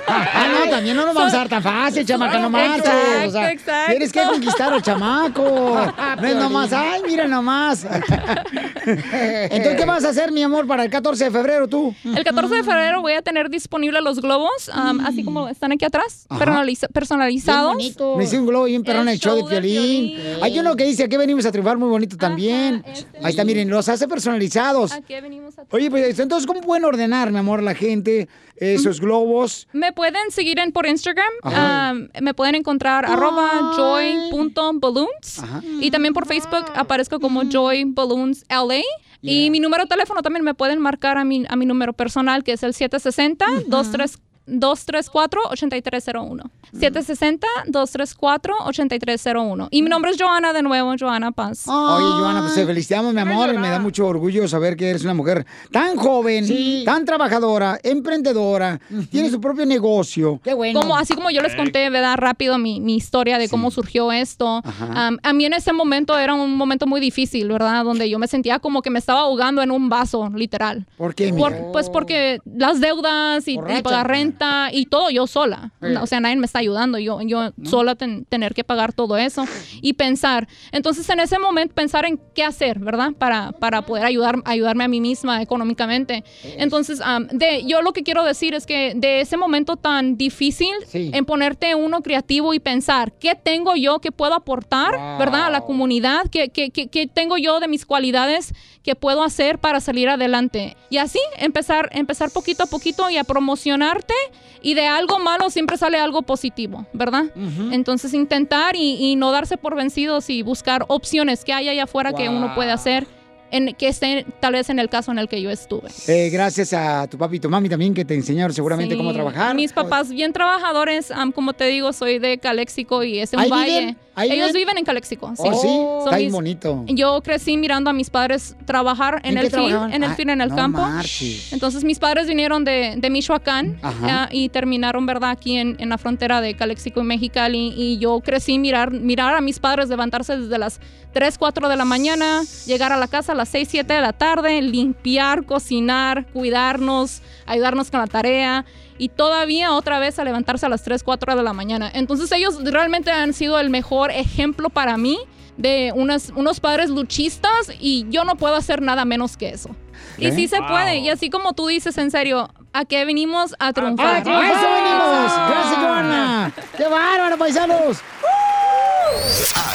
[0.10, 2.84] Ah, no, también no nos vamos a dar tan fácil, chamaca, no marches.
[3.28, 5.44] O sea, Exacto, tienes que conquistar al chamaco.
[6.22, 7.86] No es nomás, ay, mira nomás.
[8.86, 11.94] Entonces, ¿qué vas a hacer, mi amor, para el 14 de febrero tú?
[12.04, 15.86] El 14 de febrero voy a tener disponible los globos, um, así como están aquí
[15.86, 16.64] atrás, Ajá.
[16.94, 17.76] personalizados.
[18.18, 20.18] Me hice un globo bien perrón en el show de violín.
[20.42, 22.84] Hay uno que dice, aquí venimos a triunfar muy bonito también.
[23.22, 24.92] Ahí está, miren, los hace personalizados.
[24.92, 29.68] Aquí venimos a Oye, pues entonces, ¿cómo pueden ordenar, mi amor, la gente esos globos?
[29.74, 31.30] Me pueden seguir en, por Instagram.
[31.44, 35.42] Um, me pueden encontrar arroba joy.balloons.
[35.80, 38.82] Y también por Facebook aparezco como Joy Balloons LA.
[39.22, 42.44] Y mi número de teléfono también me pueden marcar a mi, a mi número personal,
[42.44, 44.20] que es el 760-23.
[44.48, 46.50] 234-8301.
[46.74, 49.68] 760-234-8301.
[49.72, 51.68] Y mi nombre es Joana de nuevo, Joana Paz.
[51.68, 53.54] Oye, Joana, pues te felicitamos, mi amor.
[53.58, 56.46] Me da mucho orgullo saber que eres una mujer tan joven,
[56.86, 58.80] tan trabajadora, emprendedora,
[59.12, 60.40] tiene su propio negocio.
[60.44, 60.80] Qué bueno.
[60.80, 62.16] Como, así como yo les conté, ¿verdad?
[62.18, 64.62] Rápido mi, mi historia de cómo surgió esto.
[64.64, 65.08] Ajá.
[65.08, 67.84] Am, a mí en ese momento era un momento muy difícil, ¿verdad?
[67.84, 70.86] Donde yo me sentía como que me estaba ahogando en un vaso, literal.
[70.98, 74.37] ¿Por qué, Por- pues porque las deudas y, y pagar renta
[74.72, 75.72] y todo yo sola.
[76.02, 76.98] O sea, nadie me está ayudando.
[76.98, 79.46] Yo, yo sola ten- tener que pagar todo eso
[79.82, 80.48] y pensar.
[80.72, 83.12] Entonces, en ese momento, pensar en qué hacer, ¿verdad?
[83.18, 86.24] Para, para poder ayudar, ayudarme a mí misma económicamente.
[86.58, 90.72] Entonces, am, de, yo lo que quiero decir es que de ese momento tan difícil,
[91.14, 95.46] en ponerte uno creativo y pensar, ¿qué tengo yo que puedo aportar, ¿verdad?
[95.48, 98.54] A la comunidad, ¿Qué, qué, qué- qué tengo yo de mis cualidades
[98.88, 100.78] que puedo hacer para salir adelante?
[100.90, 104.14] Y así, empezar, empezar poquito a poquito y a promocionarte
[104.62, 107.26] y de algo malo siempre sale algo positivo, ¿verdad?
[107.72, 112.14] Entonces intentar y, y no darse por vencidos y buscar opciones que hay allá afuera
[112.14, 113.06] que uno puede hacer,
[113.52, 115.90] en, que esté tal vez en el caso en el que yo estuve.
[116.08, 119.12] Eh, gracias a tu papi y tu mami también que te enseñaron seguramente Sí, cómo
[119.14, 119.54] trabajar.
[119.54, 123.50] Mis papás bien trabajadores, am, como te digo, soy de Caléxico y es un ¿Ahí
[123.50, 123.80] valle.
[123.80, 123.98] viven?
[124.18, 124.62] ¿Ahí Ellos viven?
[124.68, 125.32] viven en Caléxico.
[125.36, 125.44] Sí.
[125.46, 126.84] Oh, sí, Son está mis- bonito.
[126.88, 130.16] Yo crecí mirando a mis padres trabajar en, ¿En qué el field, en el Ah,
[130.16, 130.82] field, en el no campo.
[130.82, 131.54] marches.
[131.54, 135.30] Entonces mis padres vinieron de, de Michoacán ah, y terminaron, ¿verdad?
[135.30, 137.74] Aquí en, en la frontera de Caléxico y Mexicali.
[137.78, 140.80] Y yo crecí mirar, mirar a mis padres levantarse desde las
[141.14, 144.14] 3, 4 de la mañana, llegar a la casa a las 6, 7 de la
[144.14, 148.66] tarde, limpiar, cocinar, cuidarnos, ayudarnos con la tarea.
[148.98, 151.90] Y todavía otra vez a levantarse a las 3, 4 de la mañana.
[151.94, 155.20] Entonces ellos realmente han sido el mejor ejemplo para mí
[155.58, 159.70] de unas, unos padres luchistas y yo no puedo hacer nada menos que eso.
[160.18, 160.68] Y sí se Wow.
[160.70, 160.98] puede.
[160.98, 163.56] Y así como tú dices, en serio, ¿a qué venimos?
[163.60, 164.16] A triunfar.
[164.16, 165.50] ¡A eso venimos!
[165.50, 166.52] ¡Gracias, Joana!
[166.76, 167.98] ¡Qué bárbaro, paisanos!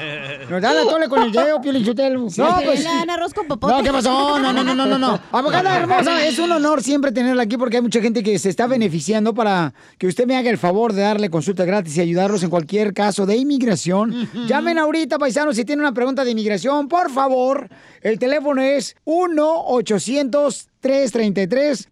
[0.48, 2.20] Nos dan la tole con el dedo, Piolín Sotelo.
[2.20, 2.84] No, que pues.
[2.84, 3.74] dan arroz con popote.
[3.74, 4.38] No, ¿qué pasó?
[4.38, 5.18] No, no, no, no, no, no.
[5.32, 8.68] Abogada hermosa, es un honor siempre tenerla aquí porque hay mucha gente que se está
[8.68, 12.50] beneficiando para que usted me haga el favor de darle consulta gratis y ayudarlos en
[12.50, 14.28] cualquier caso de inmigración.
[14.46, 17.68] Llamen ahorita, paisanos, si tienen una pregunta de inmigración, por favor.
[18.00, 21.88] El teléfono es 1 800 333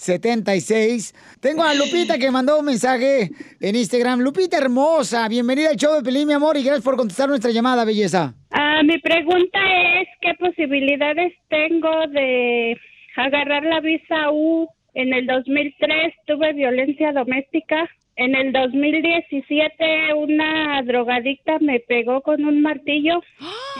[0.00, 4.20] 1 800 333 3676 Tengo a Lupita que mandó un mensaje en Instagram.
[4.20, 7.84] Lupita hermosa, bienvenida al show de Pelín, mi amor, y gracias por contestar nuestra llamada,
[7.84, 8.34] belleza.
[8.50, 9.58] Ah, mi pregunta
[10.00, 12.78] es qué posibilidades tengo de
[13.16, 14.68] agarrar la visa U.
[14.94, 17.88] En el 2003 tuve violencia doméstica.
[18.16, 23.22] En el 2017 una drogadicta me pegó con un martillo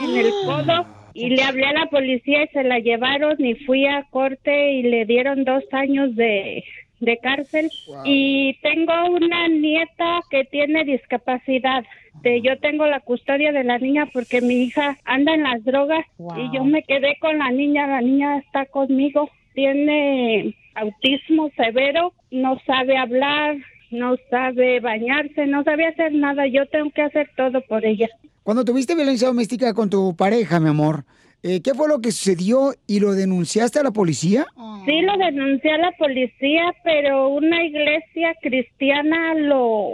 [0.01, 3.85] en el codo y le hablé a la policía y se la llevaron y fui
[3.85, 6.63] a corte y le dieron dos años de,
[6.99, 7.69] de cárcel.
[8.05, 11.83] Y tengo una nieta que tiene discapacidad.
[12.23, 16.05] De, yo tengo la custodia de la niña porque mi hija anda en las drogas
[16.17, 17.87] y yo me quedé con la niña.
[17.87, 19.29] La niña está conmigo.
[19.53, 23.57] Tiene autismo severo, no sabe hablar,
[23.89, 26.47] no sabe bañarse, no sabe hacer nada.
[26.47, 28.07] Yo tengo que hacer todo por ella.
[28.43, 31.05] Cuando tuviste violencia doméstica con tu pareja, mi amor,
[31.43, 34.47] eh, ¿qué fue lo que sucedió y lo denunciaste a la policía?
[34.85, 39.91] Sí, lo denuncié a la policía, pero una iglesia cristiana lo,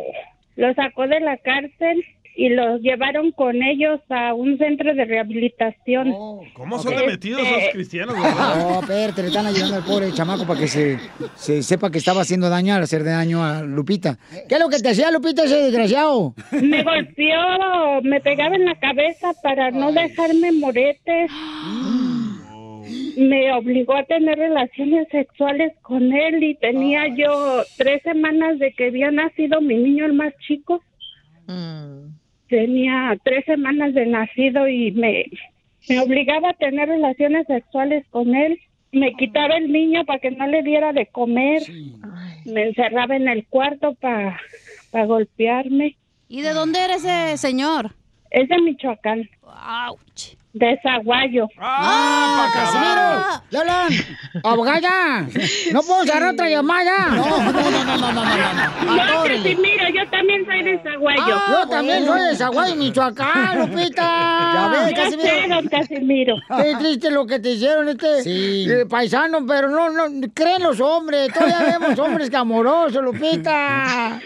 [0.55, 2.05] lo sacó de la cárcel
[2.39, 6.13] y los llevaron con ellos a un centro de rehabilitación.
[6.53, 8.55] ¿Cómo son de Este, metidos los cristianos, verdad?
[8.67, 10.99] No, espérate, le están ayudando al pobre chamaco para que se,
[11.35, 14.19] se sepa que estaba haciendo daño al hacer daño a Lupita.
[14.47, 16.35] ¿Qué es lo que te hacía Lupita ese desgraciado?
[16.51, 21.31] Me golpeó, me pegaba en la cabeza para no dejarme moretes.
[23.17, 28.85] Me obligó a tener relaciones sexuales con él y tenía yo tres semanas de que
[28.89, 30.83] había nacido mi niño el más chico.
[32.49, 35.25] Tenía tres semanas de nacido y me,
[35.89, 38.59] me obligaba a tener relaciones sexuales con él.
[38.91, 41.61] Me quitaba el niño para que no le diera de comer.
[42.45, 44.39] Me encerraba en el cuarto para
[45.05, 45.97] golpearme.
[46.29, 47.91] ¿Y de dónde era ese señor?
[48.31, 49.21] Es de Michoacán.
[49.21, 50.36] De
[50.81, 51.47] Zaguayo.
[51.59, 53.43] ¡Ah, Casimiro!
[53.49, 53.87] ¡Le hablan!
[54.43, 55.27] ¡Abogada!
[55.71, 57.09] ¡No puedo agarrar otra llamada!
[57.09, 58.95] No, no, no, no, no, no, no, no.
[58.95, 61.21] No, Casimiro, yo también soy de Zaguayo.
[61.21, 64.51] Ah, yo también soy de Zaguayo, Michoacán, Lupita.
[64.53, 65.29] Ya ves, Casimiro.
[65.29, 66.35] sé, don Casimiro.
[66.57, 71.31] Qué triste lo que te hicieron este eh, paisano, pero no, no, creen los hombres.
[71.33, 74.19] Todavía vemos hombres que amorosos, Lupita.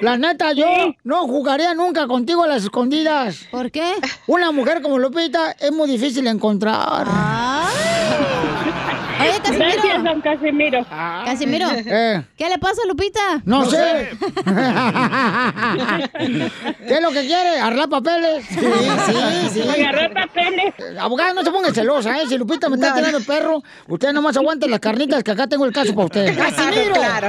[0.00, 0.66] La neta, yo
[1.04, 3.46] no jugaría nunca contigo a las escondidas.
[3.50, 3.94] ¿Por qué?
[4.26, 7.06] Una mujer como Lupita es muy difícil encontrar.
[9.22, 9.70] Oye, Casimiro.
[9.72, 10.86] Gracias, don Casimiro.
[11.24, 12.22] Casimiro, Eh.
[12.36, 13.42] ¿qué le pasa a Lupita?
[13.44, 14.10] No, sé.
[16.86, 17.58] ¿Qué es lo que quiere?
[17.60, 18.44] ¿Arreglar papeles?
[18.48, 19.60] Sí, sí, sí.
[19.68, 20.74] Agarrar papeles.
[20.98, 22.26] Abogada, no se ponga celosa, ¿eh?
[22.28, 22.94] Si Lupita me está No.
[22.96, 26.36] tirando el perro, usted nomás aguante las carnitas que acá tengo el caso para usted.
[26.36, 26.94] ¡Casimiro!
[26.94, 27.28] Claro,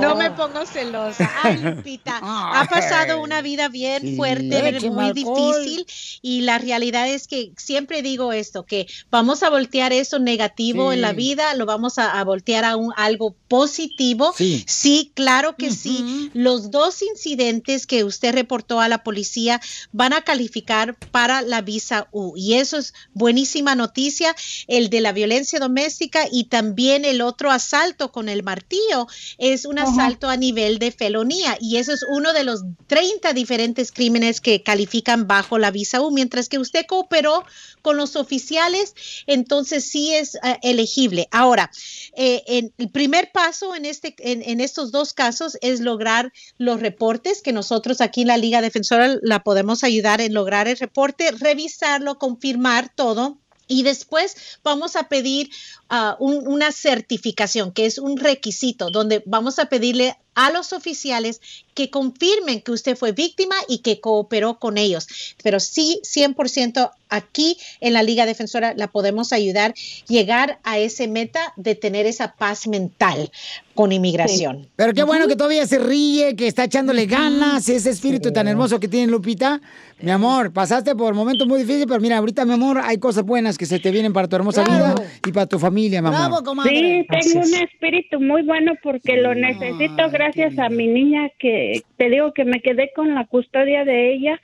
[0.00, 1.30] No me pongo celosa.
[1.42, 5.64] Ay, Lupita, ha pasado una vida bien Sí, fuerte, muy alcohol.
[5.64, 5.86] difícil
[6.22, 10.94] y la realidad es que siempre digo esto, que vamos a voltear eso negativo Sí.
[10.94, 14.34] en la vida, lo vamos a, a voltear a un, algo positivo.
[14.36, 15.12] Sí.
[15.14, 16.30] claro que sí.
[16.34, 19.60] Los dos incidentes que usted reportó a la policía
[19.92, 24.34] van a calificar para la visa U y eso es buenísima noticia,
[24.66, 29.06] el de la violencia doméstica y también el otro asalto con el martillo
[29.38, 33.92] es un asalto a nivel de felonía y eso es uno de los 30 diferentes
[33.92, 37.44] crímenes que califican bajo la visa U, mientras que usted cooperó
[37.82, 38.94] con los oficiales,
[39.26, 41.28] entonces sí es eh, elegible.
[41.30, 41.70] Ahora,
[42.14, 46.80] eh, en- el primer paso en, este, en, en estos dos casos es lograr los
[46.80, 51.30] reportes, que nosotros aquí en la Liga Defensora la podemos ayudar en lograr el reporte,
[51.32, 53.38] revisarlo, confirmar todo.
[53.68, 54.34] Y después
[54.64, 55.50] vamos a pedir
[55.90, 61.40] ah, un- una certificación, que es un requisito, donde vamos a pedirle a los oficiales
[61.74, 65.06] que confirmen que usted fue víctima y que cooperó con ellos.
[65.42, 69.74] Pero sí, 100% aquí en la Liga Defensora la podemos ayudar
[70.08, 73.30] llegar a ese meta de tener esa paz mental
[73.74, 74.68] con inmigración.
[74.76, 78.78] Pero qué bueno que todavía se ríe, que está echándole ganas, ese espíritu tan hermoso
[78.78, 79.60] que tiene Lupita.
[80.00, 83.58] Mi amor, pasaste por momentos muy difíciles, pero mira, ahorita, mi amor, hay cosas buenas
[83.58, 84.94] que se te vienen para tu hermosa vida
[85.26, 86.20] y para tu familia, mi amor.
[86.68, 92.10] Sí, tengo un espíritu muy bueno porque lo necesito gracias a mi niña que te
[92.10, 94.40] digo que me quedé con la custodia de ella.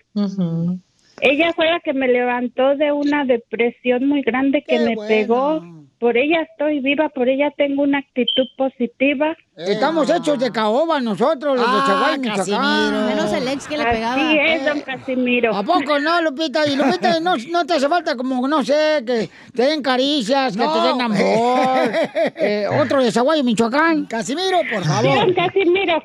[1.21, 5.63] Ella fue la que me levantó de una depresión muy grande que me pegó.
[6.01, 9.35] Por ella estoy viva, por ella tengo una actitud positiva.
[9.57, 12.37] Estamos hechos de caoba nosotros, los de Ah, Chihuahua, Michoacán.
[12.37, 13.07] Casimiro.
[13.07, 14.33] Menos el ex que le Así pegaba.
[14.45, 15.55] es, don Casimiro.
[15.57, 16.67] ¿A poco no, Lupita?
[16.67, 20.65] Y Lupita, no, no te hace falta como, no sé, que te den caricias, que
[20.67, 21.79] te den amor.
[22.37, 24.05] Eh, otro de Zaguayo, Michoacán.
[24.07, 25.17] Casimiro, por Sí, favor.
[25.21, 26.03] don Casimiro.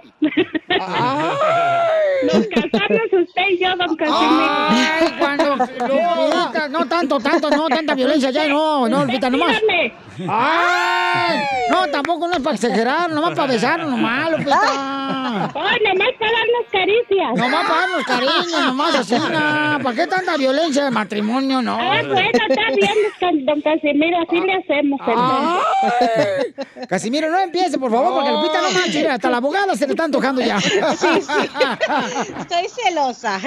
[2.21, 4.51] Nos casamos usted y yo, don Casimiro.
[4.69, 9.61] Ay, cuando Lupita, no tanto, tanto, no, tanta violencia ya, no, no, Lupita, nomás.
[10.27, 11.39] Ay,
[11.71, 14.59] no, tampoco no es para exagerar, nomás para besarnos, nomás, Lupita.
[14.61, 17.35] Ay, nomás para darnos caricias.
[17.35, 19.83] Nomás para darnos cariño, nomás así, no.
[19.83, 21.77] ¿Para qué tanta violencia de matrimonio, no?
[21.79, 22.45] Ah, bueno, está
[22.75, 24.99] bien, don- Casimiro, así le hacemos.
[25.07, 26.55] entonces.
[26.77, 26.87] Ay.
[26.87, 29.93] Casimiro, no empiece, por favor, porque Lupita no manches, mira, hasta la abogada se le
[29.93, 30.57] está antojando ya.
[32.39, 33.39] Estoy celosa.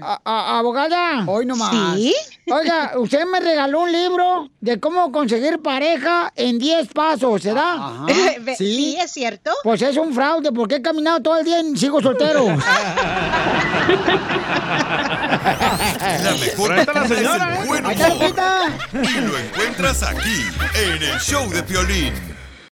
[0.00, 1.24] A- a- abogada.
[1.26, 1.94] Hoy nomás.
[1.96, 2.14] ¿Sí?
[2.50, 8.04] Oiga, usted me regaló un libro de cómo conseguir pareja en 10 pasos, ¿será?
[8.40, 9.50] Ve- sí, es cierto.
[9.62, 12.46] Pues es un fraude, porque he caminado todo el día y sigo soltero.
[16.00, 17.66] La mejor Ahí está la señora, ¿eh?
[17.66, 19.04] buen Ahí está, humor.
[19.04, 20.44] Y lo encuentras aquí,
[20.74, 22.29] en el show de Piolín.